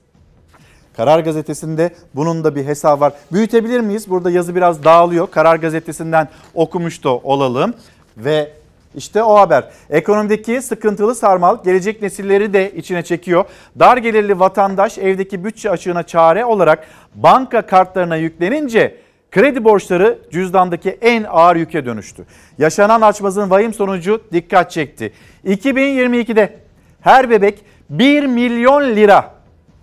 [0.97, 3.13] Karar Gazetesi'nde bunun da bir hesabı var.
[3.33, 4.11] Büyütebilir miyiz?
[4.11, 5.31] Burada yazı biraz dağılıyor.
[5.31, 7.75] Karar Gazetesi'nden okumuş da olalım.
[8.17, 8.53] Ve
[8.95, 9.65] işte o haber.
[9.91, 13.45] Ekonomideki sıkıntılı sarmal gelecek nesilleri de içine çekiyor.
[13.79, 18.97] Dar gelirli vatandaş evdeki bütçe açığına çare olarak banka kartlarına yüklenince
[19.31, 22.25] kredi borçları cüzdandaki en ağır yüke dönüştü.
[22.59, 25.13] Yaşanan açmazın vahim sonucu dikkat çekti.
[25.45, 26.59] 2022'de
[27.01, 29.36] her bebek 1 milyon lira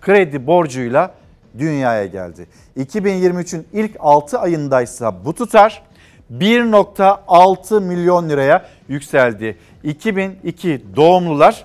[0.04, 1.14] kredi borcuyla
[1.58, 2.46] dünyaya geldi.
[2.76, 5.82] 2023'ün ilk 6 ayındaysa bu tutar
[6.32, 9.58] 1.6 milyon liraya yükseldi.
[9.84, 11.64] 2002 doğumlular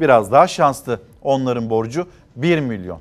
[0.00, 1.00] biraz daha şanslı.
[1.22, 2.06] Onların borcu
[2.36, 2.98] 1 milyon.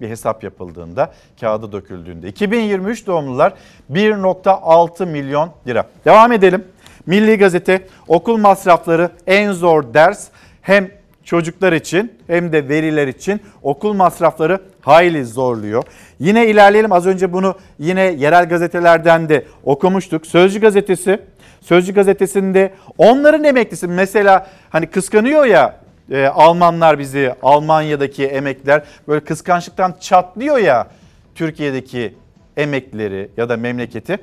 [0.00, 2.28] Bir hesap yapıldığında, kağıda döküldüğünde.
[2.28, 3.54] 2023 doğumlular
[3.92, 5.84] 1.6 milyon lira.
[6.04, 6.64] Devam edelim.
[7.06, 10.28] Milli Gazete okul masrafları en zor ders
[10.62, 10.97] hem
[11.28, 15.84] çocuklar için hem de veriler için okul masrafları hayli zorluyor.
[16.18, 20.26] Yine ilerleyelim az önce bunu yine yerel gazetelerden de okumuştuk.
[20.26, 21.20] Sözcü gazetesi,
[21.60, 25.80] Sözcü gazetesinde onların emeklisi mesela hani kıskanıyor ya
[26.10, 30.86] e, Almanlar bizi Almanya'daki emekliler böyle kıskançlıktan çatlıyor ya
[31.34, 32.14] Türkiye'deki
[32.56, 34.18] emeklileri ya da memleketi.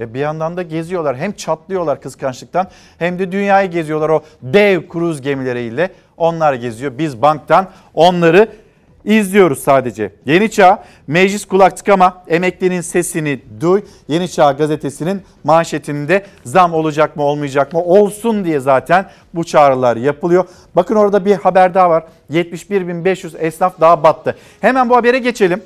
[0.00, 1.16] E bir yandan da geziyorlar.
[1.16, 2.66] Hem çatlıyorlar kıskançlıktan
[2.98, 5.90] hem de dünyayı geziyorlar o dev kruz gemileriyle.
[6.20, 6.92] Onlar geziyor.
[6.98, 8.48] Biz banktan onları
[9.04, 10.12] izliyoruz sadece.
[10.26, 13.82] Yeni Çağ, meclis kulak tıkama, emeklinin sesini duy.
[14.08, 20.44] Yeni Çağ gazetesinin manşetinde zam olacak mı olmayacak mı olsun diye zaten bu çağrılar yapılıyor.
[20.76, 22.04] Bakın orada bir haber daha var.
[22.30, 24.36] 71.500 esnaf daha battı.
[24.60, 25.62] Hemen bu habere geçelim.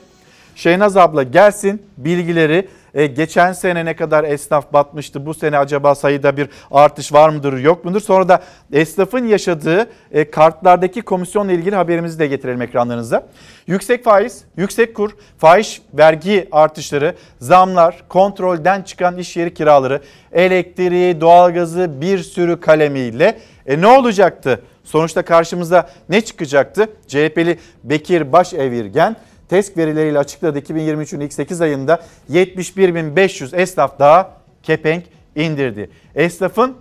[0.55, 5.27] Şeynaz abla gelsin bilgileri E, geçen sene ne kadar esnaf batmıştı?
[5.27, 8.01] Bu sene acaba sayıda bir artış var mıdır yok mudur?
[8.01, 8.43] Sonra da
[8.73, 13.27] esnafın yaşadığı e, kartlardaki komisyonla ilgili haberimizi de getirelim ekranlarınıza.
[13.67, 20.01] Yüksek faiz, yüksek kur, faiz vergi artışları, zamlar, kontrolden çıkan iş yeri kiraları,
[20.33, 24.63] elektriği, doğalgazı bir sürü kalemiyle e, ne olacaktı?
[24.85, 26.89] Sonuçta karşımıza ne çıkacaktı?
[27.09, 29.17] CHP'li Bekir Başevirgen
[29.49, 34.31] TESK verileriyle açıkladı 2023'ün ilk 8 ayında 71.500 esnaf daha
[34.63, 35.05] kepenk
[35.37, 35.91] indirdi.
[36.15, 36.77] Esnafın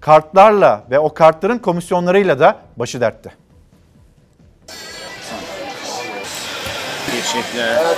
[0.00, 3.30] kartlarla ve o kartların komisyonlarıyla da başı dertte.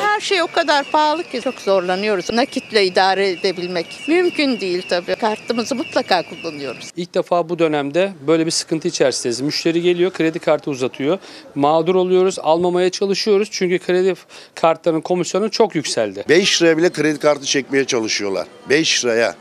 [0.01, 2.31] Her şey o kadar pahalı ki çok zorlanıyoruz.
[2.33, 5.15] Nakitle idare edebilmek mümkün değil tabii.
[5.15, 6.91] Kartımızı mutlaka kullanıyoruz.
[6.97, 9.41] İlk defa bu dönemde böyle bir sıkıntı içerisindeyiz.
[9.41, 11.19] Müşteri geliyor, kredi kartı uzatıyor.
[11.55, 13.49] Mağdur oluyoruz, almamaya çalışıyoruz.
[13.51, 14.15] Çünkü kredi
[14.55, 16.25] kartlarının komisyonu çok yükseldi.
[16.29, 18.47] 5 liraya bile kredi kartı çekmeye çalışıyorlar.
[18.69, 19.35] 5 liraya.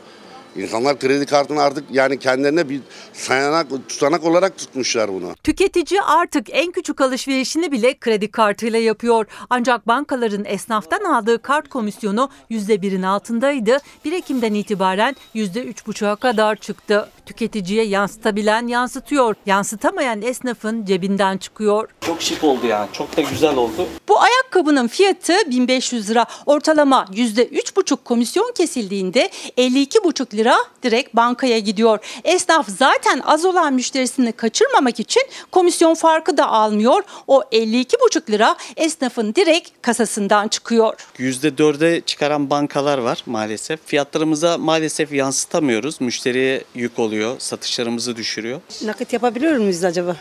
[0.56, 2.80] İnsanlar kredi kartını artık yani kendilerine bir
[3.12, 5.34] sayanak, tutanak olarak tutmuşlar bunu.
[5.44, 9.26] Tüketici artık en küçük alışverişini bile kredi kartıyla yapıyor.
[9.50, 13.78] Ancak bankaların esnaftan aldığı kart komisyonu %1'in altındaydı.
[14.04, 17.08] 1 Ekim'den itibaren %3,5'a kadar çıktı.
[17.26, 19.34] Tüketiciye yansıtabilen yansıtıyor.
[19.46, 21.88] Yansıtamayan esnafın cebinden çıkıyor.
[22.00, 22.88] Çok şık oldu yani.
[22.92, 23.86] Çok da güzel oldu.
[24.08, 26.26] Bu ayakkabının fiyatı 1500 lira.
[26.46, 31.98] Ortalama %3,5 komisyon kesildiğinde 52,5 lira direkt bankaya gidiyor.
[32.24, 35.22] Esnaf zaten az olan müşterisini kaçırmamak için
[35.52, 37.02] komisyon farkı da almıyor.
[37.26, 40.94] O 52,5 lira esnafın direkt kasasından çıkıyor.
[41.18, 43.80] %4'e çıkaran bankalar var maalesef.
[43.86, 46.00] Fiyatlarımıza maalesef yansıtamıyoruz.
[46.00, 47.09] Müşteriye yük oluyor.
[47.38, 48.60] Satışlarımızı düşürüyor.
[48.84, 50.16] Nakit yapabiliyor muyuz acaba?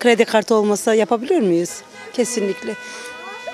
[0.00, 1.70] Kredi kartı olmasa yapabiliyor muyuz?
[2.12, 2.74] Kesinlikle.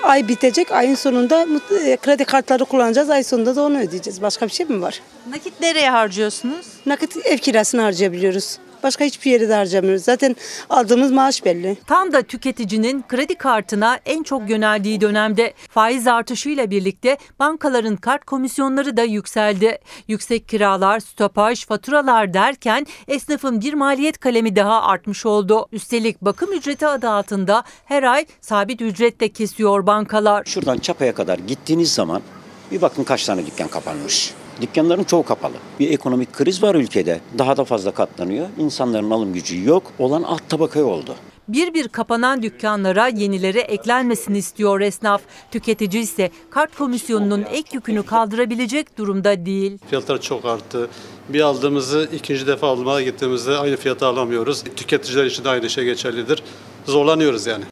[0.03, 1.47] Ay bitecek, ayın sonunda
[1.85, 4.23] e, kredi kartları kullanacağız, ay sonunda da onu ödeyeceğiz.
[4.23, 5.01] Başka bir şey mi var?
[5.31, 6.67] Nakit nereye harcıyorsunuz?
[6.87, 8.59] Nakit ev kirasını harcayabiliyoruz.
[8.83, 10.03] Başka hiçbir yere de harcamıyoruz.
[10.03, 10.37] Zaten
[10.71, 11.77] aldığımız maaş belli.
[11.87, 18.97] Tam da tüketicinin kredi kartına en çok yöneldiği dönemde faiz artışıyla birlikte bankaların kart komisyonları
[18.97, 19.79] da yükseldi.
[20.09, 25.67] Yüksek kiralar, stopaj, faturalar derken esnafın bir maliyet kalemi daha artmış oldu.
[25.73, 30.45] Üstelik bakım ücreti adı altında her ay sabit ücret de kesiyor bankalar.
[30.45, 32.23] Şuradan Çapa'ya kadar gittiğiniz zaman
[32.71, 34.35] bir bakın kaç tane dükkan kapanmış.
[34.63, 35.55] Dükkanların çoğu kapalı.
[35.81, 37.21] Bir ekonomik kriz var ülkede.
[37.39, 38.47] Daha da fazla katlanıyor.
[38.59, 39.83] İnsanların alım gücü yok.
[39.99, 41.15] Olan alt tabakaya oldu.
[41.49, 45.23] Bir bir kapanan dükkanlara yenileri eklenmesini istiyor esnaf.
[45.51, 49.79] Tüketici ise kart komisyonunun ek yükünü kaldırabilecek durumda değil.
[49.91, 50.89] Fiyatlar çok arttı.
[51.29, 54.65] Bir aldığımızı ikinci defa almaya gittiğimizde aynı fiyata alamıyoruz.
[54.77, 56.43] Tüketiciler için de aynı şey geçerlidir.
[56.87, 57.65] Zorlanıyoruz yani.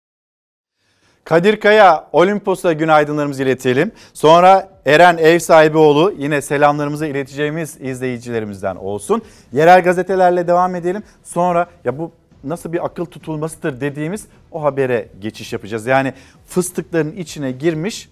[1.24, 3.92] Kadir Kaya, Olimpos'a günaydınlarımızı iletelim.
[4.14, 9.22] Sonra Eren Ev Sahibioğlu yine selamlarımızı ileteceğimiz izleyicilerimizden olsun.
[9.52, 11.02] Yerel gazetelerle devam edelim.
[11.24, 12.12] Sonra ya bu
[12.44, 15.86] nasıl bir akıl tutulmasıdır dediğimiz o habere geçiş yapacağız.
[15.86, 16.12] Yani
[16.46, 18.08] fıstıkların içine girmiş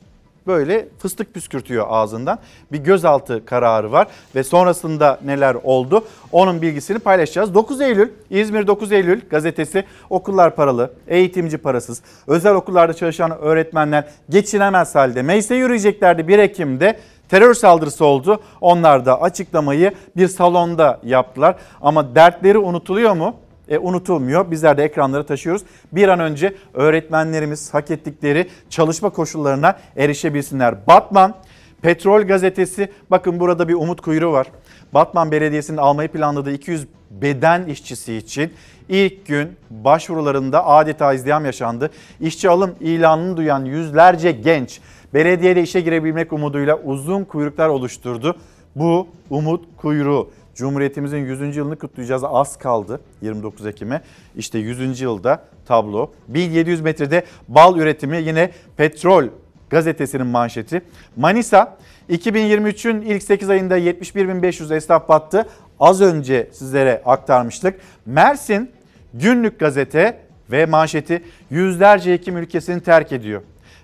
[0.48, 2.38] böyle fıstık püskürtüyor ağzından.
[2.72, 7.54] Bir gözaltı kararı var ve sonrasında neler oldu onun bilgisini paylaşacağız.
[7.54, 14.94] 9 Eylül İzmir 9 Eylül gazetesi okullar paralı, eğitimci parasız, özel okullarda çalışan öğretmenler geçinemez
[14.94, 16.98] halde meclise yürüyeceklerdi 1 Ekim'de
[17.28, 18.40] terör saldırısı oldu.
[18.60, 23.34] Onlar da açıklamayı bir salonda yaptılar ama dertleri unutuluyor mu?
[23.68, 24.50] E, unutulmuyor.
[24.50, 25.62] Bizler de ekranları taşıyoruz.
[25.92, 30.86] Bir an önce öğretmenlerimiz hak ettikleri çalışma koşullarına erişebilsinler.
[30.86, 31.34] Batman
[31.82, 34.46] Petrol Gazetesi bakın burada bir umut kuyruğu var.
[34.94, 38.52] Batman Belediyesi'nin almayı planladığı 200 beden işçisi için
[38.88, 41.90] ilk gün başvurularında adeta izdiham yaşandı.
[42.20, 44.80] İşçi alım ilanını duyan yüzlerce genç
[45.14, 48.36] belediyede işe girebilmek umuduyla uzun kuyruklar oluşturdu.
[48.76, 51.56] Bu umut kuyruğu Cumhuriyetimizin 100.
[51.56, 52.22] yılını kutlayacağız.
[52.24, 54.02] Az kaldı 29 Ekim'e.
[54.36, 55.00] İşte 100.
[55.00, 56.10] yılda tablo.
[56.28, 59.24] 1700 metrede bal üretimi yine petrol
[59.70, 60.82] gazetesinin manşeti.
[61.16, 61.76] Manisa
[62.10, 65.46] 2023'ün ilk 8 ayında 71.500 esnaf battı.
[65.80, 67.80] Az önce sizlere aktarmıştık.
[68.06, 68.70] Mersin
[69.14, 70.20] günlük gazete
[70.50, 73.42] ve manşeti yüzlerce hekim ülkesini terk ediyor.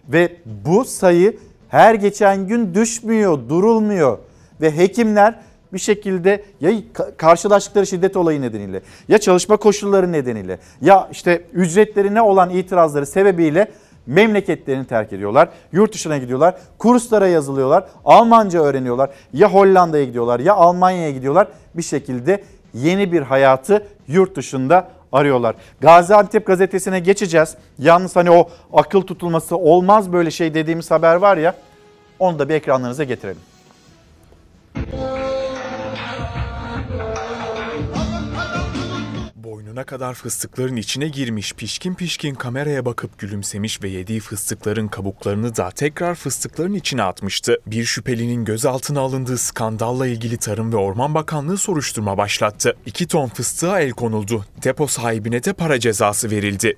[0.08, 1.38] Ve bu sayı
[1.68, 4.18] her geçen gün düşmüyor, durulmuyor.
[4.60, 5.40] Ve hekimler
[5.74, 6.72] bir şekilde ya
[7.16, 13.68] karşılaştıkları şiddet olayı nedeniyle ya çalışma koşulları nedeniyle ya işte ücretlerine olan itirazları sebebiyle
[14.06, 15.48] memleketlerini terk ediyorlar.
[15.72, 16.54] Yurt dışına gidiyorlar.
[16.78, 17.84] Kurslara yazılıyorlar.
[18.04, 19.10] Almanca öğreniyorlar.
[19.32, 21.48] Ya Hollanda'ya gidiyorlar ya Almanya'ya gidiyorlar.
[21.74, 22.44] Bir şekilde
[22.74, 25.54] yeni bir hayatı yurt dışında arıyorlar.
[25.80, 27.56] Gaziantep gazetesine geçeceğiz.
[27.78, 31.54] Yalnız hani o akıl tutulması olmaz böyle şey dediğimiz haber var ya
[32.18, 33.40] onu da bir ekranlarınıza getirelim.
[39.74, 45.70] Boynuna kadar fıstıkların içine girmiş pişkin pişkin kameraya bakıp gülümsemiş ve yediği fıstıkların kabuklarını da
[45.70, 47.60] tekrar fıstıkların içine atmıştı.
[47.66, 52.76] Bir şüphelinin gözaltına alındığı skandalla ilgili Tarım ve Orman Bakanlığı soruşturma başlattı.
[52.86, 54.44] 2 ton fıstığa el konuldu.
[54.64, 56.76] Depo sahibine de para cezası verildi.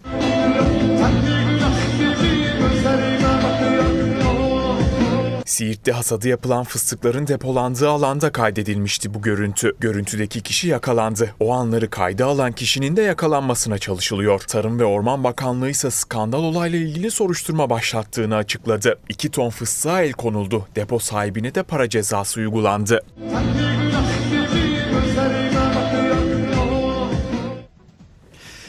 [5.57, 9.73] Siirt'te hasadı yapılan fıstıkların depolandığı alanda kaydedilmişti bu görüntü.
[9.81, 11.31] Görüntüdeki kişi yakalandı.
[11.41, 14.41] O anları kayda alan kişinin de yakalanmasına çalışılıyor.
[14.41, 18.99] Tarım ve Orman Bakanlığı ise skandal olayla ilgili soruşturma başlattığını açıkladı.
[19.09, 20.66] 2 ton fıstığa el konuldu.
[20.77, 23.01] Depo sahibine de para cezası uygulandı.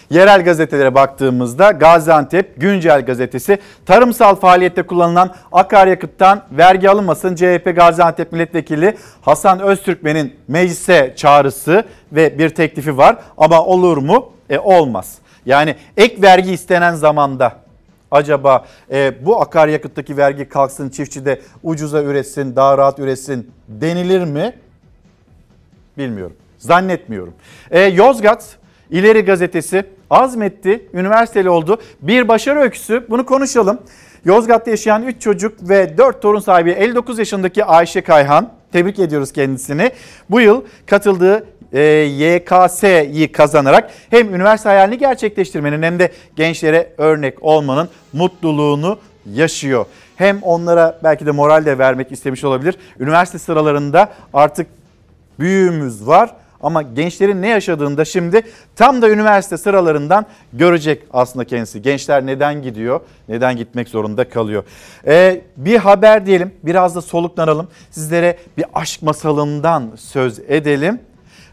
[0.10, 8.98] Yerel gazetelere baktığımızda Gaziantep Güncel gazetesi tarımsal faaliyette kullanılan akaryakıttan vergi alınmasın CHP Gaziantep Milletvekili
[9.22, 14.32] Hasan Öztürkmen'in meclise çağrısı ve bir teklifi var ama olur mu?
[14.50, 15.18] E olmaz.
[15.46, 17.54] Yani ek vergi istenen zamanda
[18.12, 24.54] acaba e, bu akaryakıttaki vergi kalksın çiftçi de ucuza üretsin daha rahat üretsin denilir mi?
[25.98, 26.36] Bilmiyorum.
[26.58, 27.34] Zannetmiyorum.
[27.72, 28.58] E, Yozgat
[28.90, 31.82] İleri Gazetesi azmetti, üniversiteli oldu.
[32.02, 33.80] Bir başarı öyküsü bunu konuşalım.
[34.26, 38.52] Yozgat'ta yaşayan 3 çocuk ve 4 torun sahibi 59 yaşındaki Ayşe Kayhan.
[38.72, 39.92] Tebrik ediyoruz kendisini.
[40.30, 47.90] Bu yıl katıldığı e, YKS'yi kazanarak hem üniversite hayalini gerçekleştirmenin hem de gençlere örnek olmanın
[48.14, 49.00] mutluluğunu
[49.34, 49.86] yaşıyor.
[50.16, 52.76] Hem onlara belki de moral de vermek istemiş olabilir.
[53.00, 54.68] Üniversite sıralarında artık
[55.40, 58.42] büyüğümüz var ama gençlerin ne yaşadığını da şimdi
[58.76, 61.82] tam da üniversite sıralarından görecek aslında kendisi.
[61.82, 64.64] Gençler neden gidiyor, neden gitmek zorunda kalıyor.
[65.08, 67.68] Ee, bir haber diyelim, biraz da soluklanalım.
[67.92, 71.00] Sizlere bir aşk masalından söz edelim.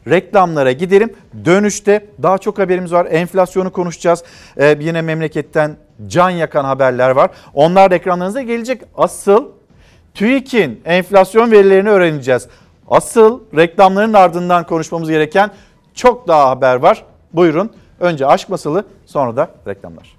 [0.09, 1.13] Reklamlara gidelim.
[1.45, 3.07] Dönüşte daha çok haberimiz var.
[3.11, 4.25] Enflasyonu konuşacağız.
[4.57, 5.77] Ee, yine memleketten
[6.07, 7.31] can yakan haberler var.
[7.55, 8.83] Onlar ekranlarınıza gelecek.
[8.97, 9.45] Asıl
[10.15, 12.49] TÜİK'in enflasyon verilerini öğreneceğiz.
[12.89, 15.51] Asıl reklamların ardından konuşmamız gereken
[15.95, 17.05] çok daha haber var.
[17.33, 17.71] Buyurun.
[18.01, 20.14] Önce aşk masalı sonra da reklamlar.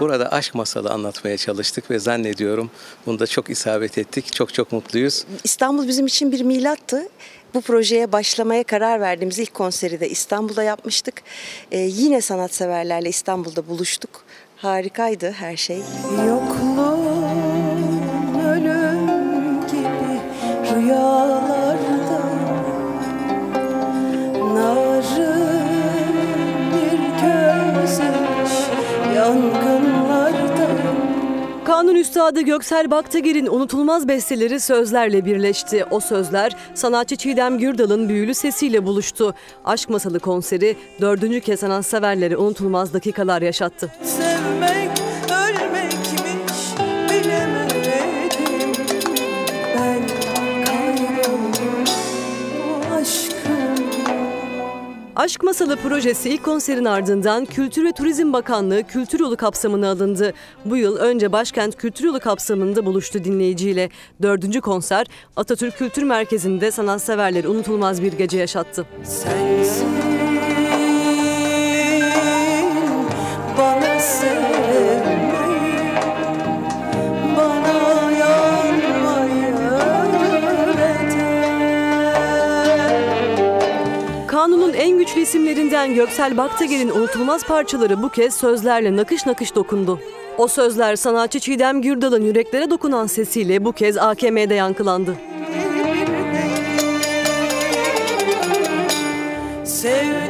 [0.00, 2.70] Burada aşk masalı anlatmaya çalıştık ve zannediyorum
[3.06, 4.32] bunda çok isabet ettik.
[4.32, 5.24] Çok çok mutluyuz.
[5.44, 7.08] İstanbul bizim için bir milattı.
[7.54, 11.22] Bu projeye başlamaya karar verdiğimiz ilk konseri de İstanbul'da yapmıştık.
[11.72, 14.24] Ee, yine sanatseverlerle İstanbul'da buluştuk.
[14.56, 15.78] Harikaydı her şey.
[16.26, 17.07] Yokluğun
[31.78, 35.84] Kanun Üstadı Göksel Baktagir'in unutulmaz besteleri sözlerle birleşti.
[35.90, 39.34] O sözler sanatçı Çiğdem Gürdal'ın büyülü sesiyle buluştu.
[39.64, 43.92] Aşk Masalı konseri dördüncü kez sanatseverlere unutulmaz dakikalar yaşattı.
[44.02, 45.07] Sevmek
[55.18, 60.32] Aşk Masalı projesi ilk konserin ardından Kültür ve Turizm Bakanlığı Kültür Yolu kapsamına alındı.
[60.64, 63.90] Bu yıl önce Başkent Kültür Yolu kapsamında buluştu dinleyiciyle.
[64.22, 68.86] Dördüncü konser Atatürk Kültür Merkezi'nde sanatseverleri unutulmaz bir gece yaşattı.
[69.04, 69.88] Sensin
[73.58, 74.37] bana sevmeyi
[84.78, 90.00] en güçlü isimlerinden Göksel Baktagir'in unutulmaz parçaları bu kez sözlerle nakış nakış dokundu.
[90.38, 95.14] O sözler sanatçı Çiğdem Gürdal'ın yüreklere dokunan sesiyle bu kez AKM'de yankılandı.
[99.64, 100.27] Sevdim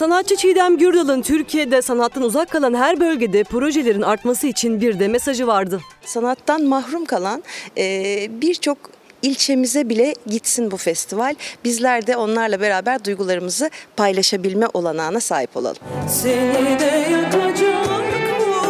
[0.00, 5.46] Sanatçı Çiğdem Gürdal'ın Türkiye'de sanattan uzak kalan her bölgede projelerin artması için bir de mesajı
[5.46, 5.80] vardı.
[6.04, 7.42] Sanattan mahrum kalan
[7.78, 8.78] e, birçok
[9.22, 11.34] ilçemize bile gitsin bu festival.
[11.64, 15.82] Bizler de onlarla beraber duygularımızı paylaşabilme olanağına sahip olalım.
[16.08, 18.04] Seni de yakacak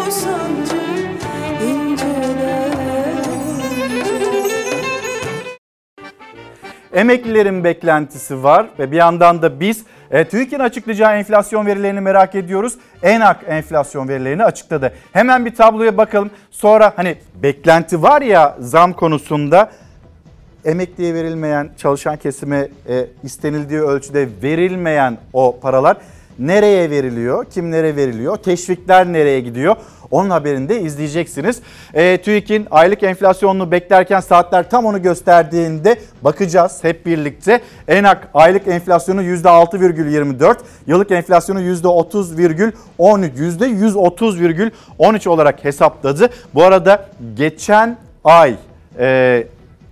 [0.06, 0.76] bu sancı
[1.64, 2.70] inceler
[6.92, 12.74] Emeklilerin beklentisi var ve bir yandan da biz e, TÜİK'in açıklayacağı enflasyon verilerini merak ediyoruz.
[13.02, 14.92] ENAK enflasyon verilerini açıkladı.
[15.12, 16.30] Hemen bir tabloya bakalım.
[16.50, 19.70] Sonra hani beklenti var ya zam konusunda
[20.64, 25.96] emekliye verilmeyen, çalışan kesime e, istenildiği ölçüde verilmeyen o paralar
[26.38, 29.76] nereye veriliyor, kimlere veriliyor, teşvikler nereye gidiyor?
[30.10, 31.60] Onun haberini de izleyeceksiniz.
[31.94, 37.60] E, TÜİK'in aylık enflasyonunu beklerken saatler tam onu gösterdiğinde bakacağız hep birlikte.
[37.88, 46.30] ENAK aylık enflasyonu %6,24, yıllık enflasyonu %30,13, %130,13 olarak hesapladı.
[46.54, 48.54] Bu arada geçen ay
[48.98, 49.46] e,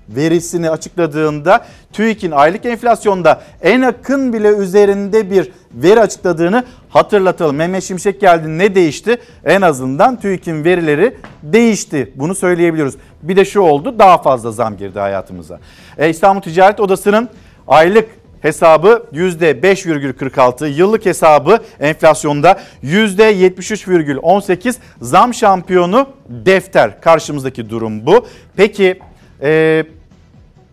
[0.09, 7.56] verisini açıkladığında TÜİK'in aylık enflasyonda en akın bile üzerinde bir veri açıkladığını hatırlatalım.
[7.56, 9.18] Mehmet Şimşek geldi ne değişti?
[9.44, 12.12] En azından TÜİK'in verileri değişti.
[12.14, 12.94] Bunu söyleyebiliyoruz.
[13.22, 15.60] Bir de şu oldu daha fazla zam girdi hayatımıza.
[15.98, 17.28] E, İstanbul Ticaret Odası'nın
[17.68, 18.09] aylık
[18.43, 27.01] hesabı %5,46, yıllık hesabı enflasyonda %73,18 zam şampiyonu defter.
[27.01, 28.26] Karşımızdaki durum bu.
[28.56, 29.01] Peki
[29.43, 29.85] e,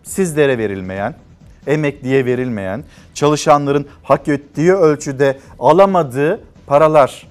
[0.06, 1.14] sizlere verilmeyen,
[1.66, 2.84] emekliye verilmeyen,
[3.14, 7.26] çalışanların hak ettiği ölçüde alamadığı paralar,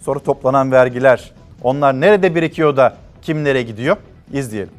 [0.00, 1.32] sonra toplanan vergiler,
[1.62, 3.96] onlar nerede birikiyor da kimlere gidiyor?
[4.32, 4.72] İzleyelim.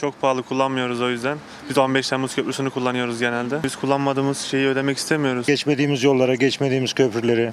[0.00, 1.38] Çok pahalı kullanmıyoruz o yüzden.
[1.68, 3.62] Biz 15 Temmuz Köprüsü'nü kullanıyoruz genelde.
[3.64, 5.46] Biz kullanmadığımız şeyi ödemek istemiyoruz.
[5.46, 7.52] Geçmediğimiz yollara, geçmediğimiz köprüleri,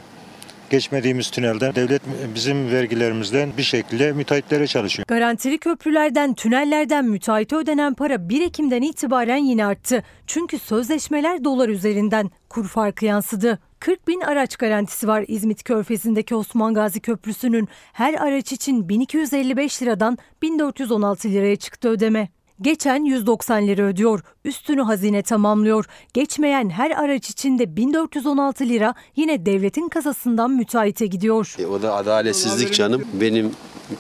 [0.71, 2.01] geçmediğimiz tünelden devlet
[2.35, 5.05] bizim vergilerimizden bir şekilde müteahhitlere çalışıyor.
[5.07, 10.03] Garantili köprülerden, tünellerden müteahhite ödenen para 1 Ekim'den itibaren yine arttı.
[10.27, 13.59] Çünkü sözleşmeler dolar üzerinden kur farkı yansıdı.
[13.79, 17.67] 40 bin araç garantisi var İzmit Körfezi'ndeki Osman Gazi Köprüsü'nün.
[17.93, 22.29] Her araç için 1255 liradan 1416 liraya çıktı ödeme.
[22.61, 24.19] Geçen 190 lira ödüyor.
[24.45, 25.85] Üstünü hazine tamamlıyor.
[26.13, 31.55] Geçmeyen her araç için de 1416 lira yine devletin kasasından müteahhite gidiyor.
[31.59, 33.03] E, o da adaletsizlik canım.
[33.21, 33.51] Benim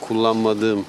[0.01, 0.85] kullanmadığım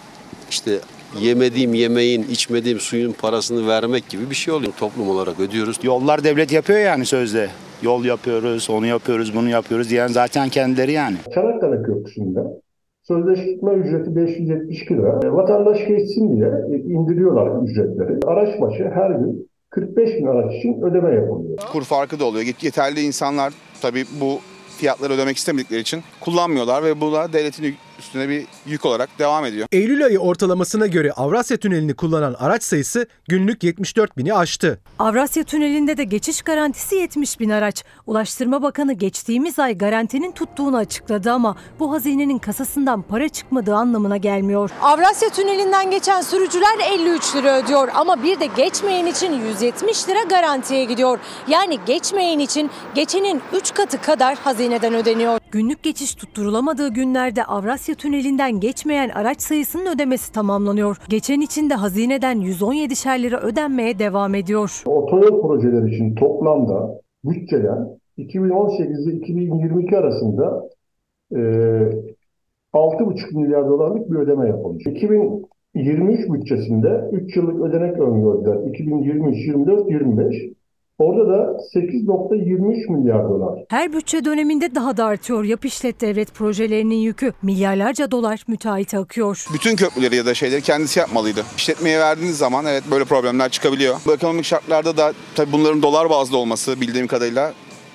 [0.50, 0.80] işte
[1.20, 4.72] yemediğim yemeğin, içmediğim suyun parasını vermek gibi bir şey oluyor.
[4.72, 5.78] Toplum olarak ödüyoruz.
[5.82, 7.50] Yollar devlet yapıyor yani sözde.
[7.82, 11.16] Yol yapıyoruz, onu yapıyoruz, bunu yapıyoruz diyen zaten kendileri yani.
[11.34, 12.40] Çanakkale Köprüsü'nde
[13.12, 15.20] sözleşme ücreti 572 lira.
[15.24, 16.50] E, Vatandaş geçsin diye
[16.84, 18.18] indiriyorlar ücretleri.
[18.26, 21.58] Araç başı her gün 45 bin araç için ödeme yapılıyor.
[21.72, 22.44] Kur farkı da oluyor.
[22.62, 23.52] Yeterli insanlar
[23.82, 24.38] tabii bu
[24.78, 29.66] fiyatları ödemek istemedikleri için kullanmıyorlar ve bu da devletin üstüne bir yük olarak devam ediyor.
[29.72, 34.80] Eylül ayı ortalamasına göre Avrasya Tüneli'ni kullanan araç sayısı günlük 74 bini aştı.
[34.98, 37.84] Avrasya Tüneli'nde de geçiş garantisi 70 bin araç.
[38.06, 44.70] Ulaştırma Bakanı geçtiğimiz ay garantinin tuttuğunu açıkladı ama bu hazinenin kasasından para çıkmadığı anlamına gelmiyor.
[44.82, 50.84] Avrasya Tüneli'nden geçen sürücüler 53 lira ödüyor ama bir de geçmeyen için 170 lira garantiye
[50.84, 51.18] gidiyor.
[51.48, 55.38] Yani geçmeyen için geçenin 3 katı kadar hazineden ödeniyor.
[55.50, 60.96] Günlük geçiş tutturulamadığı günlerde Avrasya Tüneli'nden geçmeyen araç sayısının ödemesi tamamlanıyor.
[61.08, 64.82] Geçen için de hazineden 117'şer lira ödenmeye devam ediyor.
[64.86, 70.68] Otoyol projeleri için toplamda bütçeden 2018 ile 2022 arasında
[71.32, 71.38] e,
[72.72, 74.86] 6,5 milyar dolarlık bir ödeme yapılmış.
[74.86, 78.70] 2023 bütçesinde 3 yıllık ödenek öngördüler.
[78.70, 80.36] 2023, 24, 25.
[81.02, 83.58] Orada da 8.23 milyar dolar.
[83.68, 87.32] Her bütçe döneminde daha da artıyor yap işlet devlet projelerinin yükü.
[87.42, 89.46] Milyarlarca dolar müteahhite akıyor.
[89.54, 91.40] Bütün köprüleri ya da şeyleri kendisi yapmalıydı.
[91.56, 93.94] İşletmeye verdiğiniz zaman evet böyle problemler çıkabiliyor.
[94.06, 97.52] Bu ekonomik şartlarda da tabii bunların dolar bazlı olması bildiğim kadarıyla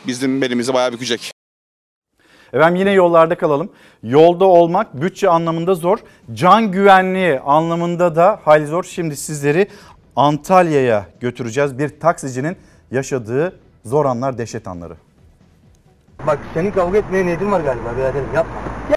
[0.08, 1.32] bizim belimizi bayağı bükecek.
[2.54, 3.70] Efendim yine yollarda kalalım.
[4.04, 5.98] Yolda olmak bütçe anlamında zor,
[6.34, 8.84] can güvenliği anlamında da hal zor.
[8.84, 9.68] Şimdi sizleri
[10.16, 11.78] Antalya'ya götüreceğiz.
[11.80, 12.58] Bir taksicinin
[12.92, 14.96] yaşadığı zor anlar, dehşet anları.
[16.28, 18.56] Bak senin kavga etmeye niyetin var galiba biraderim yapma.
[18.90, 18.96] Ya.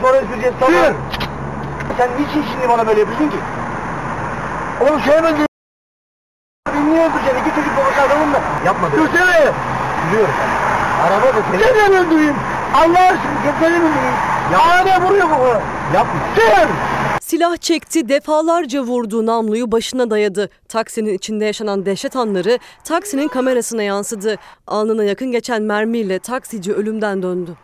[0.00, 0.94] Sonra üzüleceğiz tamam.
[1.96, 3.36] Sen niçin şimdi bana böyle yapıyorsun ki?
[4.80, 5.46] Oğlum sevmedin.
[6.88, 7.40] Niye öldüreceksin?
[7.40, 8.66] İki çocuk babası adamım ben.
[8.66, 8.96] Yapma be.
[8.96, 9.52] Dursene.
[10.08, 10.34] Biliyorum.
[11.02, 11.62] Araba da seni.
[11.62, 12.36] Seni öldüreyim.
[12.74, 14.16] Allah aşkına seni öldüreyim.
[14.52, 14.58] Ya.
[14.58, 15.46] Araba vuruyor bu.
[15.96, 16.20] Yapma.
[16.36, 16.68] Dur.
[17.26, 20.50] Silah çekti, defalarca vurdu, namluyu başına dayadı.
[20.68, 24.36] Taksinin içinde yaşanan dehşet anları taksinin kamerasına yansıdı.
[24.66, 27.56] Alnına yakın geçen mermiyle taksici ölümden döndü.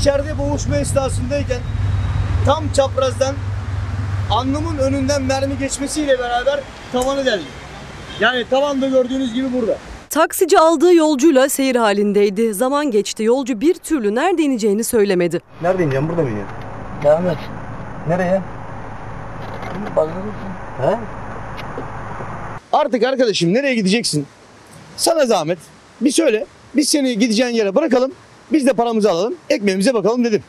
[0.00, 1.60] İçeride boğuşma esnasındayken
[2.46, 3.34] tam çaprazdan
[4.30, 6.60] alnımın önünden mermi geçmesiyle beraber
[6.92, 7.44] tavanı deldi.
[8.20, 9.78] Yani tavan da gördüğünüz gibi burada.
[10.10, 12.54] Taksici aldığı yolcuyla seyir halindeydi.
[12.54, 13.22] Zaman geçti.
[13.22, 15.40] Yolcu bir türlü nerede ineceğini söylemedi.
[15.62, 16.08] Nerede ineceğim?
[16.08, 16.48] Burada mı ineceğim?
[17.04, 17.38] Devam et.
[18.08, 18.42] Nereye?
[20.80, 20.96] He?
[22.72, 24.26] Artık arkadaşım nereye gideceksin?
[24.96, 25.58] Sana zahmet.
[26.00, 26.46] Bir söyle.
[26.76, 28.12] Biz seni gideceğin yere bırakalım.
[28.52, 30.42] Biz de paramızı alalım, ekmeğimize bakalım dedim.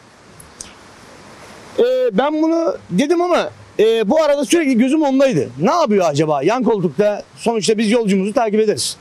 [1.79, 5.49] Ee, ben bunu dedim ama e, bu arada sürekli gözüm ondaydı.
[5.59, 7.23] Ne yapıyor acaba yan koltukta?
[7.37, 8.97] Sonuçta biz yolcumuzu takip ederiz.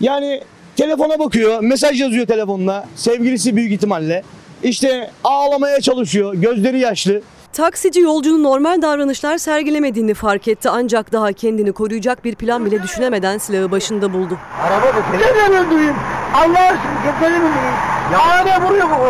[0.00, 0.40] Yani
[0.76, 2.84] telefona bakıyor, mesaj yazıyor telefonla.
[2.96, 4.22] Sevgilisi büyük ihtimalle.
[4.62, 7.22] İşte ağlamaya çalışıyor, gözleri yaşlı.
[7.52, 13.38] Taksici yolcunun normal davranışlar sergilemediğini fark etti ancak daha kendini koruyacak bir plan bile düşünemeden
[13.38, 14.38] silahı başında buldu.
[14.62, 15.94] Araba da seni öldüreyim.
[16.34, 17.74] Allah aşkına seni mi öldüreyim?
[18.12, 19.06] Ya ne vuruyor bu?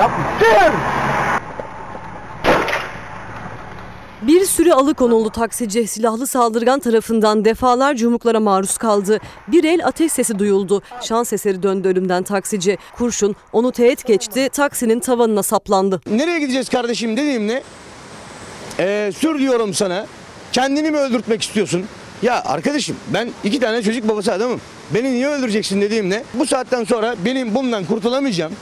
[0.00, 0.24] Yapma.
[0.40, 0.72] Sen!
[4.26, 5.86] Bir süre alıkonuldu taksici.
[5.86, 9.20] Silahlı saldırgan tarafından defalarca yumruklara maruz kaldı.
[9.48, 10.82] Bir el ateş sesi duyuldu.
[11.02, 12.78] Şans eseri döndü ölümden taksici.
[12.96, 16.00] Kurşun onu teğet geçti, taksinin tavanına saplandı.
[16.10, 17.62] Nereye gideceğiz kardeşim dediğimde
[18.78, 20.06] ee, sür diyorum sana.
[20.52, 21.84] Kendini mi öldürtmek istiyorsun?
[22.22, 24.60] Ya arkadaşım ben iki tane çocuk babası adamım.
[24.94, 28.52] Beni niye öldüreceksin dediğimde bu saatten sonra benim bundan kurtulamayacağım.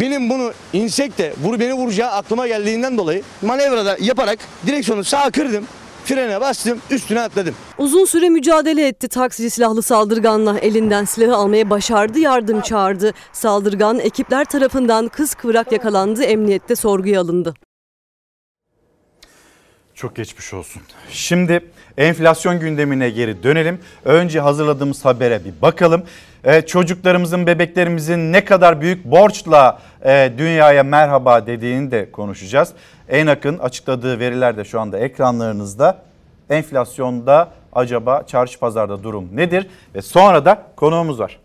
[0.00, 5.64] Benim bunu insekte vur beni vuracağı aklıma geldiğinden dolayı manevrada yaparak direksiyonu sağa kırdım.
[6.04, 7.54] Frene bastım üstüne atladım.
[7.78, 10.58] Uzun süre mücadele etti taksici silahlı saldırganla.
[10.58, 13.12] Elinden silahı almaya başardı, yardım çağırdı.
[13.32, 17.54] Saldırgan ekipler tarafından kız kıvrak yakalandı, emniyette sorguya alındı.
[19.94, 20.82] Çok geçmiş olsun.
[21.10, 21.60] Şimdi
[21.98, 23.80] enflasyon gündemine geri dönelim.
[24.04, 26.02] Önce hazırladığımız habere bir bakalım.
[26.44, 32.72] Ee, çocuklarımızın, bebeklerimizin ne kadar büyük borçla e, dünyaya merhaba dediğini de konuşacağız.
[33.08, 35.98] ENAK'ın açıkladığı veriler de şu anda ekranlarınızda.
[36.50, 39.66] Enflasyonda acaba çarşı pazarda durum nedir?
[39.94, 41.38] Ve sonra da konuğumuz var.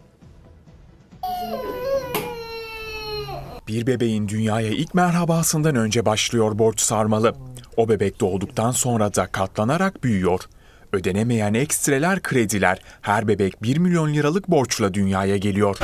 [3.67, 7.35] Bir bebeğin dünyaya ilk merhabasından önce başlıyor borç sarmalı.
[7.77, 10.39] O bebek doğduktan sonra da katlanarak büyüyor.
[10.93, 15.77] Ödenemeyen ekstreler krediler her bebek 1 milyon liralık borçla dünyaya geliyor.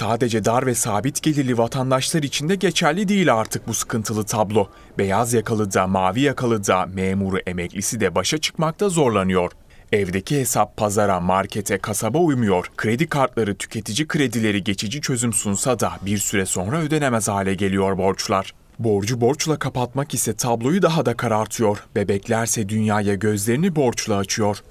[0.00, 4.68] Sadece dar ve sabit gelirli vatandaşlar için de geçerli değil artık bu sıkıntılı tablo.
[4.98, 9.52] Beyaz yakalı da mavi yakalı da memuru emeklisi de başa çıkmakta zorlanıyor.
[9.92, 12.70] Evdeki hesap pazara, markete, kasaba uymuyor.
[12.76, 18.54] Kredi kartları, tüketici kredileri geçici çözüm sunsa da bir süre sonra ödenemez hale geliyor borçlar.
[18.78, 21.84] Borcu borçla kapatmak ise tabloyu daha da karartıyor.
[21.94, 24.62] Bebeklerse dünyaya gözlerini borçla açıyor.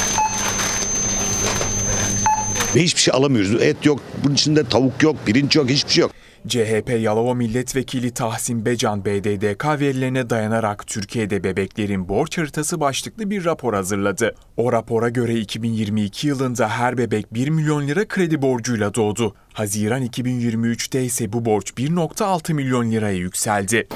[2.76, 3.62] Ve hiçbir şey alamıyoruz.
[3.62, 6.12] Et yok, bunun içinde tavuk yok, pirinç yok, hiçbir şey yok.
[6.48, 13.74] CHP Yalova Milletvekili Tahsin Becan BDDK verilerine dayanarak Türkiye'de bebeklerin borç haritası başlıklı bir rapor
[13.74, 14.36] hazırladı.
[14.58, 19.36] O rapora göre 2022 yılında her bebek 1 milyon lira kredi borcuyla doğdu.
[19.54, 23.88] Haziran 2023'te ise bu borç 1.6 milyon liraya yükseldi.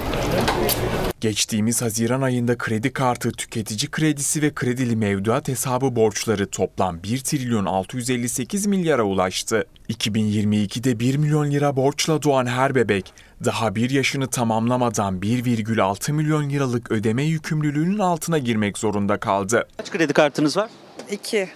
[1.21, 7.65] Geçtiğimiz Haziran ayında kredi kartı, tüketici kredisi ve kredili mevduat hesabı borçları toplam 1 trilyon
[7.65, 9.65] 658 milyara ulaştı.
[9.89, 13.13] 2022'de 1 milyon lira borçla doğan her bebek
[13.45, 19.67] daha bir yaşını tamamlamadan 1,6 milyon liralık ödeme yükümlülüğünün altına girmek zorunda kaldı.
[19.77, 20.69] Kaç kredi kartınız var?
[21.11, 21.49] İki.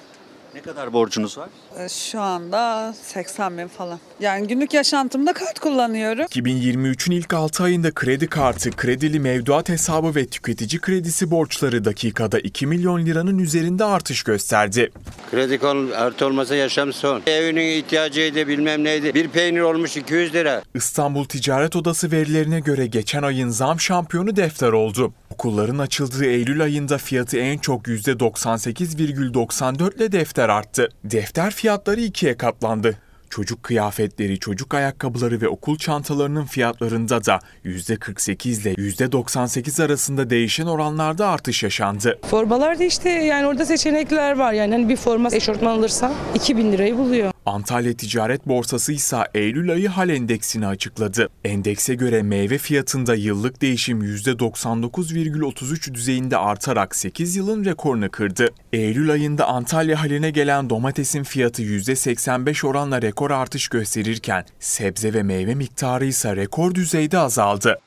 [0.55, 1.49] Ne kadar borcunuz var?
[1.79, 3.99] Ee, Şu anda 80 bin falan.
[4.19, 6.25] Yani günlük yaşantımda kart kullanıyorum.
[6.25, 12.67] 2023'ün ilk 6 ayında kredi kartı, kredili mevduat hesabı ve tüketici kredisi borçları dakikada 2
[12.67, 14.91] milyon liranın üzerinde artış gösterdi.
[15.31, 15.59] Kredi
[15.97, 17.21] artı olmasa yaşam son.
[17.27, 19.13] Evinin ihtiyacıydı bilmem neydi.
[19.13, 20.61] Bir peynir olmuş 200 lira.
[20.75, 25.13] İstanbul Ticaret Odası verilerine göre geçen ayın zam şampiyonu defter oldu.
[25.29, 30.89] Okulların açıldığı Eylül ayında fiyatı en çok %98,94 ile defter arttı.
[31.03, 32.97] Defter fiyatları ikiye katlandı.
[33.29, 41.27] Çocuk kıyafetleri, çocuk ayakkabıları ve okul çantalarının fiyatlarında da %48 ile %98 arasında değişen oranlarda
[41.27, 42.19] artış yaşandı.
[42.29, 44.53] Formalarda işte yani orada seçenekler var.
[44.53, 47.32] Yani hani bir forma eşortman alırsan 2000 lirayı buluyor.
[47.45, 51.29] Antalya Ticaret Borsası ise Eylül ayı hal endeksini açıkladı.
[51.43, 58.49] Endekse göre meyve fiyatında yıllık değişim %99,33 düzeyinde artarak 8 yılın rekorunu kırdı.
[58.73, 65.55] Eylül ayında Antalya haline gelen domatesin fiyatı %85 oranla rekor artış gösterirken sebze ve meyve
[65.55, 67.79] miktarı ise rekor düzeyde azaldı.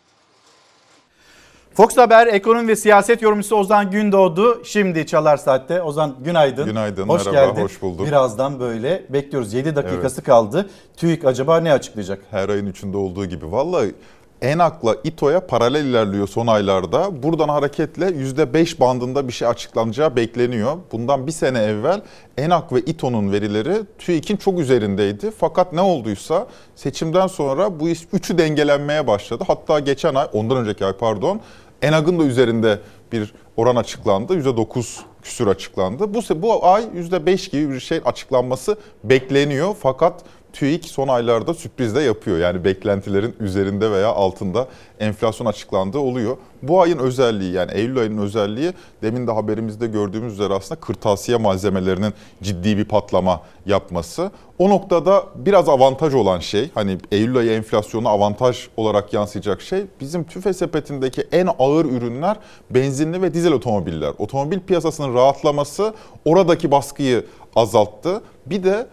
[1.77, 5.82] Fox Haber ekonomi ve siyaset yorumcusu Ozan Gündoğdu şimdi Çalar Saat'te.
[5.82, 6.65] Ozan günaydın.
[6.65, 7.62] Günaydın, hoş merhaba, geldin.
[7.62, 8.07] hoş bulduk.
[8.07, 9.55] Birazdan böyle bekliyoruz.
[9.55, 10.27] 7 dakikası Evet.
[10.27, 10.70] kaldı.
[10.97, 12.23] TÜİK acaba ne açıklayacak?
[12.31, 13.53] Her ayın üçünde olduğu gibi.
[13.53, 13.94] Vallahi
[14.43, 17.23] ENAK'la İTO'ya paralel ilerliyor son aylarda.
[17.23, 20.77] Buradan hareketle %5 bandında bir şey açıklanacağı bekleniyor.
[20.93, 22.01] Bundan bir sene evvel
[22.39, 25.31] ENAK ve İTO'nun verileri TÜİK'in çok üzerindeydi.
[25.39, 29.44] Fakat ne olduysa seçimden sonra bu iş üçü dengelenmeye başladı.
[29.47, 31.40] Hatta geçen ay, ondan önceki ay pardon,
[31.82, 32.81] ENAK'ın da üzerinde
[33.12, 34.35] bir oran açıklandı.
[34.40, 36.15] %9 küsür açıklandı.
[36.15, 39.77] Bu, bu ay %5 gibi bir şey açıklanması bekleniyor.
[39.81, 40.23] Fakat
[40.56, 42.38] TÜİK son aylarda sürpriz de yapıyor.
[42.38, 44.68] Yani beklentilerin üzerinde veya altında
[45.00, 46.36] enflasyon açıklandığı oluyor.
[46.62, 48.72] Bu ayın özelliği yani Eylül ayının özelliği
[49.02, 54.30] demin de haberimizde gördüğümüz üzere aslında kırtasiye malzemelerinin ciddi bir patlama yapması.
[54.58, 60.24] O noktada biraz avantaj olan şey hani Eylül ayı enflasyonu avantaj olarak yansıyacak şey bizim
[60.24, 62.36] tüfe sepetindeki en ağır ürünler
[62.70, 64.12] benzinli ve dizel otomobiller.
[64.18, 67.24] Otomobil piyasasının rahatlaması oradaki baskıyı
[67.56, 68.22] azalttı.
[68.46, 68.86] Bir de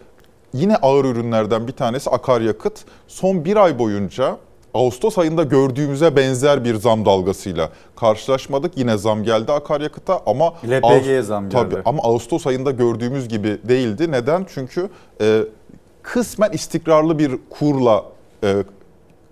[0.54, 2.86] yine ağır ürünlerden bir tanesi akaryakıt.
[3.08, 4.38] Son bir ay boyunca
[4.74, 8.78] Ağustos ayında gördüğümüze benzer bir zam dalgasıyla karşılaşmadık.
[8.78, 11.70] Yine zam geldi akaryakıta ama LPG'ye zam geldi.
[11.70, 14.12] Tabii ama Ağustos ayında gördüğümüz gibi değildi.
[14.12, 14.46] Neden?
[14.54, 14.90] Çünkü
[15.22, 15.42] e,
[16.02, 18.06] kısmen istikrarlı bir kurla
[18.44, 18.64] e,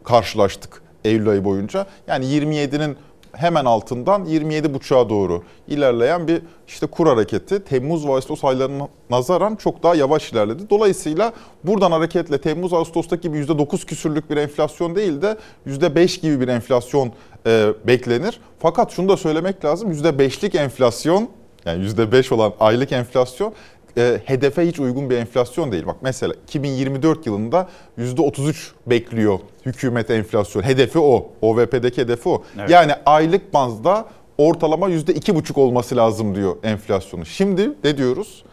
[0.04, 1.86] karşılaştık Eylül ayı boyunca.
[2.08, 2.98] Yani 27'nin
[3.34, 9.84] hemen altından 27.5'a doğru ilerleyen bir işte kur hareketi Temmuz ve Ağustos aylarına nazaran çok
[9.84, 10.70] daha yavaş ilerledi.
[10.70, 11.34] Dolayısıyla
[11.64, 15.38] buradan hareketle Temmuz Ağustos'taki gibi %9 küsürlük bir enflasyon değil de
[15.68, 17.12] %5 gibi bir enflasyon
[17.48, 18.40] e, beklenir.
[18.60, 21.30] Fakat şunu da söylemek lazım %5'lik enflasyon
[21.66, 23.54] yani %5 olan aylık enflasyon
[23.98, 25.86] e, hedefe hiç uygun bir enflasyon değil.
[25.88, 30.64] Bak mesela 2024 yılında %33 bekliyor hükümet enflasyon.
[30.64, 31.30] Hedefi o.
[31.42, 32.44] OVP'deki hedefi o.
[32.60, 32.70] Evet.
[32.70, 34.06] Yani aylık bazda
[34.38, 37.26] ortalama %2,5 olması lazım diyor enflasyonu.
[37.26, 38.44] Şimdi ne diyoruz?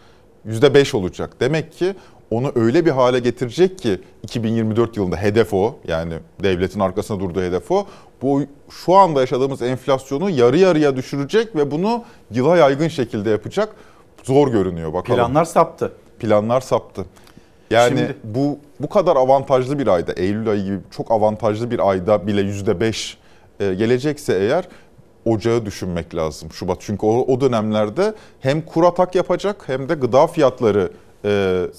[0.47, 1.35] %5 olacak.
[1.39, 1.95] Demek ki
[2.31, 5.75] onu öyle bir hale getirecek ki 2024 yılında hedef o.
[5.87, 6.13] Yani
[6.43, 7.85] devletin arkasında durduğu hedef o.
[8.21, 13.75] Bu şu anda yaşadığımız enflasyonu yarı yarıya düşürecek ve bunu yıla yaygın şekilde yapacak.
[14.23, 15.19] Zor görünüyor bakalım.
[15.19, 15.91] Planlar saptı.
[16.19, 17.05] Planlar saptı.
[17.71, 22.27] Yani Şimdi- bu bu kadar avantajlı bir ayda, Eylül ayı gibi çok avantajlı bir ayda
[22.27, 23.17] bile %5
[23.59, 24.67] e, gelecekse eğer
[25.25, 26.77] ocağı düşünmek lazım Şubat.
[26.81, 30.91] Çünkü o, o dönemlerde hem kur atak yapacak hem de gıda fiyatları
[31.25, 31.29] e,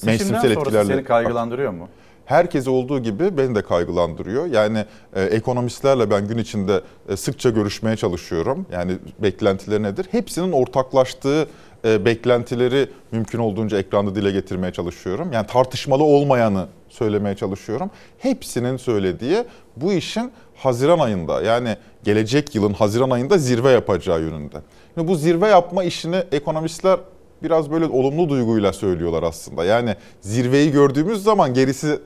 [0.05, 0.95] mevsimsel etkilerle...
[0.95, 1.89] seni kaygılandırıyor mu?
[2.25, 4.47] Herkese olduğu gibi beni de kaygılandırıyor.
[4.47, 4.85] Yani
[5.15, 8.67] e, ekonomistlerle ben gün içinde e, sıkça görüşmeye çalışıyorum.
[8.73, 10.07] Yani beklentileri nedir?
[10.11, 11.47] Hepsinin ortaklaştığı
[11.85, 15.33] e, beklentileri mümkün olduğunca ekranda dile getirmeye çalışıyorum.
[15.33, 17.91] Yani tartışmalı olmayanı söylemeye çalışıyorum.
[18.19, 19.45] Hepsinin söylediği
[19.77, 24.57] bu işin Haziran ayında yani gelecek yılın Haziran ayında zirve yapacağı yönünde.
[24.95, 27.01] Şimdi bu zirve yapma işini ekonomistler
[27.43, 29.65] biraz böyle olumlu duyguyla söylüyorlar aslında.
[29.65, 31.99] Yani zirveyi gördüğümüz zaman gerisi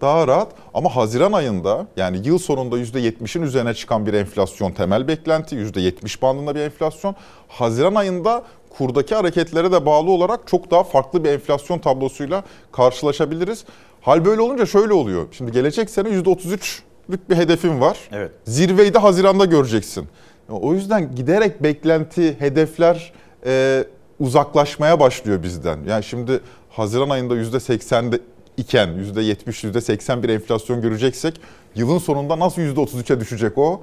[0.00, 5.56] daha rahat ama Haziran ayında yani yıl sonunda %70'in üzerine çıkan bir enflasyon temel beklenti
[5.56, 7.14] %70 bandında bir enflasyon.
[7.48, 8.42] Haziran ayında
[8.78, 13.64] kurdaki hareketlere de bağlı olarak çok daha farklı bir enflasyon tablosuyla karşılaşabiliriz.
[14.00, 15.26] Hal böyle olunca şöyle oluyor.
[15.32, 17.98] Şimdi gelecek sene %33'lük bir hedefim var.
[18.12, 18.30] Evet.
[18.44, 20.08] Zirveyi de Haziran'da göreceksin.
[20.48, 23.12] O yüzden giderek beklenti, hedefler
[23.46, 23.84] e,
[24.20, 25.78] uzaklaşmaya başlıyor bizden.
[25.88, 26.40] Yani şimdi
[26.70, 28.20] Haziran ayında %80'de
[28.56, 31.40] iken %70, %80 bir enflasyon göreceksek
[31.74, 33.82] yılın sonunda nasıl %33'e düşecek o?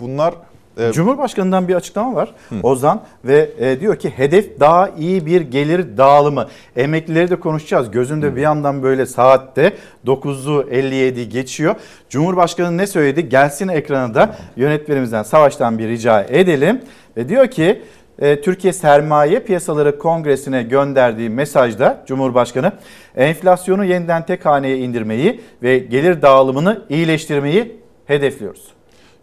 [0.00, 0.34] Bunlar
[0.78, 5.96] e, Cumhurbaşkanı'ndan bir açıklama var Ozan ve e, diyor ki hedef daha iyi bir gelir
[5.96, 6.48] dağılımı.
[6.76, 7.90] Emeklileri de konuşacağız.
[7.90, 9.72] Gözünde bir yandan böyle saatte
[10.06, 11.74] 9'u 57 geçiyor.
[12.08, 13.28] Cumhurbaşkanı ne söyledi?
[13.28, 16.80] Gelsin ekrana da yönetmenimizden Savaş'tan bir rica edelim.
[17.16, 17.82] Ve diyor ki
[18.18, 22.72] e, Türkiye Sermaye Piyasaları Kongresi'ne gönderdiği mesajda Cumhurbaşkanı
[23.16, 27.76] enflasyonu yeniden tek haneye indirmeyi ve gelir dağılımını iyileştirmeyi
[28.06, 28.74] hedefliyoruz.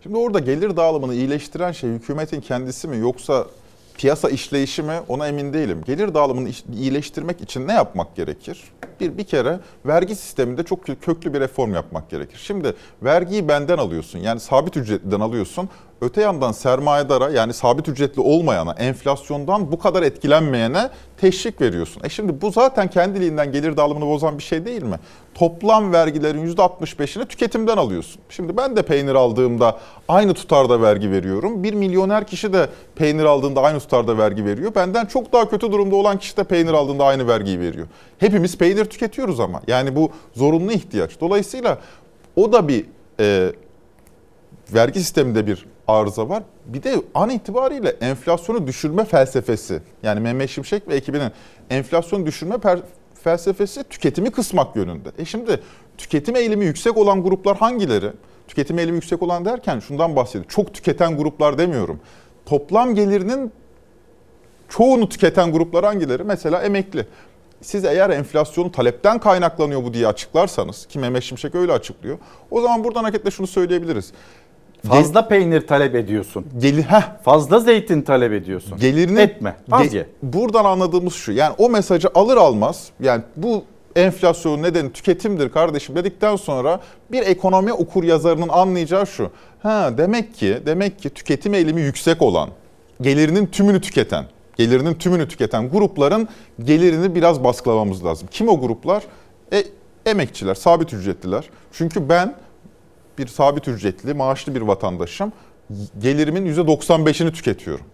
[0.04, 3.46] Şimdi orada gelir dağılımını iyileştiren şey hükümetin kendisi mi yoksa
[3.98, 5.82] piyasa işleyişi mi ona emin değilim.
[5.86, 8.64] Gelir dağılımını iyileştirmek için ne yapmak gerekir?
[9.00, 12.42] Bir, bir kere vergi sisteminde çok kö- köklü bir reform yapmak gerekir.
[12.44, 15.70] Şimdi vergiyi benden alıyorsun yani sabit ücretliden alıyorsun.
[16.02, 22.04] Öte yandan sermayedara yani sabit ücretli olmayana, enflasyondan bu kadar etkilenmeyene teşvik veriyorsun.
[22.04, 25.00] E şimdi bu zaten kendiliğinden gelir dağılımını bozan bir şey değil mi?
[25.42, 28.22] Toplam vergilerin %65'ini tüketimden alıyorsun.
[28.30, 31.64] Şimdi ben de peynir aldığımda aynı tutarda vergi veriyorum.
[31.64, 34.76] Bir milyoner kişi de peynir aldığında aynı tutarda vergi veriyor.
[34.76, 37.88] Benden çok daha kötü durumda olan kişi de peynir aldığında aynı vergiyi veriyor.
[38.18, 39.62] Hepimiz peynir tüketiyoruz ama.
[39.68, 41.20] Yani bu zorunlu ihtiyaç.
[41.22, 41.78] Dolayısıyla
[42.36, 42.86] o da bir
[43.20, 43.52] e,
[44.74, 46.44] vergi sisteminde bir arıza var.
[46.66, 51.32] Bir de an itibariyle enflasyonu düşürme felsefesi yani Mehmet Şimşek ve ekibinin
[51.70, 52.58] enflasyonu düşürme
[53.24, 55.10] felsefesi tüketimi kısmak yönünde.
[55.18, 55.60] E şimdi
[55.98, 58.12] tüketim eğilimi yüksek olan gruplar hangileri?
[58.48, 60.50] Tüketim eğilimi yüksek olan derken şundan bahsediyorum.
[60.50, 62.00] Çok tüketen gruplar demiyorum.
[62.46, 63.52] Toplam gelirinin
[64.70, 66.24] çoğunu tüketen gruplar hangileri?
[66.24, 67.08] Mesela emekli.
[67.62, 72.18] Siz eğer enflasyonun talepten kaynaklanıyor bu diye açıklarsanız ki Mehmet Şimşek öyle açıklıyor.
[72.52, 74.14] O zaman buradan hareketle şunu söyleyebiliriz.
[74.88, 76.46] Fazla peynir talep ediyorsun.
[76.58, 78.78] Geli, heh, Fazla zeytin talep ediyorsun.
[78.78, 79.56] gelirini Etme.
[79.72, 80.08] Az ye.
[80.24, 81.32] Buradan anladığımız şu.
[81.32, 83.64] Yani o mesajı alır almaz yani bu
[83.96, 86.80] enflasyonun nedeni tüketimdir kardeşim dedikten sonra
[87.12, 89.32] bir ekonomi okur yazarının anlayacağı şu.
[89.64, 92.50] Ha demek ki demek ki tüketim eğilimi yüksek olan,
[93.02, 94.26] gelirinin tümünü tüketen,
[94.56, 96.28] gelirinin tümünü tüketen grupların
[96.64, 98.28] gelirini biraz baskılamamız lazım.
[98.32, 99.04] Kim o gruplar?
[99.54, 99.64] E,
[100.06, 101.50] emekçiler, sabit ücretliler.
[101.72, 102.36] Çünkü ben
[103.18, 105.34] bir sabit ücretli, maaşlı bir vatandaşım.
[106.00, 107.86] Gelirimin %95'ini tüketiyorum.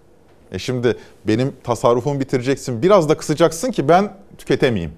[0.52, 4.94] E şimdi benim tasarrufumu bitireceksin, biraz da kısacaksın ki ben tüketemeyeyim.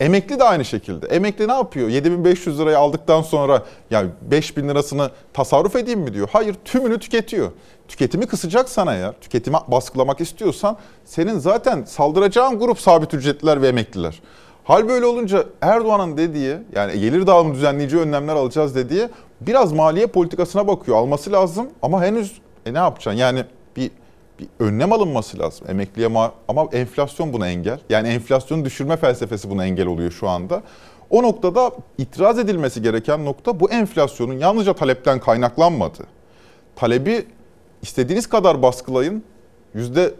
[0.00, 1.06] Emekli de aynı şekilde.
[1.06, 1.88] Emekli ne yapıyor?
[1.88, 6.28] 7500 lirayı aldıktan sonra ya 5000 lirasını tasarruf edeyim mi diyor.
[6.32, 7.52] Hayır tümünü tüketiyor.
[7.88, 14.22] Tüketimi kısacaksan eğer, tüketimi baskılamak istiyorsan senin zaten saldıracağın grup sabit ücretliler ve emekliler.
[14.64, 19.08] Hal böyle olunca Erdoğan'ın dediği yani gelir dağılımı düzenleyici önlemler alacağız dediği
[19.40, 20.96] biraz maliye politikasına bakıyor.
[20.96, 23.20] Alması lazım ama henüz e ne yapacaksın?
[23.20, 23.44] Yani
[23.76, 23.90] bir
[24.40, 25.66] bir önlem alınması lazım.
[25.70, 27.78] Emekliye ma- ama enflasyon buna engel.
[27.90, 30.62] Yani enflasyonu düşürme felsefesi buna engel oluyor şu anda.
[31.10, 36.06] O noktada itiraz edilmesi gereken nokta bu enflasyonun yalnızca talepten kaynaklanmadığı.
[36.76, 37.26] Talebi
[37.82, 39.24] istediğiniz kadar baskılayın.
[39.74, 40.14] Yüzde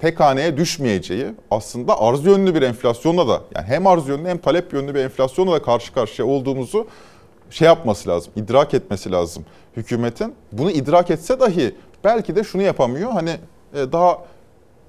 [0.00, 4.72] tek haneye düşmeyeceği aslında arz yönlü bir enflasyonla da yani hem arz yönlü hem talep
[4.72, 6.86] yönlü bir enflasyonla da karşı karşıya olduğumuzu
[7.50, 9.44] şey yapması lazım, idrak etmesi lazım
[9.76, 10.34] hükümetin.
[10.52, 11.74] Bunu idrak etse dahi
[12.04, 13.10] belki de şunu yapamıyor.
[13.10, 13.30] Hani
[13.74, 14.18] e, daha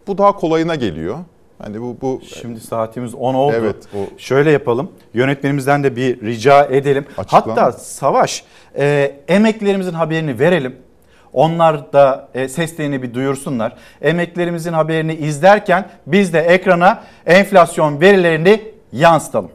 [0.07, 1.17] bu daha kolayına geliyor.
[1.57, 3.53] Hani bu bu Şimdi saatimiz 10 oldu.
[3.55, 3.75] Evet,
[4.17, 4.91] Şöyle yapalım.
[5.13, 7.05] Yönetmenimizden de bir rica edelim.
[7.17, 7.41] Açıklan.
[7.41, 8.43] Hatta Savaş
[8.77, 10.75] e, emeklilerimizin haberini verelim.
[11.33, 13.73] Onlar da e, seslerini bir duyursunlar.
[14.01, 19.51] Emeklilerimizin haberini izlerken biz de ekrana enflasyon verilerini yansıtalım.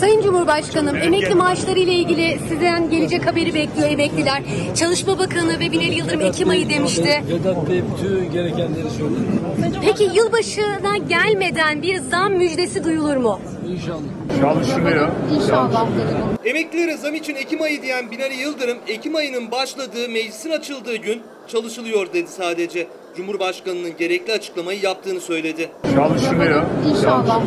[0.00, 4.42] Sayın Cumhurbaşkanım, emekli maaşları ile ilgili sizden gelecek haberi bekliyor emekliler.
[4.74, 7.22] Çalışma Bakanı ve Binali Yıldırım Ekim ayı demişti.
[7.30, 9.80] Vedat Bey bütün gerekenleri söyledi.
[9.82, 13.40] Peki yılbaşına gelmeden bir zam müjdesi duyulur mu?
[13.68, 14.00] İnşallah.
[14.40, 15.08] Çalışılıyor.
[15.36, 15.86] İnşallah.
[16.44, 22.12] Emeklilere zam için Ekim ayı diyen Binali Yıldırım, Ekim ayının başladığı, meclisin açıldığı gün çalışılıyor
[22.12, 22.86] dedi sadece.
[23.16, 25.68] Cumhurbaşkanının gerekli açıklamayı yaptığını söyledi.
[25.94, 26.62] Çalışılıyor.
[26.90, 27.42] İnşallah.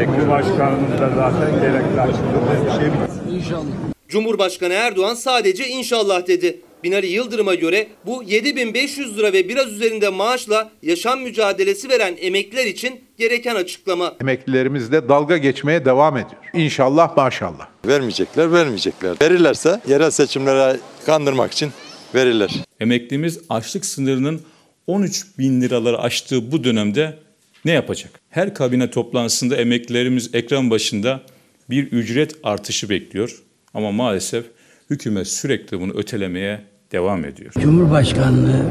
[0.00, 2.66] Ekli başkanımız da zaten gerekli açıkladı.
[2.66, 3.94] Bir şey İnşallah.
[4.08, 6.60] Cumhurbaşkanı Erdoğan sadece inşallah dedi.
[6.84, 13.00] Binali Yıldırım'a göre bu 7500 lira ve biraz üzerinde maaşla yaşam mücadelesi veren emekliler için
[13.18, 14.14] gereken açıklama.
[14.20, 16.42] Emeklilerimizle dalga geçmeye devam ediyor.
[16.54, 17.68] İnşallah maşallah.
[17.86, 19.16] Vermeyecekler, vermeyecekler.
[19.22, 20.76] Verirlerse yerel seçimlere
[21.06, 21.70] kandırmak için
[22.14, 22.50] verirler.
[22.80, 24.40] Emeklimiz açlık sınırının
[24.86, 27.18] 13 bin liraları aştığı bu dönemde
[27.64, 28.20] ne yapacak?
[28.30, 31.22] Her kabine toplantısında emeklilerimiz ekran başında
[31.70, 33.42] bir ücret artışı bekliyor.
[33.74, 34.44] Ama maalesef
[34.90, 36.60] hükümet sürekli bunu ötelemeye
[36.92, 37.52] devam ediyor.
[37.60, 38.70] Cumhurbaşkanlığı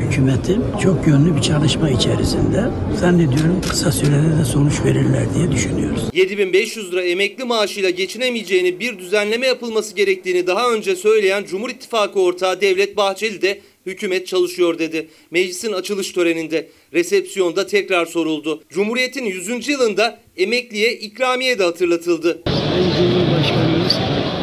[0.00, 2.64] hükümeti çok yönlü bir çalışma içerisinde
[2.96, 6.02] zannediyorum kısa sürede de sonuç verirler diye düşünüyoruz.
[6.12, 12.60] 7500 lira emekli maaşıyla geçinemeyeceğini bir düzenleme yapılması gerektiğini daha önce söyleyen Cumhur İttifakı ortağı
[12.60, 15.08] Devlet Bahçeli de hükümet çalışıyor dedi.
[15.30, 18.62] Meclisin açılış töreninde resepsiyonda tekrar soruldu.
[18.68, 19.68] Cumhuriyet'in 100.
[19.68, 22.42] yılında emekliye ikramiye de hatırlatıldı.
[22.46, 23.94] Sayın Cumhurbaşkanımız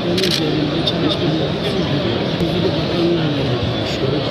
[0.03, 2.21] konu üzerinde çalışmaları sürdürüyor.
[2.41, 4.29] İlgili bakanlarla da görüşüyoruz.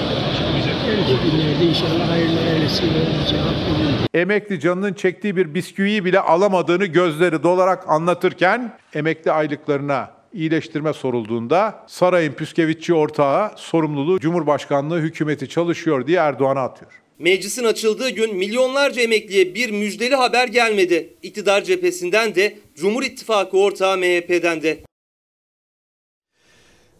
[0.86, 4.06] Gelecek günlerde inşallah hayırlı bir cevap bulunur.
[4.14, 12.32] Emekli canının çektiği bir bisküviyi bile alamadığını gözleri dolarak anlatırken emekli aylıklarına iyileştirme sorulduğunda sarayın
[12.32, 16.92] püskevitçi ortağı sorumluluğu Cumhurbaşkanlığı hükümeti çalışıyor diye Erdoğan'a atıyor.
[17.18, 21.14] Meclisin açıldığı gün milyonlarca emekliye bir müjdeli haber gelmedi.
[21.22, 24.78] İktidar cephesinden de Cumhur İttifakı ortağı MHP'den de.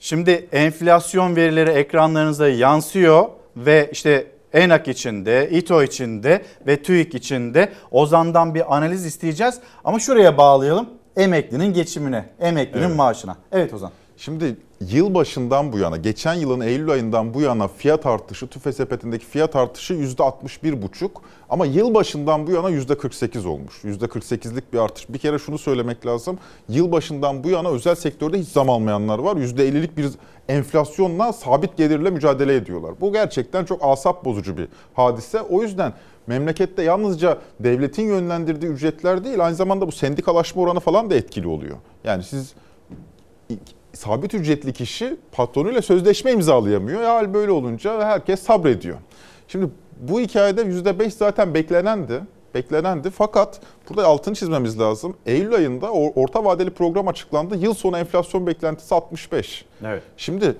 [0.01, 8.55] Şimdi enflasyon verileri ekranlarınıza yansıyor ve işte ENAK içinde, İTO içinde ve TÜİK içinde Ozan'dan
[8.55, 9.61] bir analiz isteyeceğiz.
[9.85, 12.97] Ama şuraya bağlayalım emeklinin geçimine, emeklinin Evet.
[12.97, 13.37] maaşına.
[13.53, 13.91] Evet Ozan.
[14.17, 19.27] Şimdi yıl başından bu yana, geçen yılın Eylül ayından bu yana fiyat artışı, tüfe sepetindeki
[19.27, 21.11] fiyat artışı %61,5
[21.51, 23.85] ama yıl başından bu yana %48 olmuş.
[23.85, 25.09] %48'lik bir artış.
[25.09, 26.39] Bir kere şunu söylemek lazım.
[26.69, 29.37] Yıl başından bu yana özel sektörde hiç zam almayanlar var.
[29.37, 30.07] %50'lik bir
[30.49, 32.93] enflasyonla sabit gelirle mücadele ediyorlar.
[33.01, 35.41] Bu gerçekten çok asap bozucu bir hadise.
[35.41, 35.93] O yüzden
[36.27, 41.77] memlekette yalnızca devletin yönlendirdiği ücretler değil, aynı zamanda bu sendikalaşma oranı falan da etkili oluyor.
[42.05, 42.55] Yani siz
[43.93, 47.03] sabit ücretli kişi patronuyla sözleşme imzalayamıyor.
[47.03, 48.97] Ya hal böyle olunca herkes sabrediyor.
[49.49, 49.69] Şimdi
[50.01, 52.21] bu hikayede %5 zaten beklenendi.
[52.55, 55.17] Beklenendi fakat burada altını çizmemiz lazım.
[55.27, 57.57] Eylül ayında or- orta vadeli program açıklandı.
[57.57, 59.65] Yıl sonu enflasyon beklentisi 65.
[59.85, 60.03] Evet.
[60.17, 60.57] Şimdi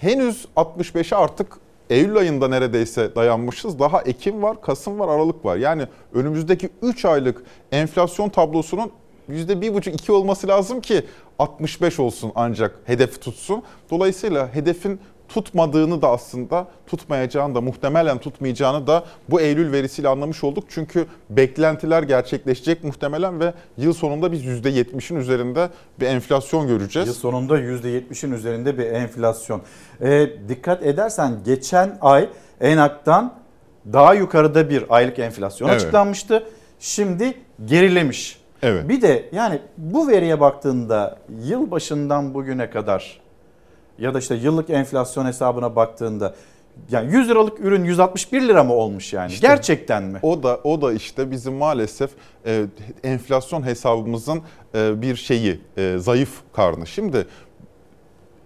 [0.00, 1.46] henüz 65'e artık
[1.90, 3.78] Eylül ayında neredeyse dayanmışız.
[3.78, 5.56] Daha Ekim var, Kasım var, Aralık var.
[5.56, 7.42] Yani önümüzdeki 3 aylık
[7.72, 8.90] enflasyon tablosunun
[9.30, 11.04] %1,5-2 olması lazım ki
[11.38, 13.62] 65 olsun ancak hedefi tutsun.
[13.90, 20.64] Dolayısıyla hedefin tutmadığını da aslında tutmayacağını da muhtemelen tutmayacağını da bu Eylül verisiyle anlamış olduk.
[20.68, 25.68] Çünkü beklentiler gerçekleşecek muhtemelen ve yıl sonunda biz %70'in üzerinde
[26.00, 27.08] bir enflasyon göreceğiz.
[27.08, 29.62] Yıl sonunda %70'in üzerinde bir enflasyon.
[30.00, 32.28] E, dikkat edersen geçen ay
[32.60, 33.34] ENAK'tan
[33.92, 35.80] daha yukarıda bir aylık enflasyon Evet.
[35.80, 36.44] açıklanmıştı.
[36.80, 37.34] Şimdi
[37.64, 38.40] gerilemiş.
[38.62, 38.88] Evet.
[38.88, 43.20] Bir de yani bu veriye baktığında yıl başından bugüne kadar
[43.98, 46.34] ya da işte yıllık enflasyon hesabına baktığında
[46.90, 49.32] yani 100 liralık ürün 161 lira mı olmuş yani?
[49.32, 50.18] İşte Gerçekten mi?
[50.22, 52.10] O da o da işte bizim maalesef
[52.46, 52.64] e,
[53.04, 54.42] enflasyon hesabımızın
[54.74, 56.86] e, bir şeyi e, zayıf karnı.
[56.86, 57.26] Şimdi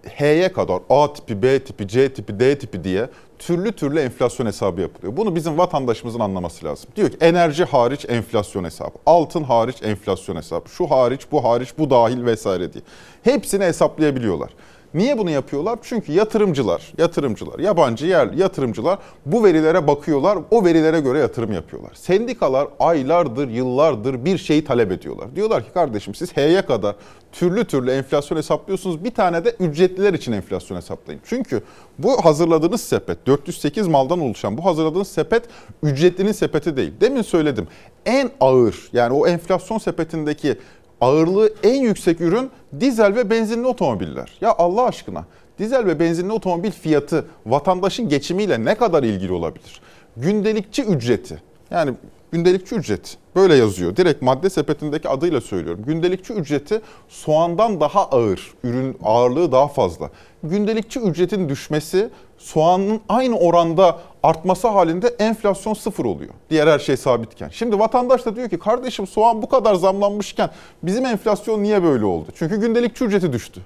[0.03, 3.09] H'ye kadar A tipi, B tipi, C tipi, D tipi diye
[3.39, 5.17] türlü türlü enflasyon hesabı yapılıyor.
[5.17, 6.89] Bunu bizim vatandaşımızın anlaması lazım.
[6.95, 11.89] Diyor ki enerji hariç enflasyon hesabı, altın hariç enflasyon hesabı, şu hariç, bu hariç, bu
[11.89, 12.83] dahil vesaire diye.
[13.23, 14.49] Hepsini hesaplayabiliyorlar.
[14.93, 15.79] Niye bunu yapıyorlar?
[15.81, 21.91] Çünkü yatırımcılar, yatırımcılar, yabancı yerli yatırımcılar bu verilere bakıyorlar, o verilere göre yatırım yapıyorlar.
[21.93, 25.35] Sendikalar aylardır, yıllardır bir şeyi talep ediyorlar.
[25.35, 26.95] Diyorlar ki kardeşim siz H'ye kadar
[27.31, 29.03] türlü türlü enflasyon hesaplıyorsunuz.
[29.03, 31.21] Bir tane de ücretliler için enflasyon hesaplayın.
[31.25, 31.61] Çünkü
[31.97, 35.43] bu hazırladığınız sepet, 408 maldan oluşan bu hazırladığınız sepet
[35.83, 36.93] ücretlinin sepeti değil.
[37.01, 37.67] Demin söyledim.
[38.05, 40.57] En ağır yani o enflasyon sepetindeki
[41.03, 42.49] ağırlığı en yüksek ürün
[42.79, 44.37] dizel ve benzinli otomobiller.
[44.41, 45.25] Ya Allah aşkına
[45.59, 49.81] dizel ve benzinli otomobil fiyatı vatandaşın geçimiyle ne kadar ilgili olabilir?
[50.17, 51.93] Gündelikçi ücreti yani
[52.31, 53.95] gündelikçi ücret böyle yazıyor.
[53.95, 55.83] Direkt madde sepetindeki adıyla söylüyorum.
[55.87, 60.09] Gündelikçi ücreti soğandan daha ağır, ürün ağırlığı daha fazla.
[60.43, 66.33] Gündelikçi ücretin düşmesi soğanın aynı oranda artması halinde enflasyon sıfır oluyor.
[66.49, 67.49] Diğer her şey sabitken.
[67.49, 70.49] Şimdi vatandaş da diyor ki kardeşim soğan bu kadar zamlanmışken
[70.83, 72.27] bizim enflasyon niye böyle oldu?
[72.35, 73.61] Çünkü gündelikçi ücreti düştü.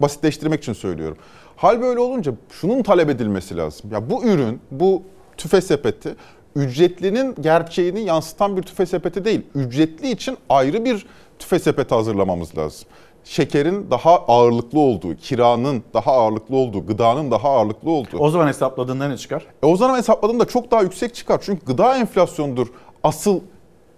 [0.00, 1.16] Basitleştirmek için söylüyorum.
[1.56, 3.90] Hal böyle olunca şunun talep edilmesi lazım.
[3.92, 5.02] Ya bu ürün, bu
[5.36, 6.16] tüfe sepeti
[6.56, 9.42] ücretlinin gerçeğini yansıtan bir tüfe sepeti değil.
[9.54, 11.06] Ücretli için ayrı bir
[11.38, 12.88] tüfe sepeti hazırlamamız lazım.
[13.24, 18.18] Şekerin daha ağırlıklı olduğu, kiranın daha ağırlıklı olduğu, gıdanın daha ağırlıklı olduğu.
[18.18, 19.46] O zaman hesapladığında ne çıkar?
[19.62, 21.40] E o zaman hesapladığımda çok daha yüksek çıkar.
[21.42, 22.66] Çünkü gıda enflasyonudur
[23.02, 23.40] asıl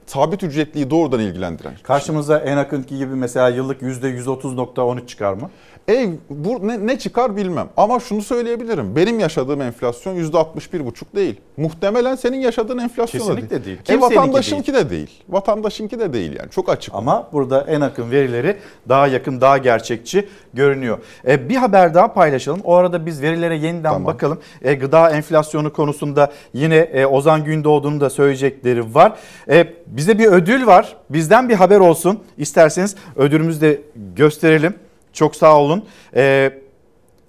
[0.07, 1.74] sabit ücretliyi doğrudan ilgilendiren.
[1.82, 5.51] Karşımıza Enak'ınki gibi mesela yıllık %130.13 çıkar mı?
[5.88, 8.96] E bu ne, ne çıkar bilmem ama şunu söyleyebilirim.
[8.96, 11.40] Benim yaşadığım enflasyon %61,5 değil.
[11.56, 13.78] Muhtemelen senin yaşadığın enflasyon Kesinlikle değil.
[13.78, 15.22] E Kimseninki vatandaşınki de değil.
[15.28, 16.50] Vatandaşınki de değil yani.
[16.50, 16.94] Çok açık.
[16.94, 18.56] Ama burada Enak'ın verileri
[18.88, 20.98] daha yakın, daha gerçekçi görünüyor.
[21.26, 22.60] E, bir haber daha paylaşalım.
[22.64, 24.38] O arada biz verilere yeniden bakalım.
[24.62, 29.12] E, gıda enflasyonu konusunda yine e, Ozan Gündoğdu'nun da söyleyecekleri var.
[29.48, 30.96] E, bize bir ödül var.
[31.10, 32.18] Bizden bir haber olsun.
[32.38, 33.80] İsterseniz ödülümüzü de
[34.16, 34.74] gösterelim.
[35.12, 35.84] Çok sağ olun.
[36.16, 36.52] E,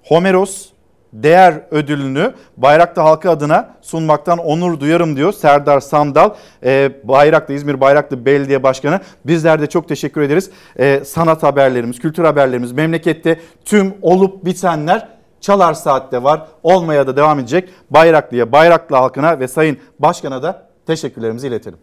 [0.03, 0.73] Homeros
[1.14, 6.30] değer ödülünü Bayraklı halkı adına sunmaktan onur duyarım diyor Serdar Sandal.
[6.64, 8.99] Ee, Bayraklı İzmir Bayraklı Belediye Başkanı.
[9.26, 10.49] Bizler de çok teşekkür ederiz.
[10.80, 15.07] Ee, sanat haberlerimiz, kültür haberlerimiz, memlekette tüm olup bitenler
[15.41, 16.47] Çalar Saat'te var.
[16.64, 17.69] Olmaya da devam edecek.
[17.89, 21.80] Bayraklı'ya, Bayraklı halkına ve Sayın Başkan'a da teşekkürlerimizi iletelim.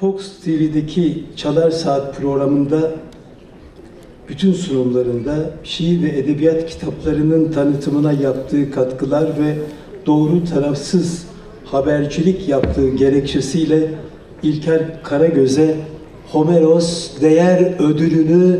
[0.00, 2.90] Fox TV'deki Çalar Saat programında
[4.30, 9.54] bütün sunumlarında şiir ve edebiyat kitaplarının tanıtımına yaptığı katkılar ve
[10.06, 11.26] doğru tarafsız
[11.64, 13.90] habercilik yaptığı gerekçesiyle
[14.42, 15.76] İlker Karagöz'e
[16.32, 18.58] Homeros Değer Ödülünü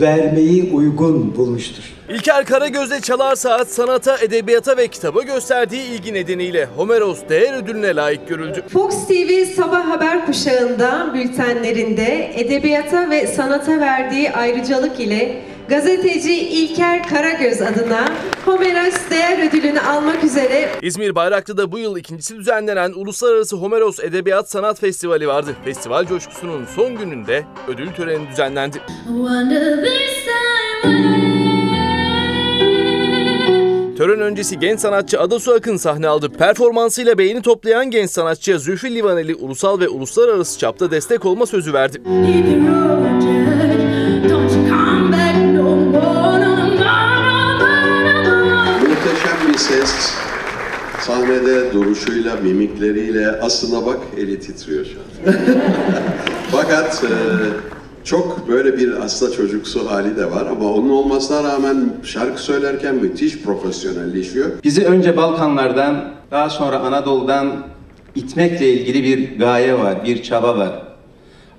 [0.00, 1.84] vermeyi uygun bulmuştur.
[2.08, 8.28] İlker Karagöz'de Çalar Saat sanata, edebiyata ve kitaba gösterdiği ilgi nedeniyle Homeros Değer Ödülüne layık
[8.28, 8.62] görüldü.
[8.72, 17.62] Fox TV sabah haber kuşağında bültenlerinde edebiyata ve sanata verdiği ayrıcalık ile gazeteci İlker Karagöz
[17.62, 18.08] adına
[18.44, 24.80] Homeros Değer Ödülünü almak üzere İzmir Bayraklı'da bu yıl ikincisi düzenlenen Uluslararası Homeros Edebiyat Sanat
[24.80, 25.56] Festivali vardı.
[25.64, 28.82] Festival coşkusunun son gününde ödül töreni düzenlendi.
[33.96, 36.32] Tören öncesi genç sanatçı Adasu Akın sahne aldı.
[36.32, 42.00] Performansıyla beğeni toplayan genç sanatçıya Zülfü Livaneli ulusal ve uluslararası çapta destek olma sözü verdi.
[49.56, 50.12] Bir ses.
[51.00, 55.34] Sahnede duruşuyla, mimikleriyle aslına bak eli titriyor şu an.
[56.50, 57.10] Fakat e,
[58.04, 63.42] Çok böyle bir aslında çocuksu hali de var ama onun olmasına rağmen şarkı söylerken müthiş
[63.42, 64.46] profesyonelleşiyor.
[64.64, 67.52] Bizi önce Balkanlardan, daha sonra Anadolu'dan
[68.14, 70.85] itmekle ilgili bir gaye var, bir çaba var.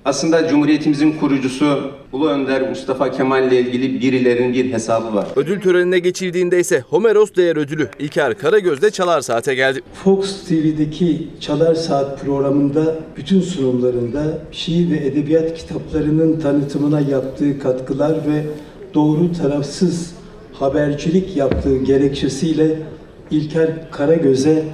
[0.04, 5.26] Aslında Cumhuriyetimizin kurucusu Ulu Önder Mustafa Kemal ile ilgili birilerinin bir hesabı var.
[5.36, 9.80] Ödül törenine geçildiğinde ise Homeros Değer Ödülü İlker Karagöz'de Çalar Saat'e geldi.
[10.04, 18.46] Fox TV'deki Çalar Saat programında bütün sunumlarında şiir ve edebiyat kitaplarının tanıtımına yaptığı katkılar ve
[18.94, 20.12] doğru tarafsız
[20.52, 22.76] habercilik yaptığı gerekçesiyle
[23.30, 24.64] İlker Karagöz'e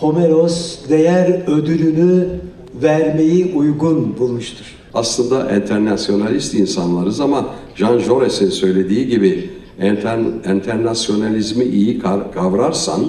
[0.00, 2.26] Homeros Değer Ödülünü
[2.74, 4.66] vermeyi uygun bulmuştur.
[4.94, 9.50] Aslında internasyonalist insanlarız ama Jean Jaurès'in söylediği gibi
[9.80, 10.18] enter,
[10.54, 11.98] internasyonalizmi iyi
[12.34, 13.00] kavrarsan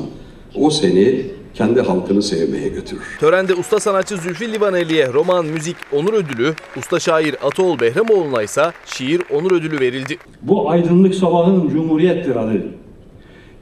[0.56, 3.18] o seni kendi halkını sevmeye götürür.
[3.20, 9.22] Törende usta sanatçı Zülfü Livaneli'ye roman, müzik, onur ödülü, usta şair Ataol Behramoğlu'na ise şiir
[9.34, 10.18] onur ödülü verildi.
[10.42, 12.64] Bu aydınlık sabahın cumhuriyettir adı.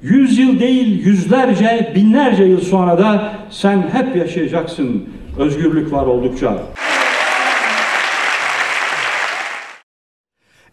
[0.01, 5.03] Yüz yıl değil yüzlerce, binlerce yıl sonra da sen hep yaşayacaksın
[5.39, 6.57] özgürlük var oldukça.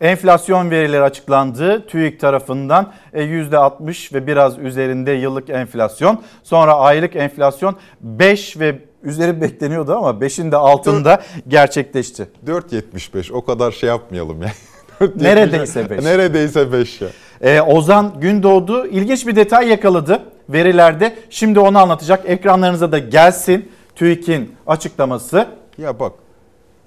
[0.00, 1.86] Enflasyon verileri açıklandı.
[1.86, 6.22] TÜİK tarafından e, %60 ve biraz üzerinde yıllık enflasyon.
[6.42, 12.28] Sonra aylık enflasyon 5 ve üzeri bekleniyordu ama 5'in de altında gerçekleşti.
[12.46, 14.52] 4.75 o kadar şey yapmayalım ya.
[15.16, 16.04] Neredeyse 5.
[16.04, 17.08] Neredeyse 5 ya.
[17.40, 21.16] Ee, Ozan Gündoğdu ilginç bir detay yakaladı verilerde.
[21.30, 22.22] Şimdi onu anlatacak.
[22.26, 25.48] Ekranlarınıza da gelsin TÜİK'in açıklaması.
[25.78, 26.12] Ya bak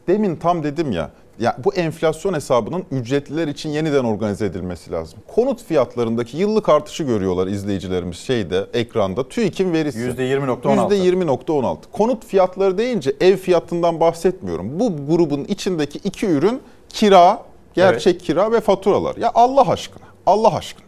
[0.08, 5.20] demin tam dedim ya ya bu enflasyon hesabının ücretliler için yeniden organize edilmesi lazım.
[5.28, 9.30] Konut fiyatlarındaki yıllık artışı görüyorlar izleyicilerimiz şeyde ekranda.
[9.30, 10.00] TÜİK'in verisi.
[10.00, 10.62] %20.16.
[10.62, 11.78] %20.16.
[11.92, 14.80] Konut fiyatları deyince ev fiyatından bahsetmiyorum.
[14.80, 17.42] Bu grubun içindeki iki ürün kira,
[17.74, 19.16] gerçek kira ve faturalar.
[19.16, 20.87] Ya Allah aşkına, Allah aşkına.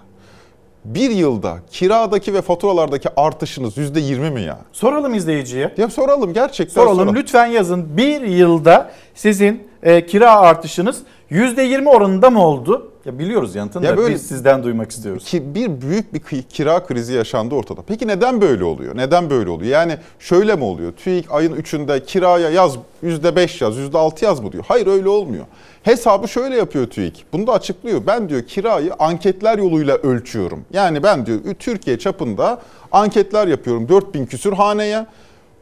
[0.86, 4.58] Bir yılda kiradaki ve faturalardaki artışınız %20 mi ya?
[4.72, 5.74] Soralım izleyiciye.
[5.78, 7.16] Ya soralım gerçekten Soralım, soralım.
[7.16, 7.98] lütfen yazın.
[7.98, 11.02] Bir yılda sizin e, kira artışınız
[11.32, 12.92] %20 oranında mı oldu?
[13.06, 15.24] Ya biliyoruz yanıtını Ya da böyle- biz sizden duymak istiyoruz.
[15.26, 17.82] Ki bir büyük bir kı- kira krizi yaşandı ortada.
[17.88, 18.98] Peki neden böyle oluyor?
[18.98, 19.72] Neden böyle oluyor?
[19.72, 20.92] Yani şöyle mi oluyor?
[20.92, 24.64] TÜİK ayın 3'ünde kiraya yaz %5 yaz, %6 yaz mı diyor?
[24.68, 25.46] Hayır öyle olmuyor.
[25.84, 27.26] Hesabı şöyle yapıyor TÜİK.
[27.34, 28.02] Bunu da açıklıyor.
[28.08, 30.66] Ben diyor kirayı anketler yoluyla ölçüyorum.
[30.74, 32.62] Yani ben diyor Türkiye çapında
[32.92, 35.06] anketler yapıyorum 4000 küsür haneye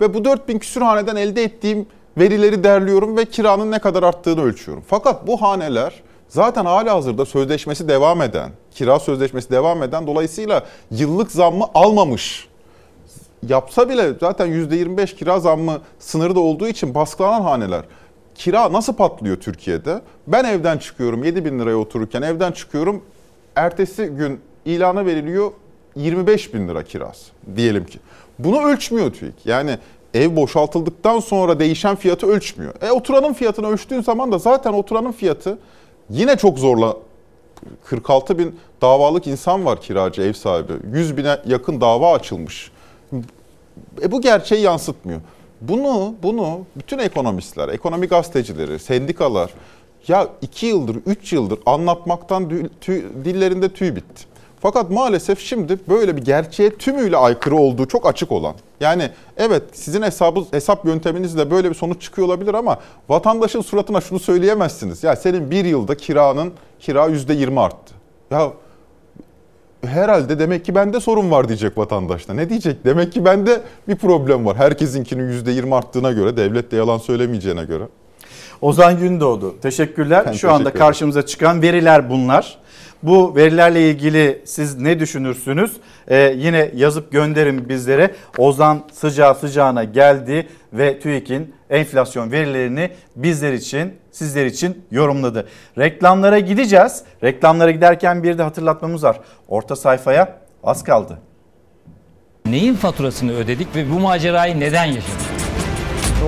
[0.02, 1.86] ve bu 4000 küsür haneden elde ettiğim
[2.18, 4.84] verileri derliyorum ve kiranın ne kadar arttığını ölçüyorum.
[4.88, 5.94] Fakat bu haneler
[6.30, 12.48] zaten hala hazırda sözleşmesi devam eden, kira sözleşmesi devam eden dolayısıyla yıllık zammı almamış.
[13.48, 17.82] Yapsa bile zaten %25 kira zammı sınırı da olduğu için baskılanan haneler.
[18.38, 20.02] Kira nasıl patlıyor Türkiye'de?
[20.28, 23.04] Ben evden çıkıyorum 7 bin liraya otururken evden çıkıyorum.
[23.56, 25.52] Ertesi gün ilana veriliyor
[25.96, 28.00] 25 bin lira kirası diyelim ki.
[28.40, 29.46] Bunu ölçmüyor TÜİK.
[29.46, 29.78] Yani
[30.14, 32.74] ev boşaltıldıktan sonra değişen fiyatı ölçmüyor.
[32.82, 35.58] E oturanın fiyatını ölçtüğün zaman da zaten oturanın fiyatı
[36.10, 36.98] yine çok zorla
[37.86, 40.74] 46 bin davalık insan var kiracı ev sahibi.
[40.94, 42.72] 100 bine yakın dava açılmış.
[44.02, 45.22] E bu gerçeği yansıtmıyor.
[45.62, 49.52] Bunu bunu bütün ekonomistler, ekonomi gazetecileri, sendikalar
[50.08, 54.26] ya iki yıldır, üç yıldır anlatmaktan dü- tüy- dillerinde tüy bitti.
[54.62, 58.56] Fakat maalesef şimdi böyle bir gerçeğe tümüyle aykırı olduğu çok açık olan.
[58.82, 62.80] Yani evet sizin hesabı, hesap yönteminizle böyle bir sonuç çıkıyor olabilir ama
[63.10, 65.04] vatandaşın suratına şunu söyleyemezsiniz.
[65.04, 67.94] Ya senin bir yılda kiranın kira yüzde yirmi arttı.
[68.32, 68.52] Ya
[69.86, 72.34] herhalde demek ki bende sorun var diyecek vatandaş da.
[72.34, 72.86] Ne diyecek?
[72.86, 74.58] Demek ki bende bir problem var.
[74.58, 77.84] Herkesinkinin %20 arttığına göre, devlet de yalan söylemeyeceğine göre.
[78.62, 80.24] Ozan Gündoğdu teşekkürler.
[80.28, 80.88] Ben Şu anda teşekkür ederim.
[80.88, 82.58] karşımıza çıkan veriler bunlar.
[83.04, 85.72] Bu verilerle ilgili siz ne düşünürsünüz?
[86.08, 88.12] Ee, yine yazıp gönderin bizlere.
[88.38, 95.48] Ozan sıcağı sıcağına geldi ve TÜİK'in enflasyon verilerini bizler için, sizler için yorumladı.
[95.78, 97.04] Reklamlara gideceğiz.
[97.24, 99.20] Reklamlara giderken bir de hatırlatmamız var.
[99.48, 101.18] Orta sayfaya az kaldı.
[102.46, 105.28] Neyin faturasını ödedik ve bu macerayı neden yaşadık?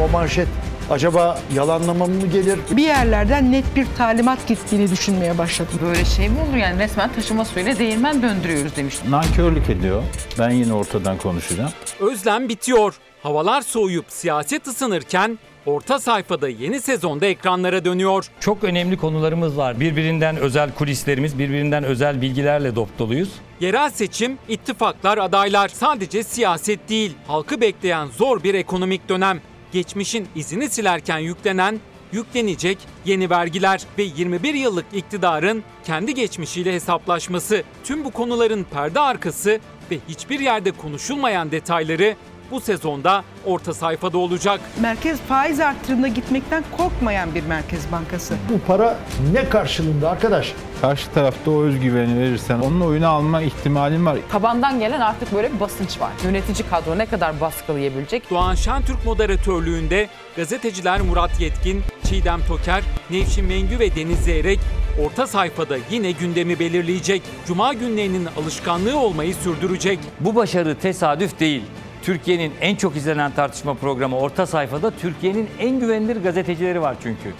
[0.05, 0.47] O manşet
[0.89, 2.59] acaba yalanlama mı gelir?
[2.71, 5.73] Bir yerlerden net bir talimat gittiğini düşünmeye başladım.
[5.81, 8.95] Böyle şey mi olur yani resmen taşıma suyuyla değirmen döndürüyoruz demiş.
[9.09, 10.03] Nankörlük ediyor.
[10.39, 11.71] Ben yine ortadan konuşacağım.
[11.99, 12.95] Özlem bitiyor.
[13.23, 18.25] Havalar soğuyup siyaset ısınırken orta sayfada yeni sezonda ekranlara dönüyor.
[18.39, 19.79] Çok önemli konularımız var.
[19.79, 23.29] Birbirinden özel kulislerimiz, birbirinden özel bilgilerle dop doluyuz.
[23.59, 29.41] Yerel seçim, ittifaklar, adaylar sadece siyaset değil, halkı bekleyen zor bir ekonomik dönem.
[29.71, 31.79] Geçmişin izini silerken yüklenen,
[32.11, 37.63] yüklenecek yeni vergiler ve 21 yıllık iktidarın kendi geçmişiyle hesaplaşması.
[37.83, 39.59] Tüm bu konuların perde arkası
[39.91, 42.15] ve hiçbir yerde konuşulmayan detayları
[42.51, 44.59] bu sezonda orta sayfada olacak.
[44.81, 48.35] Merkez faiz arttırımına gitmekten korkmayan bir merkez bankası.
[48.53, 48.99] Bu para
[49.33, 50.53] ne karşılığında arkadaş?
[50.81, 54.17] Karşı tarafta o özgüveni verirsen onun oyunu alma ihtimalin var.
[54.31, 56.11] Tabandan gelen artık böyle bir basınç var.
[56.23, 58.29] Yönetici kadro ne kadar baskılayabilecek?
[58.29, 64.59] Doğan Şentürk moderatörlüğünde gazeteciler Murat Yetkin, Çiğdem Toker, Nevşin Mengü ve Deniz Zeyrek
[65.05, 67.21] orta sayfada yine gündemi belirleyecek.
[67.47, 69.99] Cuma günlerinin alışkanlığı olmayı sürdürecek.
[70.19, 71.63] Bu başarı tesadüf değil.
[72.03, 77.33] Türkiye'nin en çok izlenen tartışma programı Orta Sayfa'da Türkiye'nin en güvenilir gazetecileri var çünkü.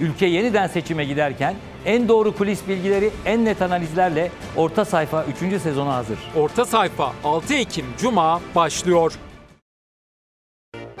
[0.00, 5.62] Ülke yeniden seçime giderken en doğru kulis bilgileri, en net analizlerle Orta Sayfa 3.
[5.62, 6.18] sezona hazır.
[6.36, 9.12] Orta sayfa 6 Ekim Cuma başlıyor.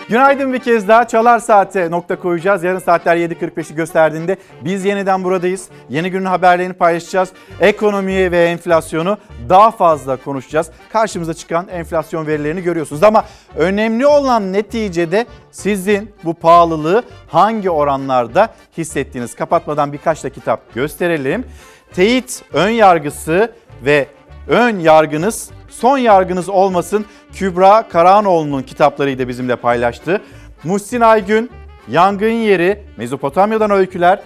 [0.08, 2.64] Günaydın bir kez daha Çalar Saat'e nokta koyacağız.
[2.64, 5.68] Yarın saatler 7.45'i gösterdiğinde biz yeniden buradayız.
[5.88, 7.32] Yeni günün haberlerini paylaşacağız.
[7.60, 9.18] Ekonomiyi ve enflasyonu
[9.48, 10.70] daha fazla konuşacağız.
[10.92, 13.02] Karşımıza çıkan enflasyon verilerini görüyorsunuz.
[13.02, 13.24] Ama
[13.56, 19.34] önemli olan neticede sizin bu pahalılığı hangi oranlarda hissettiğiniz.
[19.34, 21.44] Kapatmadan birkaç da kitap gösterelim.
[21.94, 23.52] Teyit, ön yargısı
[23.84, 24.06] ve
[24.48, 30.22] ön yargınız son yargınız olmasın Kübra Karaanoğlu'nun kitaplarıydı bizimle paylaştı.
[30.64, 31.50] Muhsin Aygün,
[31.88, 34.20] Yangın Yeri, Mezopotamya'dan Öyküler,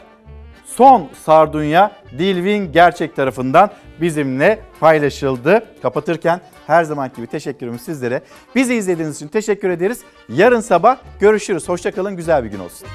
[0.67, 3.71] Son Sardunya Dilvin Gerçek tarafından
[4.01, 5.65] bizimle paylaşıldı.
[5.83, 8.23] Kapatırken her zaman gibi teşekkürüm sizlere.
[8.55, 10.01] Bizi izlediğiniz için teşekkür ederiz.
[10.29, 11.69] Yarın sabah görüşürüz.
[11.69, 12.89] Hoşçakalın, güzel bir gün olsun.